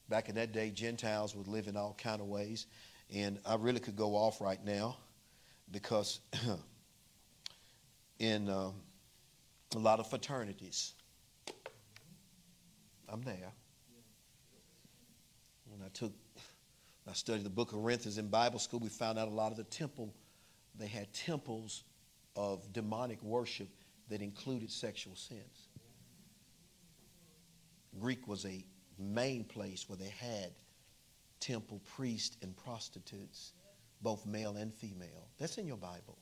Back 0.09 0.29
in 0.29 0.35
that 0.35 0.53
day, 0.53 0.71
Gentiles 0.71 1.37
would 1.37 1.47
live 1.47 1.69
in 1.69 1.77
all 1.77 1.97
kind 1.97 2.21
of 2.21 2.27
ways. 2.27 2.67
And 3.15 3.39
I 3.47 3.55
really 3.55 3.81
could 3.81 3.97
go 3.97 4.17
off 4.17 4.41
right 4.41 4.63
now 4.65 4.97
because 5.71 6.21
in 8.19 8.49
um, 8.49 8.75
a 9.75 9.79
lot 9.79 10.01
of 10.01 10.11
fraternities, 10.11 10.95
I'm 13.09 13.23
there. 13.23 13.53
When 15.69 15.83
I 15.83 15.89
took, 15.93 16.13
I 17.09 17.13
studied 17.13 17.45
the 17.45 17.51
book 17.51 17.73
of 17.73 17.79
Corinthians 17.79 18.19
in 18.19 18.29
Bible 18.29 18.59
school, 18.59 18.81
we 18.81 18.89
found 18.89 19.19
out 19.19 19.29
a 19.29 19.31
lot 19.33 19.53
of 19.53 19.57
the 19.57 19.65
temple, 19.65 20.13
they 20.77 20.87
had 20.87 21.13
temples 21.13 21.85
of 22.37 22.73
demonic 22.73 23.23
worship 23.23 23.69
that 24.09 24.21
included 24.21 24.71
sexual 24.71 25.17
sins. 25.17 25.69
Greek 27.99 28.27
was 28.27 28.45
a 28.45 28.65
main 28.99 29.45
place 29.45 29.89
where 29.89 29.97
they 29.97 30.13
had 30.19 30.51
temple 31.41 31.81
priests 31.97 32.37
and 32.43 32.57
prostitutes, 32.57 33.53
both 34.03 34.27
male 34.27 34.57
and 34.57 34.75
female. 34.75 35.29
That's 35.39 35.59
in 35.59 35.67
your 35.67 35.77
Bible. 35.77 36.19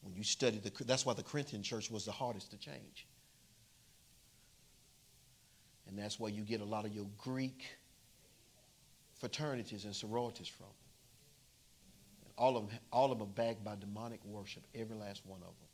When 0.00 0.14
you 0.14 0.22
study 0.22 0.58
the, 0.58 0.72
that's 0.84 1.04
why 1.04 1.14
the 1.14 1.22
Corinthian 1.22 1.62
church 1.62 1.90
was 1.90 2.04
the 2.04 2.12
hardest 2.12 2.50
to 2.52 2.58
change. 2.58 3.06
And 5.88 5.98
that's 5.98 6.20
where 6.20 6.30
you 6.30 6.42
get 6.42 6.60
a 6.60 6.64
lot 6.64 6.84
of 6.84 6.94
your 6.94 7.06
Greek 7.16 7.64
fraternities 9.18 9.84
and 9.84 9.94
sororities 9.94 10.48
from. 10.48 10.68
All 12.38 12.56
of 12.56 12.68
them, 12.68 12.78
all 12.92 13.10
of 13.10 13.18
them 13.18 13.26
are 13.26 13.30
backed 13.30 13.64
by 13.64 13.74
demonic 13.74 14.24
worship, 14.24 14.62
every 14.72 14.96
last 14.96 15.26
one 15.26 15.40
of 15.40 15.48
them. 15.48 15.68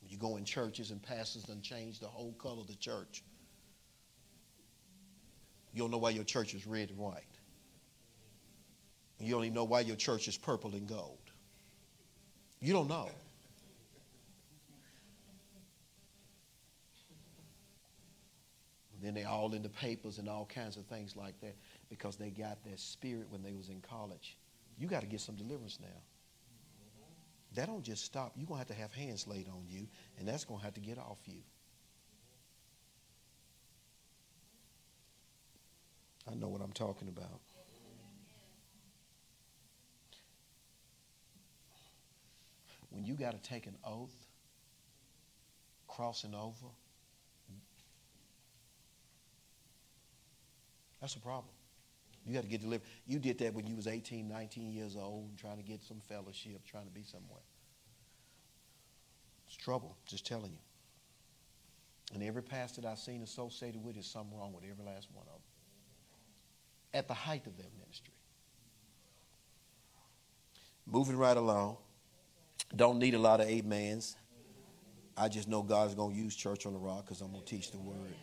When 0.00 0.10
you 0.10 0.16
go 0.16 0.36
in 0.36 0.44
churches 0.44 0.92
and 0.92 1.02
pastors 1.02 1.48
and 1.48 1.60
change 1.60 1.98
the 1.98 2.06
whole 2.06 2.32
color 2.34 2.60
of 2.60 2.68
the 2.68 2.76
church. 2.76 3.24
You 5.72 5.80
don't 5.82 5.90
know 5.90 5.98
why 5.98 6.10
your 6.10 6.22
church 6.22 6.54
is 6.54 6.68
red 6.68 6.90
and 6.90 6.98
white. 6.98 7.24
You 9.18 9.32
don't 9.32 9.44
even 9.44 9.54
know 9.54 9.64
why 9.64 9.80
your 9.80 9.96
church 9.96 10.28
is 10.28 10.36
purple 10.36 10.72
and 10.74 10.86
gold. 10.86 11.18
You 12.60 12.72
don't 12.72 12.88
know. 12.88 13.10
then 19.04 19.12
they're 19.12 19.28
all 19.28 19.52
in 19.52 19.62
the 19.62 19.68
papers 19.68 20.18
and 20.18 20.28
all 20.28 20.46
kinds 20.46 20.78
of 20.78 20.86
things 20.86 21.14
like 21.14 21.38
that 21.42 21.54
because 21.98 22.16
they 22.16 22.30
got 22.30 22.58
that 22.64 22.80
spirit 22.80 23.26
when 23.30 23.40
they 23.40 23.52
was 23.52 23.68
in 23.68 23.80
college. 23.80 24.36
You 24.76 24.88
got 24.88 25.02
to 25.02 25.06
get 25.06 25.20
some 25.20 25.36
deliverance 25.36 25.78
now. 25.80 26.02
That 27.54 27.66
don't 27.66 27.84
just 27.84 28.04
stop. 28.04 28.32
You're 28.34 28.48
going 28.48 28.60
to 28.60 28.66
have 28.66 28.76
to 28.76 28.82
have 28.82 28.92
hands 28.92 29.28
laid 29.28 29.48
on 29.48 29.62
you, 29.68 29.86
and 30.18 30.26
that's 30.26 30.44
going 30.44 30.58
to 30.58 30.64
have 30.64 30.74
to 30.74 30.80
get 30.80 30.98
off 30.98 31.18
you. 31.24 31.38
I 36.28 36.34
know 36.34 36.48
what 36.48 36.62
I'm 36.62 36.72
talking 36.72 37.06
about. 37.06 37.40
When 42.90 43.04
you 43.04 43.14
got 43.14 43.40
to 43.40 43.48
take 43.48 43.66
an 43.66 43.76
oath, 43.84 44.14
crossing 45.86 46.34
over, 46.34 46.66
that's 51.00 51.14
a 51.14 51.20
problem. 51.20 51.52
You 52.26 52.34
got 52.34 52.42
to 52.42 52.48
get 52.48 52.62
delivered. 52.62 52.86
You 53.06 53.18
did 53.18 53.38
that 53.38 53.52
when 53.52 53.66
you 53.66 53.76
was 53.76 53.86
18, 53.86 54.28
19 54.28 54.72
years 54.72 54.96
old, 54.96 55.36
trying 55.36 55.58
to 55.58 55.62
get 55.62 55.82
some 55.82 56.00
fellowship, 56.00 56.64
trying 56.64 56.86
to 56.86 56.90
be 56.90 57.02
somewhere. 57.02 57.42
It's 59.46 59.56
trouble, 59.56 59.96
just 60.06 60.26
telling 60.26 60.52
you. 60.52 60.58
And 62.14 62.22
every 62.22 62.42
pastor 62.42 62.80
that 62.80 62.88
I've 62.88 62.98
seen 62.98 63.22
associated 63.22 63.82
with 63.82 63.96
is 63.96 64.06
something 64.06 64.38
wrong 64.38 64.52
with 64.52 64.64
every 64.64 64.84
last 64.84 65.08
one 65.12 65.26
of 65.26 65.32
them 65.32 65.42
at 66.94 67.08
the 67.08 67.14
height 67.14 67.46
of 67.46 67.56
their 67.56 67.66
ministry. 67.78 68.14
Moving 70.86 71.16
right 71.16 71.36
along. 71.36 71.76
Don't 72.74 72.98
need 72.98 73.14
a 73.14 73.18
lot 73.18 73.40
of 73.40 73.48
amens. 73.48 74.16
I 75.16 75.28
just 75.28 75.48
know 75.48 75.62
God's 75.62 75.94
going 75.94 76.14
to 76.14 76.20
use 76.20 76.34
Church 76.34 76.66
on 76.66 76.72
the 76.72 76.78
Rock 76.78 77.04
because 77.04 77.20
I'm 77.20 77.30
going 77.30 77.44
to 77.44 77.48
teach 77.48 77.70
the 77.70 77.78
word. 77.78 78.14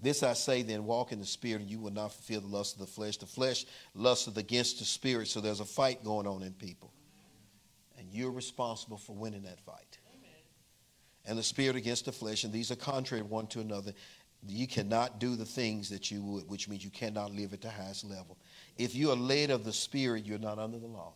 This 0.00 0.22
I 0.22 0.34
say 0.34 0.62
then, 0.62 0.84
walk 0.84 1.12
in 1.12 1.18
the 1.18 1.26
spirit, 1.26 1.62
and 1.62 1.70
you 1.70 1.80
will 1.80 1.90
not 1.90 2.12
fulfill 2.12 2.40
the 2.40 2.46
lust 2.46 2.74
of 2.74 2.80
the 2.80 2.86
flesh. 2.86 3.16
The 3.16 3.26
flesh 3.26 3.66
lusteth 3.94 4.36
against 4.36 4.78
the 4.78 4.84
spirit, 4.84 5.28
so 5.28 5.40
there's 5.40 5.60
a 5.60 5.64
fight 5.64 6.04
going 6.04 6.26
on 6.26 6.42
in 6.42 6.52
people. 6.52 6.92
And 7.98 8.06
you're 8.12 8.30
responsible 8.30 8.96
for 8.96 9.16
winning 9.16 9.42
that 9.42 9.60
fight. 9.60 9.98
And 11.26 11.38
the 11.38 11.42
spirit 11.42 11.76
against 11.76 12.06
the 12.06 12.12
flesh, 12.12 12.44
and 12.44 12.52
these 12.52 12.70
are 12.70 12.76
contrary 12.76 13.22
one 13.22 13.48
to 13.48 13.60
another, 13.60 13.92
you 14.46 14.66
cannot 14.66 15.18
do 15.18 15.36
the 15.36 15.44
things 15.44 15.90
that 15.90 16.10
you 16.10 16.22
would, 16.22 16.48
which 16.48 16.68
means 16.68 16.84
you 16.84 16.90
cannot 16.90 17.34
live 17.34 17.52
at 17.52 17.60
the 17.60 17.70
highest 17.70 18.04
level. 18.04 18.38
If 18.76 18.94
you 18.94 19.10
are 19.10 19.16
led 19.16 19.50
of 19.50 19.64
the 19.64 19.72
Spirit, 19.72 20.24
you're 20.24 20.38
not 20.38 20.58
under 20.58 20.78
the 20.78 20.86
law. 20.86 21.12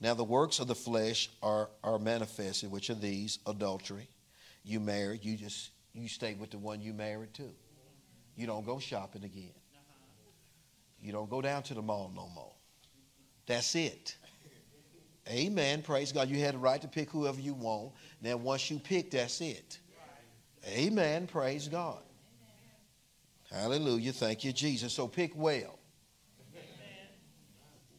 Now, 0.00 0.14
the 0.14 0.24
works 0.24 0.58
of 0.58 0.68
the 0.68 0.74
flesh 0.74 1.30
are, 1.42 1.70
are 1.82 1.98
manifested, 1.98 2.70
which 2.70 2.90
are 2.90 2.94
these 2.94 3.38
adultery. 3.46 4.08
You 4.62 4.80
marry, 4.80 5.18
you 5.22 5.36
just 5.36 5.70
you 5.94 6.08
stay 6.08 6.34
with 6.34 6.50
the 6.50 6.58
one 6.58 6.82
you 6.82 6.92
married 6.92 7.32
to. 7.34 7.48
You 8.36 8.46
don't 8.46 8.66
go 8.66 8.78
shopping 8.78 9.24
again. 9.24 9.54
You 11.00 11.12
don't 11.12 11.30
go 11.30 11.40
down 11.40 11.62
to 11.64 11.74
the 11.74 11.82
mall 11.82 12.10
no 12.14 12.28
more. 12.34 12.52
That's 13.46 13.74
it. 13.76 14.16
Amen. 15.28 15.82
Praise 15.82 16.12
God. 16.12 16.28
You 16.28 16.40
had 16.40 16.54
the 16.54 16.58
right 16.58 16.80
to 16.82 16.88
pick 16.88 17.10
whoever 17.10 17.40
you 17.40 17.54
want. 17.54 17.92
Now, 18.20 18.36
once 18.36 18.70
you 18.70 18.78
pick, 18.78 19.10
that's 19.10 19.40
it. 19.40 19.78
Amen. 20.66 21.26
Praise 21.26 21.68
God. 21.68 22.02
Hallelujah. 23.50 24.12
Thank 24.12 24.44
you, 24.44 24.52
Jesus. 24.52 24.92
So 24.92 25.06
pick 25.06 25.32
well. 25.36 25.78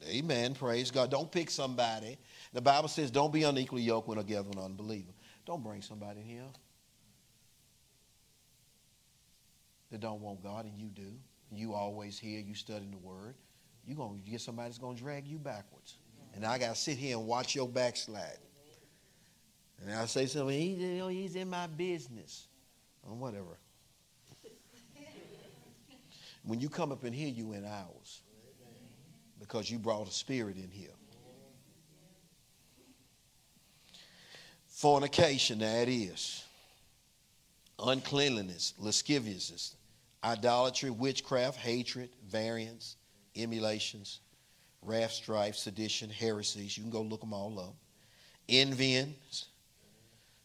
Amen. 0.08 0.54
Praise 0.54 0.92
God. 0.92 1.10
Don't 1.10 1.32
pick 1.32 1.50
somebody. 1.50 2.18
The 2.54 2.62
Bible 2.62 2.90
says, 2.90 3.10
don't 3.10 3.34
be 3.34 3.44
unequally 3.44 3.82
yoked 3.82 4.10
a 4.10 4.16
together 4.16 4.50
with 4.50 4.58
an 4.58 4.66
unbeliever. 4.66 5.12
Don't 5.46 5.64
bring 5.64 5.82
somebody 5.82 6.22
here 6.22 6.44
that 9.92 10.00
don't 10.00 10.22
want 10.22 10.42
God 10.42 10.66
and 10.66 10.80
you 10.80 10.88
do. 10.88 11.14
You 11.52 11.74
always 11.74 12.20
hear, 12.20 12.40
you 12.40 12.56
studying 12.56 12.92
the 12.92 12.98
word. 12.98 13.36
You're 13.86 13.98
going 13.98 14.22
to 14.22 14.30
get 14.30 14.42
somebody 14.42 14.70
that's 14.70 14.80
going 14.80 14.96
to 14.96 15.02
drag 15.02 15.28
you 15.28 15.38
backwards. 15.38 15.98
And 16.34 16.46
I 16.46 16.58
got 16.58 16.70
to 16.70 16.76
sit 16.76 16.98
here 16.98 17.18
and 17.18 17.28
watch 17.28 17.56
your 17.56 17.68
backslide. 17.68 18.40
And 19.82 19.94
I 19.94 20.06
say 20.06 20.26
something, 20.26 21.10
he's 21.10 21.36
in 21.36 21.50
my 21.50 21.68
business 21.68 22.48
or 23.04 23.16
whatever. 23.16 23.60
when 26.44 26.60
you 26.60 26.70
come 26.70 26.92
up 26.92 27.06
in 27.06 27.14
here, 27.14 27.28
you 27.28 27.54
in 27.54 27.66
ours 27.66 28.22
because 29.40 29.70
you 29.70 29.78
brought 29.78 30.08
a 30.08 30.12
spirit 30.12 30.58
in 30.58 30.70
here. 30.70 30.90
Fornication, 34.68 35.62
it 35.62 35.88
is. 35.88 36.45
Uncleanliness, 37.80 38.74
lasciviousness, 38.78 39.76
idolatry, 40.24 40.90
witchcraft, 40.90 41.58
hatred, 41.58 42.10
variance, 42.28 42.96
emulations, 43.36 44.22
wrath, 44.82 45.12
strife, 45.12 45.56
sedition, 45.56 46.10
heresies. 46.10 46.78
You 46.78 46.84
can 46.84 46.92
go 46.92 47.02
look 47.02 47.22
them 47.22 47.34
all 47.34 47.60
up. 47.60 47.76
Envyings, 48.48 49.46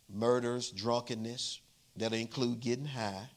murders, 0.08 0.70
drunkenness, 0.70 1.60
that'll 1.96 2.18
include 2.18 2.60
getting 2.60 2.86
high, 2.86 3.28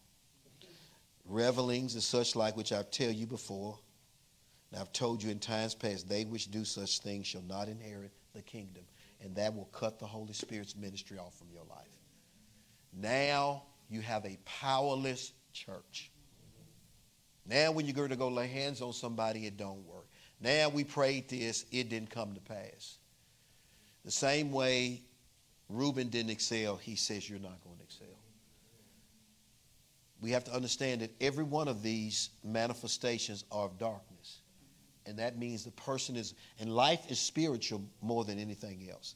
revelings 1.25 1.93
and 1.93 2.03
such 2.03 2.35
like, 2.35 2.57
which 2.57 2.71
I've 2.71 2.91
tell 2.91 3.11
you 3.11 3.27
before. 3.27 3.77
And 4.71 4.81
I've 4.81 4.91
told 4.91 5.21
you 5.21 5.29
in 5.29 5.39
times 5.39 5.75
past, 5.75 6.09
they 6.09 6.25
which 6.25 6.49
do 6.49 6.65
such 6.65 6.99
things 6.99 7.27
shall 7.27 7.43
not 7.43 7.67
inherit 7.67 8.11
the 8.33 8.41
kingdom. 8.41 8.83
And 9.21 9.35
that 9.35 9.55
will 9.55 9.65
cut 9.65 9.99
the 9.99 10.05
Holy 10.05 10.33
Spirit's 10.33 10.75
ministry 10.75 11.17
off 11.17 11.37
from 11.37 11.47
your 11.51 11.63
life. 11.69 11.87
Now 12.91 13.63
you 13.93 14.01
have 14.01 14.25
a 14.25 14.37
powerless 14.45 15.33
church. 15.53 16.11
Now 17.45 17.71
when 17.71 17.85
you 17.85 17.93
go 17.93 18.07
to 18.07 18.15
go 18.15 18.29
lay 18.29 18.47
hands 18.47 18.81
on 18.81 18.93
somebody, 18.93 19.45
it 19.45 19.57
don't 19.57 19.85
work. 19.85 20.07
Now 20.39 20.69
we 20.69 20.83
prayed 20.83 21.29
this, 21.29 21.65
it 21.71 21.89
didn't 21.89 22.09
come 22.09 22.33
to 22.33 22.41
pass. 22.41 22.97
The 24.03 24.11
same 24.11 24.51
way 24.51 25.01
Reuben 25.69 26.09
didn't 26.09 26.31
excel, 26.31 26.75
he 26.75 26.95
says 26.95 27.29
you're 27.29 27.39
not 27.39 27.63
going 27.63 27.77
to 27.77 27.83
excel. 27.83 28.07
We 30.21 30.31
have 30.31 30.45
to 30.45 30.53
understand 30.53 31.01
that 31.01 31.11
every 31.19 31.43
one 31.43 31.67
of 31.67 31.83
these 31.83 32.29
manifestations 32.43 33.43
are 33.51 33.65
of 33.65 33.77
darkness. 33.77 34.39
And 35.05 35.19
that 35.19 35.37
means 35.37 35.65
the 35.65 35.71
person 35.71 36.15
is, 36.15 36.33
and 36.59 36.73
life 36.73 37.11
is 37.11 37.19
spiritual 37.19 37.81
more 38.01 38.23
than 38.23 38.39
anything 38.39 38.87
else. 38.89 39.15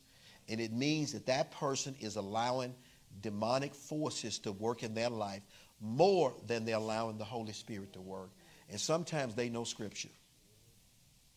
And 0.50 0.60
it 0.60 0.74
means 0.74 1.14
that 1.14 1.26
that 1.28 1.52
person 1.52 1.96
is 2.02 2.18
allowing 2.18 2.76
demonic 3.22 3.74
forces 3.74 4.40
to 4.40 4.52
work 4.52 4.84
in 4.84 4.94
their 4.94 5.10
life 5.10 5.42
more 5.80 6.34
than 6.46 6.66
they're 6.66 6.76
allowing 6.76 7.18
the 7.18 7.24
Holy 7.24 7.54
Spirit 7.54 7.94
to 7.94 8.02
work. 8.02 8.32
And 8.70 8.80
sometimes 8.80 9.36
they 9.36 9.50
know 9.50 9.64
Scripture. 9.64 10.10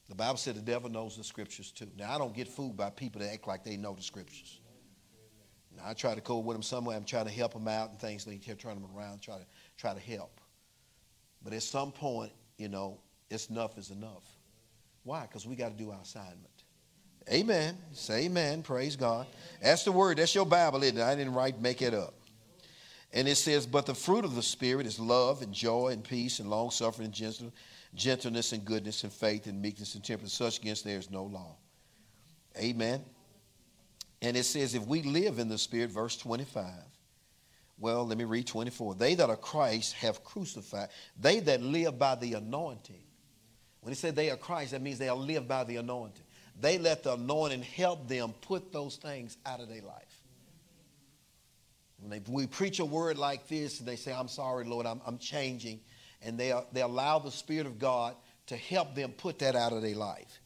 The 0.08 0.14
Bible 0.16 0.38
said 0.38 0.56
the 0.56 0.60
devil 0.60 0.90
knows 0.90 1.16
the 1.16 1.24
Scriptures 1.24 1.70
too. 1.70 1.88
Now, 1.96 2.14
I 2.14 2.18
don't 2.18 2.34
get 2.34 2.48
fooled 2.48 2.76
by 2.76 2.90
people 2.90 3.20
that 3.20 3.32
act 3.32 3.46
like 3.46 3.64
they 3.64 3.76
know 3.76 3.94
the 3.94 4.02
Scriptures. 4.02 4.60
Now, 5.76 5.84
I 5.86 5.94
try 5.94 6.14
to 6.14 6.20
go 6.20 6.38
with 6.38 6.56
them 6.56 6.62
somewhere. 6.62 6.96
I'm 6.96 7.04
trying 7.04 7.26
to 7.26 7.30
help 7.32 7.52
them 7.52 7.68
out 7.68 7.90
and 7.90 8.00
things. 8.00 8.24
They 8.24 8.36
keep 8.36 8.58
turning 8.58 8.82
them 8.82 8.90
around, 8.96 9.20
try 9.20 9.36
to 9.36 9.46
try 9.76 9.94
to 9.94 10.00
help. 10.00 10.40
But 11.42 11.52
at 11.52 11.62
some 11.62 11.92
point, 11.92 12.32
you 12.58 12.68
know, 12.68 12.98
it's 13.30 13.48
enough 13.48 13.78
is 13.78 13.90
enough. 13.90 14.24
Why? 15.04 15.22
Because 15.22 15.46
we 15.46 15.54
got 15.54 15.70
to 15.70 15.82
do 15.82 15.90
our 15.92 16.00
assignment. 16.00 16.49
Amen. 17.30 17.78
Say 17.92 18.24
amen. 18.24 18.62
Praise 18.62 18.96
God. 18.96 19.26
That's 19.62 19.84
the 19.84 19.92
word. 19.92 20.18
That's 20.18 20.34
your 20.34 20.46
Bible, 20.46 20.82
it? 20.82 20.98
I 20.98 21.14
didn't 21.14 21.34
write, 21.34 21.60
make 21.60 21.80
it 21.80 21.94
up. 21.94 22.14
And 23.12 23.28
it 23.28 23.36
says, 23.36 23.66
But 23.66 23.86
the 23.86 23.94
fruit 23.94 24.24
of 24.24 24.34
the 24.34 24.42
Spirit 24.42 24.86
is 24.86 24.98
love 24.98 25.42
and 25.42 25.52
joy 25.52 25.88
and 25.88 26.02
peace 26.02 26.40
and 26.40 26.50
long 26.50 26.70
suffering 26.70 27.06
and 27.06 27.14
gentleness, 27.14 27.54
gentleness 27.94 28.52
and 28.52 28.64
goodness 28.64 29.04
and 29.04 29.12
faith 29.12 29.46
and 29.46 29.60
meekness 29.60 29.94
and 29.94 30.04
temperance. 30.04 30.32
Such 30.32 30.58
against 30.58 30.84
there 30.84 30.98
is 30.98 31.10
no 31.10 31.24
law. 31.24 31.56
Amen. 32.58 33.04
And 34.22 34.36
it 34.36 34.44
says, 34.44 34.74
If 34.74 34.86
we 34.86 35.02
live 35.02 35.38
in 35.38 35.48
the 35.48 35.58
Spirit, 35.58 35.90
verse 35.90 36.16
25, 36.16 36.64
well, 37.78 38.06
let 38.06 38.18
me 38.18 38.24
read 38.24 38.46
24. 38.46 38.96
They 38.96 39.14
that 39.14 39.30
are 39.30 39.36
Christ 39.36 39.94
have 39.94 40.22
crucified. 40.22 40.88
They 41.18 41.40
that 41.40 41.62
live 41.62 41.98
by 41.98 42.16
the 42.16 42.34
anointing. 42.34 43.02
When 43.80 43.92
he 43.92 43.96
said 43.96 44.14
they 44.14 44.30
are 44.30 44.36
Christ, 44.36 44.72
that 44.72 44.82
means 44.82 44.98
they 44.98 45.08
are 45.08 45.16
live 45.16 45.48
by 45.48 45.64
the 45.64 45.76
anointing. 45.76 46.24
They 46.60 46.78
let 46.78 47.02
the 47.02 47.14
anointing 47.14 47.62
help 47.62 48.08
them 48.08 48.34
put 48.42 48.72
those 48.72 48.96
things 48.96 49.36
out 49.46 49.60
of 49.60 49.68
their 49.68 49.82
life. 49.82 50.20
When 51.98 52.10
they, 52.10 52.22
we 52.30 52.46
preach 52.46 52.80
a 52.80 52.84
word 52.84 53.18
like 53.18 53.48
this, 53.48 53.78
and 53.78 53.88
they 53.88 53.96
say, 53.96 54.12
I'm 54.12 54.28
sorry, 54.28 54.64
Lord, 54.64 54.86
I'm, 54.86 55.00
I'm 55.06 55.18
changing. 55.18 55.80
And 56.22 56.38
they, 56.38 56.52
are, 56.52 56.64
they 56.72 56.82
allow 56.82 57.18
the 57.18 57.30
Spirit 57.30 57.66
of 57.66 57.78
God 57.78 58.14
to 58.46 58.56
help 58.56 58.94
them 58.94 59.12
put 59.12 59.38
that 59.40 59.54
out 59.54 59.72
of 59.72 59.82
their 59.82 59.94
life. 59.94 60.40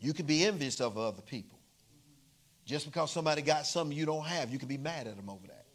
You 0.00 0.12
can 0.12 0.26
be 0.26 0.44
envious 0.44 0.80
of 0.80 0.96
other 0.96 1.22
people. 1.22 1.58
Just 2.64 2.86
because 2.86 3.10
somebody 3.10 3.42
got 3.42 3.66
something 3.66 3.96
you 3.96 4.06
don't 4.06 4.26
have, 4.26 4.50
you 4.50 4.58
can 4.58 4.68
be 4.68 4.78
mad 4.78 5.06
at 5.06 5.16
them 5.16 5.28
over 5.28 5.46
that. 5.46 5.66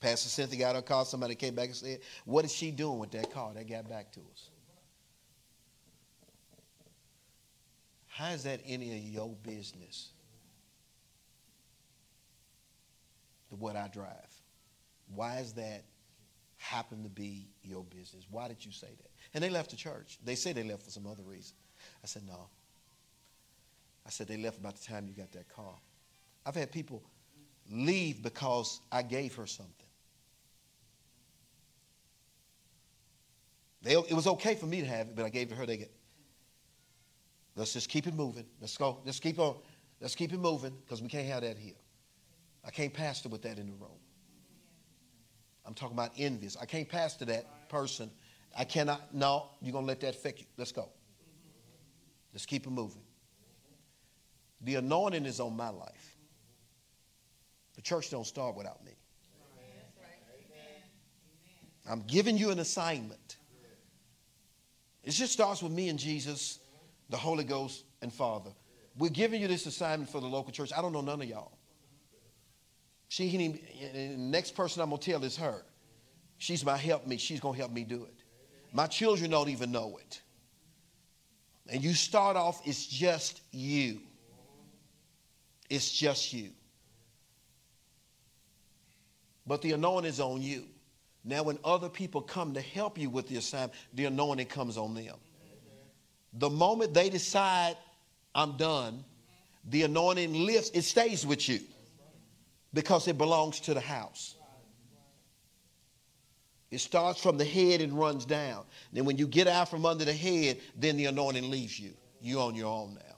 Pastor 0.00 0.28
Cynthia 0.28 0.58
got 0.58 0.74
her 0.74 0.82
car. 0.82 1.04
Somebody 1.04 1.34
came 1.34 1.54
back 1.54 1.66
and 1.66 1.76
said, 1.76 2.00
What 2.24 2.44
is 2.44 2.52
she 2.52 2.70
doing 2.70 2.98
with 2.98 3.12
that 3.12 3.32
car? 3.32 3.52
That 3.54 3.68
got 3.68 3.88
back 3.88 4.12
to 4.12 4.20
us. 4.20 4.50
How 8.12 8.32
is 8.32 8.42
that 8.42 8.60
any 8.66 8.94
of 8.94 9.02
your 9.02 9.34
business? 9.42 10.10
The 13.48 13.56
what 13.56 13.74
I 13.74 13.88
drive. 13.88 14.34
Why 15.14 15.38
is 15.38 15.54
that 15.54 15.84
happen 16.58 17.02
to 17.04 17.08
be 17.08 17.48
your 17.62 17.84
business? 17.84 18.26
Why 18.30 18.48
did 18.48 18.62
you 18.62 18.70
say 18.70 18.88
that? 18.88 19.10
And 19.32 19.42
they 19.42 19.48
left 19.48 19.70
the 19.70 19.76
church. 19.76 20.18
They 20.22 20.34
say 20.34 20.52
they 20.52 20.62
left 20.62 20.82
for 20.82 20.90
some 20.90 21.06
other 21.06 21.22
reason. 21.22 21.54
I 22.04 22.06
said, 22.06 22.24
no. 22.26 22.48
I 24.06 24.10
said, 24.10 24.28
they 24.28 24.36
left 24.36 24.58
about 24.58 24.76
the 24.76 24.86
time 24.86 25.06
you 25.08 25.14
got 25.14 25.32
that 25.32 25.48
car. 25.48 25.74
I've 26.44 26.54
had 26.54 26.70
people 26.70 27.02
leave 27.70 28.22
because 28.22 28.80
I 28.92 29.00
gave 29.00 29.34
her 29.36 29.46
something. 29.46 29.72
They, 33.80 33.94
it 33.94 34.12
was 34.12 34.26
okay 34.26 34.54
for 34.54 34.66
me 34.66 34.82
to 34.82 34.86
have 34.86 35.08
it, 35.08 35.16
but 35.16 35.24
I 35.24 35.30
gave 35.30 35.46
it 35.46 35.50
to 35.52 35.56
her. 35.56 35.64
They 35.64 35.78
get. 35.78 35.90
Let's 37.54 37.72
just 37.72 37.88
keep 37.88 38.06
it 38.06 38.14
moving. 38.14 38.46
Let's 38.60 38.76
go. 38.76 38.98
Let's 39.04 39.20
keep 39.20 39.38
on. 39.38 39.56
Let's 40.00 40.14
keep 40.14 40.32
it 40.32 40.38
moving 40.38 40.74
because 40.84 41.02
we 41.02 41.08
can't 41.08 41.26
have 41.28 41.42
that 41.42 41.58
here. 41.58 41.74
I 42.64 42.70
can't 42.70 42.92
pastor 42.92 43.28
with 43.28 43.42
that 43.42 43.58
in 43.58 43.66
the 43.66 43.74
room. 43.74 43.98
I'm 45.64 45.74
talking 45.74 45.96
about 45.96 46.12
envious. 46.18 46.56
I 46.60 46.64
can't 46.64 46.88
pastor 46.88 47.24
that 47.26 47.68
person. 47.68 48.10
I 48.56 48.64
cannot. 48.64 49.14
No, 49.14 49.50
you're 49.60 49.72
gonna 49.72 49.86
let 49.86 50.00
that 50.00 50.14
affect 50.14 50.40
you. 50.40 50.46
Let's 50.56 50.72
go. 50.72 50.88
Let's 52.32 52.46
keep 52.46 52.66
it 52.66 52.70
moving. 52.70 53.02
The 54.62 54.76
anointing 54.76 55.26
is 55.26 55.40
on 55.40 55.56
my 55.56 55.68
life. 55.68 56.16
The 57.74 57.82
church 57.82 58.10
don't 58.10 58.26
start 58.26 58.56
without 58.56 58.84
me. 58.84 58.92
I'm 61.88 62.02
giving 62.02 62.38
you 62.38 62.50
an 62.50 62.60
assignment. 62.60 63.36
It 65.02 65.10
just 65.10 65.32
starts 65.32 65.62
with 65.62 65.72
me 65.72 65.88
and 65.88 65.98
Jesus, 65.98 66.60
the 67.12 67.18
Holy 67.18 67.44
Ghost, 67.44 67.84
and 68.00 68.10
Father. 68.10 68.50
We're 68.96 69.10
giving 69.10 69.42
you 69.42 69.46
this 69.46 69.66
assignment 69.66 70.10
for 70.10 70.20
the 70.20 70.26
local 70.26 70.50
church. 70.50 70.72
I 70.76 70.80
don't 70.80 70.94
know 70.94 71.02
none 71.02 71.20
of 71.20 71.28
y'all. 71.28 71.52
She, 73.08 73.28
the 73.92 74.16
next 74.16 74.52
person 74.56 74.82
I'm 74.82 74.88
going 74.88 75.00
to 75.00 75.10
tell 75.10 75.22
is 75.22 75.36
her. 75.36 75.62
She's 76.38 76.64
my 76.64 76.78
help 76.78 77.06
me. 77.06 77.18
She's 77.18 77.38
going 77.38 77.54
to 77.54 77.60
help 77.60 77.70
me 77.70 77.84
do 77.84 78.04
it. 78.04 78.14
My 78.72 78.86
children 78.86 79.30
don't 79.30 79.50
even 79.50 79.70
know 79.70 79.98
it. 79.98 80.22
And 81.68 81.84
you 81.84 81.92
start 81.92 82.36
off, 82.36 82.62
it's 82.64 82.86
just 82.86 83.42
you. 83.52 84.00
It's 85.68 85.92
just 85.92 86.32
you. 86.32 86.48
But 89.46 89.60
the 89.60 89.72
anointing 89.72 90.08
is 90.08 90.18
on 90.18 90.40
you. 90.40 90.64
Now, 91.24 91.42
when 91.42 91.58
other 91.62 91.90
people 91.90 92.22
come 92.22 92.54
to 92.54 92.62
help 92.62 92.96
you 92.96 93.10
with 93.10 93.28
the 93.28 93.36
assignment, 93.36 93.74
the 93.92 94.06
anointing 94.06 94.46
comes 94.46 94.78
on 94.78 94.94
them. 94.94 95.16
The 96.34 96.50
moment 96.50 96.94
they 96.94 97.10
decide, 97.10 97.76
I'm 98.34 98.56
done, 98.56 99.04
the 99.68 99.82
anointing 99.82 100.32
lifts, 100.32 100.70
it 100.70 100.82
stays 100.82 101.26
with 101.26 101.48
you 101.48 101.60
because 102.72 103.06
it 103.08 103.18
belongs 103.18 103.60
to 103.60 103.74
the 103.74 103.80
house. 103.80 104.36
It 106.70 106.80
starts 106.80 107.20
from 107.20 107.36
the 107.36 107.44
head 107.44 107.82
and 107.82 107.92
runs 107.92 108.24
down. 108.24 108.64
Then 108.94 109.04
when 109.04 109.18
you 109.18 109.26
get 109.26 109.46
out 109.46 109.68
from 109.68 109.84
under 109.84 110.06
the 110.06 110.12
head, 110.14 110.58
then 110.74 110.96
the 110.96 111.04
anointing 111.04 111.50
leaves 111.50 111.78
you. 111.78 111.92
You're 112.22 112.40
on 112.40 112.54
your 112.54 112.68
own 112.68 112.94
now. 112.94 113.16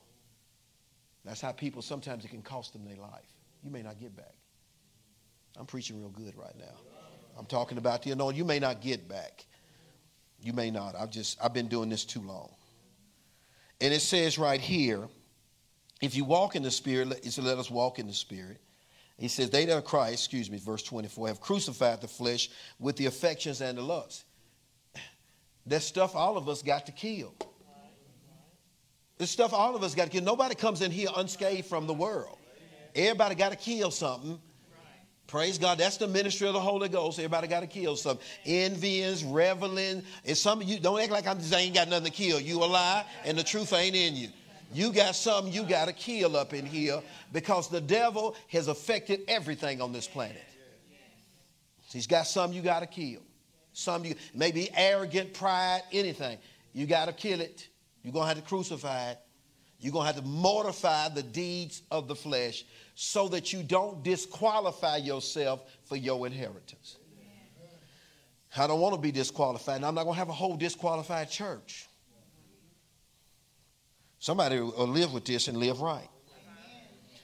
That's 1.24 1.40
how 1.40 1.52
people 1.52 1.80
sometimes 1.80 2.24
it 2.24 2.28
can 2.28 2.42
cost 2.42 2.72
them 2.72 2.84
their 2.84 2.96
life. 2.96 3.32
You 3.62 3.70
may 3.70 3.82
not 3.82 4.00
get 4.00 4.14
back. 4.16 4.34
I'm 5.56 5.66
preaching 5.66 6.00
real 6.00 6.10
good 6.10 6.36
right 6.36 6.56
now. 6.58 6.74
I'm 7.38 7.46
talking 7.46 7.78
about 7.78 8.02
the 8.02 8.10
anointing. 8.10 8.38
You 8.38 8.44
may 8.44 8.58
not 8.58 8.80
get 8.80 9.08
back. 9.08 9.46
You 10.42 10.52
may 10.52 10.70
not. 10.70 10.96
I've 10.96 11.10
just 11.10 11.38
I've 11.42 11.54
been 11.54 11.68
doing 11.68 11.88
this 11.88 12.04
too 12.04 12.20
long. 12.20 12.50
And 13.80 13.92
it 13.92 14.00
says 14.00 14.38
right 14.38 14.60
here, 14.60 15.08
if 16.00 16.14
you 16.14 16.24
walk 16.24 16.56
in 16.56 16.62
the 16.62 16.70
spirit, 16.70 17.10
it 17.22 17.32
says, 17.32 17.44
let 17.44 17.58
us 17.58 17.70
walk 17.70 17.98
in 17.98 18.06
the 18.06 18.12
spirit. 18.12 18.60
He 19.18 19.28
says, 19.28 19.50
they 19.50 19.64
that 19.64 19.76
are 19.76 19.82
Christ, 19.82 20.14
excuse 20.14 20.50
me, 20.50 20.58
verse 20.58 20.82
24, 20.82 21.28
have 21.28 21.40
crucified 21.40 22.00
the 22.00 22.08
flesh 22.08 22.50
with 22.78 22.96
the 22.96 23.06
affections 23.06 23.60
and 23.60 23.78
the 23.78 23.82
lusts. 23.82 24.24
That 25.66 25.82
stuff 25.82 26.14
all 26.14 26.36
of 26.36 26.48
us 26.48 26.62
got 26.62 26.86
to 26.86 26.92
kill. 26.92 27.34
This 29.16 29.30
stuff 29.30 29.52
all 29.52 29.76
of 29.76 29.82
us 29.82 29.94
got 29.94 30.04
to 30.04 30.10
kill. 30.10 30.22
Nobody 30.22 30.54
comes 30.54 30.82
in 30.82 30.90
here 30.90 31.08
unscathed 31.16 31.66
from 31.66 31.86
the 31.86 31.94
world. 31.94 32.38
Everybody 32.94 33.34
got 33.34 33.50
to 33.50 33.56
kill 33.56 33.90
something 33.90 34.40
Praise 35.26 35.58
God. 35.58 35.78
That's 35.78 35.96
the 35.96 36.06
ministry 36.06 36.46
of 36.46 36.54
the 36.54 36.60
Holy 36.60 36.88
Ghost. 36.88 37.18
Everybody 37.18 37.48
got 37.48 37.60
to 37.60 37.66
kill 37.66 37.96
some 37.96 38.18
envyings, 38.44 39.24
reveling. 39.24 40.02
And 40.24 40.36
some 40.36 40.60
of 40.60 40.68
you 40.68 40.78
don't 40.78 41.00
act 41.00 41.10
like 41.10 41.26
I'm 41.26 41.38
just 41.38 41.52
ain't 41.54 41.74
got 41.74 41.88
nothing 41.88 42.06
to 42.06 42.12
kill. 42.12 42.40
You 42.40 42.62
a 42.62 42.66
lie, 42.66 43.04
and 43.24 43.36
the 43.38 43.42
truth 43.42 43.72
ain't 43.72 43.96
in 43.96 44.16
you. 44.16 44.28
You 44.72 44.92
got 44.92 45.14
something 45.14 45.52
you 45.52 45.62
got 45.62 45.86
to 45.86 45.92
kill 45.92 46.36
up 46.36 46.52
in 46.52 46.66
here 46.66 47.00
because 47.32 47.68
the 47.68 47.80
devil 47.80 48.36
has 48.48 48.68
affected 48.68 49.20
everything 49.28 49.80
on 49.80 49.92
this 49.92 50.06
planet. 50.06 50.42
He's 51.92 52.08
got 52.08 52.26
something 52.26 52.56
you 52.56 52.62
got 52.62 52.80
to 52.80 52.86
kill. 52.86 53.20
Some 53.72 54.04
you 54.04 54.16
maybe 54.34 54.68
arrogant, 54.76 55.32
pride, 55.32 55.82
anything. 55.92 56.38
You 56.72 56.86
got 56.86 57.06
to 57.06 57.12
kill 57.12 57.40
it. 57.40 57.68
You're 58.02 58.12
to 58.12 58.24
have 58.24 58.36
to 58.36 58.42
crucify 58.42 59.10
it. 59.10 59.18
You're 59.78 59.92
to 59.92 60.00
have 60.00 60.16
to 60.16 60.22
mortify 60.22 61.08
the 61.08 61.22
deeds 61.22 61.82
of 61.90 62.08
the 62.08 62.14
flesh 62.16 62.64
so 62.94 63.28
that 63.28 63.52
you 63.52 63.62
don't 63.62 64.02
disqualify 64.02 64.98
yourself 64.98 65.62
for 65.84 65.96
your 65.96 66.26
inheritance. 66.26 66.96
I 68.56 68.68
don't 68.68 68.80
want 68.80 68.94
to 68.94 69.00
be 69.00 69.10
disqualified. 69.10 69.76
And 69.76 69.84
I'm 69.84 69.94
not 69.94 70.04
going 70.04 70.14
to 70.14 70.18
have 70.18 70.28
a 70.28 70.32
whole 70.32 70.56
disqualified 70.56 71.28
church. 71.28 71.88
Somebody 74.20 74.60
will 74.60 74.86
live 74.86 75.12
with 75.12 75.24
this 75.24 75.48
and 75.48 75.58
live 75.58 75.80
right. 75.80 76.08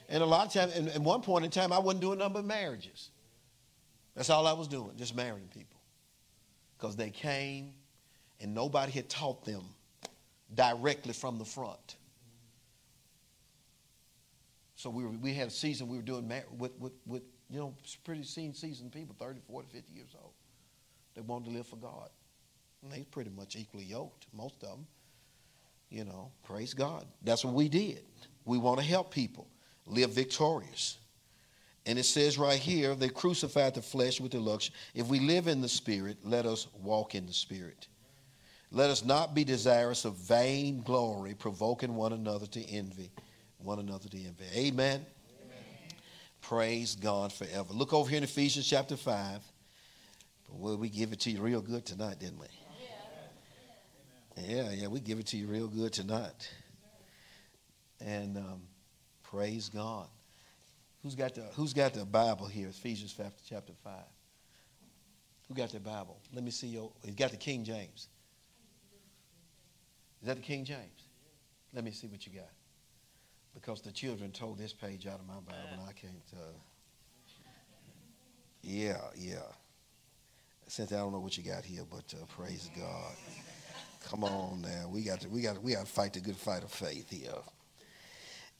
And 0.09 0.21
a 0.21 0.25
lot 0.25 0.47
of 0.47 0.53
times, 0.53 0.89
at 0.89 1.01
one 1.01 1.21
point 1.21 1.45
in 1.45 1.51
time, 1.51 1.71
I 1.71 1.79
wasn't 1.79 2.01
doing 2.01 2.19
nothing 2.19 2.33
but 2.33 2.45
marriages. 2.45 3.11
That's 4.13 4.29
all 4.29 4.45
I 4.45 4.51
was 4.51 4.67
doing, 4.67 4.91
just 4.97 5.15
marrying 5.15 5.47
people. 5.47 5.79
Because 6.77 6.97
they 6.97 7.09
came 7.11 7.71
and 8.41 8.53
nobody 8.53 8.91
had 8.91 9.07
taught 9.07 9.45
them 9.45 9.63
directly 10.53 11.13
from 11.13 11.37
the 11.37 11.45
front. 11.45 11.95
So 14.81 14.89
we, 14.89 15.03
were, 15.03 15.11
we 15.11 15.35
had 15.35 15.49
a 15.49 15.51
season 15.51 15.87
we 15.87 15.97
were 15.97 16.01
doing 16.01 16.27
with, 16.57 16.71
with, 16.79 16.93
with 17.05 17.21
you 17.51 17.59
know, 17.59 17.75
pretty 18.03 18.23
seen 18.23 18.51
seasoned 18.51 18.91
people, 18.91 19.15
30, 19.19 19.39
40, 19.47 19.67
50 19.71 19.93
years 19.93 20.15
old. 20.19 20.31
They 21.13 21.21
wanted 21.21 21.51
to 21.51 21.51
live 21.51 21.67
for 21.67 21.75
God. 21.75 22.09
And 22.81 22.91
they 22.91 23.03
pretty 23.03 23.29
much 23.29 23.55
equally 23.55 23.85
yoked, 23.85 24.25
most 24.33 24.63
of 24.63 24.69
them. 24.69 24.87
You 25.91 26.05
know, 26.05 26.31
praise 26.43 26.73
God. 26.73 27.05
That's 27.21 27.45
what 27.45 27.53
we 27.53 27.69
did. 27.69 28.01
We 28.45 28.57
want 28.57 28.79
to 28.79 28.85
help 28.85 29.13
people 29.13 29.47
live 29.85 30.13
victorious. 30.13 30.97
And 31.85 31.99
it 31.99 32.05
says 32.05 32.39
right 32.39 32.57
here, 32.57 32.95
they 32.95 33.09
crucified 33.09 33.75
the 33.75 33.83
flesh 33.83 34.19
with 34.19 34.31
the 34.31 34.39
lust. 34.39 34.71
If 34.95 35.07
we 35.07 35.19
live 35.19 35.45
in 35.45 35.61
the 35.61 35.69
Spirit, 35.69 36.17
let 36.23 36.47
us 36.47 36.65
walk 36.81 37.13
in 37.13 37.27
the 37.27 37.33
Spirit. 37.33 37.87
Let 38.71 38.89
us 38.89 39.05
not 39.05 39.35
be 39.35 39.43
desirous 39.43 40.05
of 40.05 40.15
vain 40.15 40.81
glory, 40.81 41.35
provoking 41.35 41.93
one 41.93 42.13
another 42.13 42.47
to 42.47 42.65
envy. 42.65 43.11
One 43.63 43.79
another 43.79 44.09
to 44.09 44.17
envy. 44.17 44.45
Amen. 44.55 44.71
Amen. 44.73 45.05
Praise 46.41 46.95
God 46.95 47.31
forever. 47.31 47.73
Look 47.73 47.93
over 47.93 48.09
here 48.09 48.17
in 48.17 48.23
Ephesians 48.23 48.67
chapter 48.67 48.97
5. 48.97 49.41
Well, 50.53 50.77
we 50.77 50.89
give 50.89 51.13
it 51.13 51.19
to 51.21 51.31
you 51.31 51.41
real 51.41 51.61
good 51.61 51.85
tonight, 51.85 52.19
didn't 52.19 52.39
we? 52.39 52.47
Yeah, 54.37 54.71
yeah, 54.71 54.87
we 54.87 54.99
give 54.99 55.19
it 55.19 55.27
to 55.27 55.37
you 55.37 55.47
real 55.47 55.67
good 55.67 55.93
tonight. 55.93 56.49
And 57.99 58.37
um, 58.37 58.61
praise 59.23 59.69
God. 59.69 60.07
Who's 61.03 61.15
got 61.15 61.35
the 61.35 61.41
Who's 61.55 61.73
got 61.73 61.93
the 61.93 62.05
Bible 62.05 62.47
here? 62.47 62.67
Ephesians 62.69 63.15
chapter 63.47 63.73
five. 63.83 64.05
Who 65.47 65.53
got 65.53 65.71
the 65.71 65.79
Bible? 65.79 66.19
Let 66.33 66.43
me 66.43 66.51
see 66.51 66.67
your. 66.67 66.91
You 67.03 67.13
got 67.13 67.31
the 67.31 67.37
King 67.37 67.63
James. 67.63 68.07
Is 70.21 70.27
that 70.27 70.37
the 70.37 70.43
King 70.43 70.63
James? 70.63 71.07
Let 71.73 71.83
me 71.83 71.91
see 71.91 72.07
what 72.07 72.25
you 72.25 72.33
got. 72.33 72.49
Because 73.53 73.81
the 73.81 73.91
children 73.91 74.31
told 74.31 74.57
this 74.57 74.73
page 74.73 75.07
out 75.07 75.19
of 75.19 75.27
my 75.27 75.35
Bible, 75.35 75.69
and 75.73 75.81
I 75.81 75.91
can't. 75.91 76.13
Uh, 76.33 76.53
yeah, 78.61 78.97
yeah. 79.15 79.39
Since 80.67 80.91
I 80.93 80.97
don't 80.97 81.11
know 81.11 81.19
what 81.19 81.37
you 81.37 81.43
got 81.43 81.65
here, 81.65 81.83
but 81.89 82.13
uh, 82.13 82.25
praise 82.27 82.69
God. 82.75 83.13
Come 84.05 84.23
on 84.23 84.61
now. 84.61 84.87
We 84.89 85.03
got 85.03 85.21
to 85.21 85.29
we 85.29 85.41
got 85.41 85.55
to, 85.55 85.61
we 85.61 85.73
got 85.73 85.85
to 85.85 85.91
fight 85.91 86.13
the 86.13 86.21
good 86.21 86.37
fight 86.37 86.63
of 86.63 86.71
faith 86.71 87.09
here. 87.09 87.31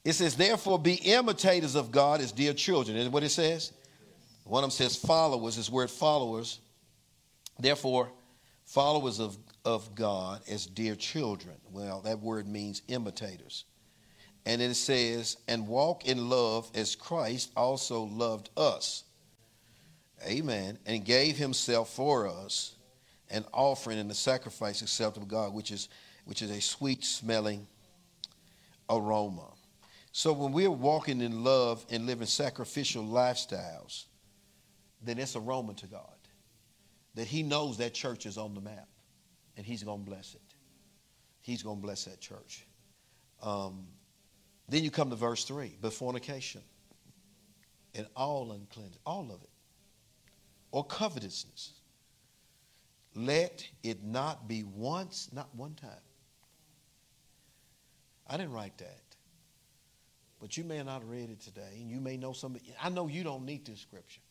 It 0.03 0.13
says, 0.13 0.35
therefore, 0.35 0.79
be 0.79 0.95
imitators 0.95 1.75
of 1.75 1.91
God 1.91 2.21
as 2.21 2.31
dear 2.31 2.53
children. 2.53 2.97
Is 2.97 3.09
what 3.09 3.23
it 3.23 3.29
says? 3.29 3.71
One 4.45 4.63
of 4.63 4.71
them 4.71 4.75
says 4.75 4.95
followers, 4.95 5.57
this 5.57 5.69
word 5.69 5.91
followers. 5.91 6.59
Therefore, 7.59 8.11
followers 8.65 9.19
of, 9.19 9.37
of 9.63 9.93
God 9.93 10.41
as 10.49 10.65
dear 10.65 10.95
children. 10.95 11.55
Well, 11.71 12.01
that 12.01 12.19
word 12.19 12.47
means 12.47 12.81
imitators. 12.87 13.65
And 14.45 14.61
it 14.61 14.73
says, 14.75 15.37
and 15.47 15.67
walk 15.67 16.05
in 16.05 16.29
love 16.29 16.71
as 16.73 16.95
Christ 16.95 17.51
also 17.55 18.03
loved 18.03 18.49
us. 18.57 19.03
Amen. 20.27 20.79
And 20.85 21.05
gave 21.05 21.37
himself 21.37 21.93
for 21.93 22.27
us 22.27 22.75
an 23.29 23.45
offering 23.53 23.99
and 23.99 24.09
a 24.11 24.15
sacrifice 24.15 24.81
acceptable 24.81 25.27
to 25.27 25.31
God, 25.31 25.53
which 25.53 25.71
is, 25.71 25.89
which 26.25 26.41
is 26.41 26.51
a 26.51 26.59
sweet 26.59 27.03
smelling 27.03 27.67
aroma. 28.89 29.47
So 30.11 30.33
when 30.33 30.51
we're 30.51 30.69
walking 30.69 31.21
in 31.21 31.43
love 31.43 31.85
and 31.89 32.05
living 32.05 32.27
sacrificial 32.27 33.03
lifestyles, 33.03 34.05
then 35.01 35.17
it's 35.17 35.35
aroma 35.35 35.73
to 35.75 35.87
God. 35.87 36.01
That 37.15 37.27
He 37.27 37.43
knows 37.43 37.77
that 37.77 37.93
church 37.93 38.25
is 38.25 38.37
on 38.37 38.53
the 38.53 38.61
map 38.61 38.87
and 39.55 39.65
He's 39.65 39.83
going 39.83 40.03
to 40.03 40.09
bless 40.09 40.33
it. 40.33 40.41
He's 41.41 41.63
going 41.63 41.77
to 41.77 41.81
bless 41.81 42.05
that 42.05 42.19
church. 42.19 42.65
Um, 43.41 43.87
then 44.71 44.83
you 44.83 44.89
come 44.89 45.09
to 45.11 45.15
verse 45.15 45.43
3 45.45 45.77
but 45.81 45.93
fornication 45.93 46.61
and 47.93 48.07
all 48.15 48.51
uncleanness, 48.53 48.97
all 49.05 49.29
of 49.31 49.41
it, 49.43 49.49
or 50.71 50.83
covetousness 50.85 51.73
let 53.15 53.67
it 53.83 54.03
not 54.03 54.47
be 54.47 54.63
once, 54.63 55.29
not 55.33 55.53
one 55.55 55.73
time. 55.73 55.89
I 58.27 58.37
didn't 58.37 58.53
write 58.53 58.77
that. 58.77 59.01
But 60.39 60.57
you 60.57 60.63
may 60.63 60.81
not 60.81 61.01
have 61.01 61.09
read 61.09 61.29
it 61.29 61.39
today, 61.41 61.73
and 61.75 61.89
you 61.89 61.99
may 61.99 62.17
know 62.17 62.33
somebody. 62.33 62.73
I 62.81 62.89
know 62.89 63.07
you 63.07 63.23
don't 63.23 63.45
need 63.45 63.65
this 63.65 63.79
scripture. 63.79 64.21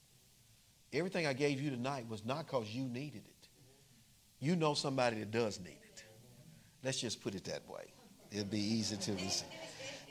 Everything 0.93 1.27
I 1.27 1.35
gave 1.35 1.61
you 1.61 1.71
tonight 1.71 2.09
was 2.09 2.25
not 2.25 2.47
because 2.47 2.69
you 2.71 2.85
needed 2.85 3.23
it. 3.27 3.49
You 4.41 4.57
know 4.57 4.75
somebody 4.75 5.19
that 5.21 5.31
does 5.31 5.61
need 5.61 5.79
it. 5.85 6.05
Let's 6.83 6.99
just 6.99 7.21
put 7.21 7.35
it 7.35 7.45
that 7.45 7.69
way. 7.69 7.93
It'll 8.33 8.47
be 8.47 8.59
easy 8.59 8.97
to 8.97 9.13
receive. 9.13 9.47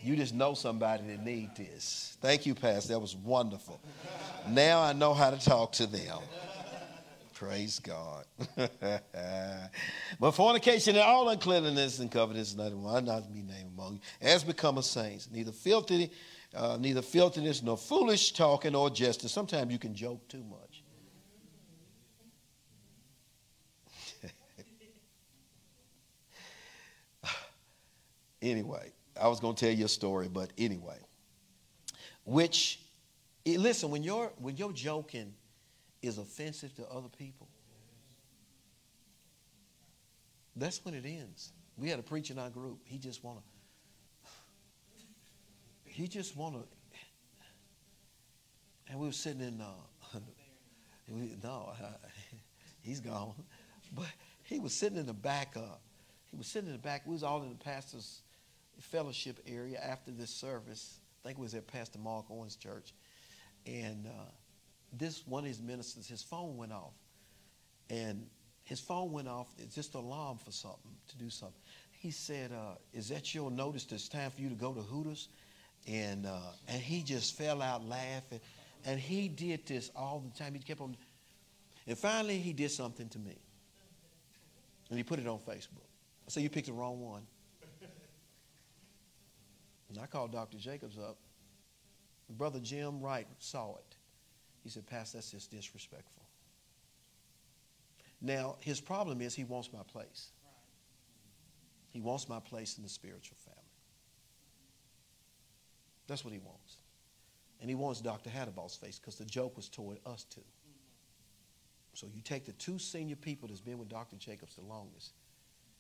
You 0.02 0.16
just 0.16 0.34
know 0.34 0.54
somebody 0.54 1.04
that 1.08 1.26
need 1.26 1.56
this. 1.56 2.18
Thank 2.22 2.46
you, 2.46 2.56
Pastor. 2.56 2.94
That 2.94 3.00
was 3.00 3.16
wonderful. 3.16 3.82
Now 4.48 4.82
I 4.82 4.94
know 4.94 5.14
how 5.14 5.30
to 5.30 5.38
talk 5.38 5.74
to 5.74 5.88
them. 5.88 6.20
Praise 7.34 7.80
God. 7.80 8.26
but 10.20 10.32
fornication 10.32 10.96
and 10.96 11.04
all 11.04 11.30
uncleanness 11.30 12.00
and 12.00 12.12
covetousness, 12.12 12.58
nothing 12.58 12.84
will 12.84 13.02
not 13.02 13.32
be 13.34 13.42
named 13.42 13.72
among 13.78 13.94
you, 13.94 14.00
as 14.22 14.44
become 14.44 14.78
a 14.78 14.84
saints. 14.84 15.30
Neither 15.32 15.54
filthy, 15.54 16.12
uh, 16.54 16.78
neither 16.80 17.02
filthiness 17.02 17.64
nor 17.64 17.78
foolish 17.78 18.34
talking 18.34 18.76
or 18.76 18.90
jesting. 18.90 19.30
Sometimes 19.30 19.72
you 19.72 19.80
can 19.80 19.96
joke 19.96 20.28
too 20.28 20.44
much. 20.44 20.84
anyway, 28.42 28.92
I 29.20 29.28
was 29.28 29.40
going 29.40 29.56
to 29.56 29.66
tell 29.66 29.76
you 29.76 29.86
a 29.86 29.90
story, 29.90 30.28
but 30.28 30.52
anyway, 30.58 30.98
which 32.24 32.80
listen 33.46 33.90
when 33.90 34.04
you're 34.04 34.32
when 34.38 34.58
you're 34.58 34.74
joking 34.74 35.34
is 36.02 36.18
offensive 36.18 36.74
to 36.76 36.88
other 36.90 37.10
people, 37.18 37.48
that's 40.56 40.84
when 40.86 40.94
it 40.94 41.06
ends. 41.06 41.52
We 41.78 41.90
had 41.90 42.00
a 42.00 42.04
preacher 42.04 42.34
in 42.34 42.40
our 42.40 42.50
group. 42.50 42.80
He 42.84 42.98
just 42.98 43.24
want 43.24 43.40
to. 43.40 43.44
He 45.86 46.08
just 46.08 46.36
want 46.36 46.56
to. 46.56 46.64
And 48.90 49.00
we 49.00 49.08
were 49.08 49.14
sitting 49.14 49.42
in. 49.42 49.62
Uh, 49.62 49.66
we, 51.10 51.36
no, 51.44 51.72
uh, 51.82 51.86
he's 52.82 53.00
gone. 53.00 53.34
But 53.96 54.08
he 54.44 54.60
was 54.60 54.74
sitting 54.74 54.98
in 54.98 55.06
the 55.06 55.14
back. 55.14 55.54
Uh, 55.56 55.76
he 56.26 56.38
was 56.38 56.48
sitting 56.48 56.68
in 56.68 56.74
the 56.74 56.80
back. 56.80 57.06
We 57.06 57.14
was 57.14 57.24
all 57.24 57.42
in 57.42 57.50
the 57.50 57.56
pastor's 57.56 58.22
fellowship 58.80 59.40
area 59.48 59.80
after 59.80 60.12
this 60.12 60.30
service. 60.30 61.00
I 61.24 61.28
think 61.28 61.40
it 61.40 61.42
was 61.42 61.54
at 61.54 61.68
Pastor 61.68 62.00
Mark 62.00 62.26
Owens' 62.30 62.56
church, 62.56 62.94
and. 63.66 64.08
Uh, 64.08 64.32
this 64.94 65.26
one 65.28 65.44
of 65.44 65.48
his 65.48 65.62
ministers, 65.62 66.08
his 66.08 66.22
phone 66.22 66.58
went 66.58 66.72
off. 66.72 66.94
And 67.90 68.28
his 68.64 68.80
phone 68.80 69.12
went 69.12 69.28
off. 69.28 69.48
It's 69.58 69.76
just 69.76 69.96
an 69.96 70.02
alarm 70.02 70.38
for 70.38 70.52
something, 70.52 70.92
to 71.10 71.18
do 71.18 71.30
something. 71.30 71.62
He 71.92 72.12
said, 72.12 72.52
uh, 72.52 72.76
is 72.94 73.10
that 73.10 73.34
your 73.34 73.52
notice 73.52 73.88
it's 73.92 74.08
time 74.08 74.32
for 74.32 74.42
you 74.42 74.50
to 74.50 74.56
go 74.56 74.74
to 74.74 74.82
Hooters? 74.82 75.30
And, 75.88 76.26
uh, 76.26 76.40
and 76.68 76.82
he 76.82 77.02
just 77.02 77.38
fell 77.38 77.62
out 77.62 77.86
laughing. 77.86 78.40
And 78.86 79.00
he 79.00 79.28
did 79.28 79.66
this 79.66 79.92
all 79.96 80.20
the 80.20 80.38
time. 80.38 80.54
He 80.54 80.60
kept 80.60 80.82
on. 80.82 80.96
And 81.88 81.98
finally, 81.98 82.38
he 82.38 82.54
did 82.54 82.72
something 82.72 83.10
to 83.10 83.20
me. 83.20 83.38
And 84.90 84.98
he 84.98 85.04
put 85.04 85.20
it 85.20 85.28
on 85.28 85.40
Facebook. 85.40 85.88
I 86.28 86.30
said, 86.30 86.44
You 86.44 86.50
picked 86.50 86.68
the 86.68 86.74
wrong 86.74 87.02
one. 87.02 87.24
And 89.90 89.98
I 90.00 90.06
called 90.06 90.32
Dr. 90.32 90.58
Jacobs 90.58 90.98
up. 90.98 91.18
Brother 92.30 92.60
Jim 92.60 93.02
Wright 93.02 93.28
saw 93.40 93.76
it. 93.76 93.96
He 94.64 94.70
said, 94.70 94.86
Pastor, 94.86 95.18
that's 95.18 95.32
just 95.32 95.50
disrespectful. 95.50 96.24
Now, 98.22 98.58
his 98.60 98.80
problem 98.80 99.22
is 99.22 99.34
he 99.34 99.46
wants 99.46 99.72
my 99.74 99.82
place. 99.84 100.30
He 101.90 102.02
wants 102.02 102.30
my 102.30 102.40
place 102.40 102.78
in 102.78 102.84
the 102.84 102.90
spiritual 102.90 103.38
family. 103.44 103.60
That's 106.08 106.24
what 106.24 106.34
he 106.34 106.40
wants. 106.40 106.78
And 107.62 107.70
he 107.70 107.76
wants 107.76 108.02
Dr. 108.02 108.30
Hadaball's 108.30 108.76
face 108.76 109.00
because 109.00 109.16
the 109.16 109.26
joke 109.26 109.56
was 109.56 109.70
toward 109.70 110.00
us 110.06 110.24
too. 110.24 110.42
So 111.94 112.08
you 112.14 112.22
take 112.22 112.46
the 112.46 112.54
two 112.54 112.80
senior 112.80 113.16
people 113.16 113.48
that's 113.48 113.62
been 113.62 113.78
with 113.78 113.90
Dr. 113.90 114.18
Jacobs 114.18 114.56
the 114.56 114.62
longest 114.62 115.14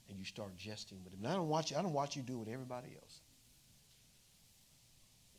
and 0.10 0.18
you 0.18 0.26
start 0.26 0.56
jesting 0.58 0.98
with 1.04 1.14
him. 1.14 1.20
And 1.24 1.32
I 1.32 1.36
don't 1.36 1.48
watch 1.48 1.72
you, 1.72 1.78
I 1.78 1.82
don't 1.82 1.94
watch 1.94 2.16
you 2.16 2.24
do 2.24 2.34
it 2.34 2.40
with 2.40 2.50
everybody 2.50 2.90
else. 3.02 3.22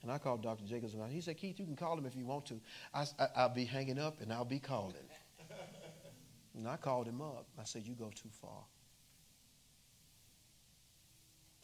And 0.03 0.11
I 0.11 0.19
called 0.19 0.43
Dr. 0.43 0.65
Jacobs 0.65 0.95
and 0.95 1.13
he 1.13 1.21
said, 1.21 1.37
Keith, 1.37 1.59
you 1.59 1.67
can 1.67 1.77
call 1.77 1.97
him 1.99 2.07
if 2.07 2.17
you 2.17 2.25
want 2.25 2.47
to. 2.47 2.61
I, 2.95 3.05
I, 3.37 3.47
will 3.47 3.55
be 3.55 3.65
hanging 3.65 3.99
up 3.99 4.21
and 4.21 4.33
I'll 4.33 4.47
be 4.47 4.59
calling. 4.59 4.95
and 6.57 6.67
I 6.67 6.77
called 6.77 7.07
him 7.07 7.21
up. 7.21 7.47
I 7.59 7.65
said, 7.65 7.87
You 7.87 7.95
go 7.95 8.11
too 8.15 8.31
far. 8.41 8.65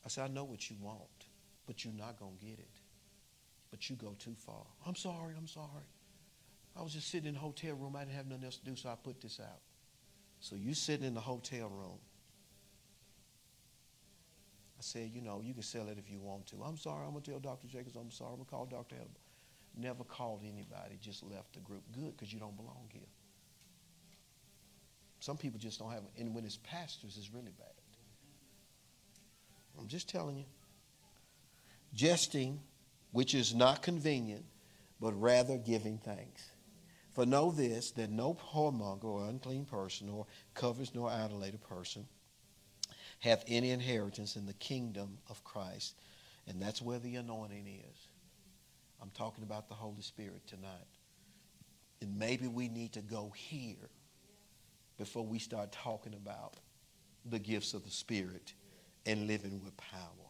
I 0.05 0.09
said, 0.09 0.25
I 0.25 0.29
know 0.29 0.45
what 0.45 0.71
you 0.71 0.77
want, 0.81 1.01
but 1.67 1.85
you're 1.85 1.95
not 1.95 2.19
going 2.19 2.37
to 2.39 2.45
get 2.45 2.59
it. 2.59 2.81
But 3.71 3.91
you 3.91 3.97
go 3.97 4.15
too 4.19 4.35
far. 4.37 4.63
I'm 4.87 4.95
sorry, 4.95 5.35
I'm 5.37 5.49
sorry. 5.49 5.89
I 6.79 6.83
was 6.83 6.93
just 6.93 7.11
sitting 7.11 7.27
in 7.27 7.35
the 7.35 7.41
hotel 7.41 7.75
room. 7.75 7.97
I 7.97 8.05
didn't 8.05 8.15
have 8.15 8.27
nothing 8.27 8.45
else 8.45 8.59
to 8.59 8.65
do, 8.65 8.77
so 8.77 8.91
I 8.91 8.95
put 9.03 9.21
this 9.21 9.41
out. 9.41 9.61
So 10.41 10.55
you 10.55 10.75
sitting 10.75 11.07
in 11.07 11.15
the 11.15 11.21
hotel 11.21 11.69
room. 11.69 11.99
I 14.79 14.83
said, 14.83 15.11
you 15.15 15.23
know, 15.23 15.41
you 15.43 15.55
can 15.55 15.63
sell 15.63 15.89
it 15.89 15.97
if 15.99 16.11
you 16.11 16.21
want 16.21 16.47
to. 16.49 16.63
I'm 16.63 16.77
sorry, 16.77 17.05
I'm 17.07 17.13
going 17.13 17.23
to 17.23 17.31
tell 17.31 17.41
Dr. 17.41 17.67
Jacobs, 17.67 17.97
I'm 17.97 18.11
sorry, 18.11 18.31
I'm 18.31 18.37
going 18.37 18.45
to 18.47 18.51
call 18.51 18.67
Dr. 18.67 18.97
Edible. 18.97 19.21
Never 19.79 20.05
called 20.05 20.43
anybody, 20.43 20.99
just 21.01 21.23
left 21.23 21.55
the 21.55 21.61
group. 21.61 21.83
Good, 21.93 22.17
because 22.17 22.33
you 22.33 22.39
don't 22.39 22.57
belong 22.57 22.89
here. 22.93 23.09
Some 25.21 25.37
people 25.37 25.59
just 25.59 25.79
don't 25.79 25.91
have, 25.91 26.03
and 26.19 26.35
when 26.35 26.45
it's 26.45 26.59
pastors, 26.59 27.17
it's 27.19 27.33
really 27.33 27.53
bad. 27.59 27.73
I'm 29.79 29.89
just 29.89 30.09
telling 30.09 30.37
you. 30.37 30.45
Jesting, 31.95 32.61
which 33.13 33.35
is 33.35 33.55
not 33.55 33.83
convenient, 33.83 34.45
but 35.01 35.13
rather 35.21 35.57
giving 35.57 35.99
thanks. 35.99 36.51
For 37.15 37.25
know 37.25 37.51
this, 37.51 37.91
that 37.93 38.11
no 38.11 38.35
whoremonger 38.35 39.05
or 39.05 39.25
unclean 39.25 39.65
person, 39.65 40.11
or 40.11 40.27
covers 40.55 40.95
nor 40.95 41.09
idolater 41.09 41.59
person, 41.59 42.07
hath 43.21 43.45
any 43.49 43.71
inheritance 43.71 44.37
in 44.37 44.47
the 44.47 44.55
kingdom 44.55 45.19
of 45.29 45.43
Christ. 45.45 45.97
And 46.47 46.61
that's 46.61 46.81
where 46.81 46.99
the 46.99 47.17
anointing 47.17 47.67
is. 47.67 48.09
I'm 49.03 49.11
talking 49.11 49.45
about 49.45 49.69
the 49.69 49.75
Holy 49.75 50.03
Spirit 50.03 50.47
tonight. 50.47 50.71
And 52.01 52.19
maybe 52.19 52.47
we 52.47 52.69
need 52.69 52.93
to 52.93 53.01
go 53.01 53.33
here 53.35 53.91
before 54.99 55.27
we 55.27 55.39
start 55.39 55.73
talking 55.73 56.15
about 56.15 56.55
the 57.25 57.39
gifts 57.39 57.75
of 57.75 57.85
the 57.85 57.91
Spirit 57.91 58.55
and 59.05 59.27
living 59.27 59.61
with 59.65 59.77
power. 59.77 60.26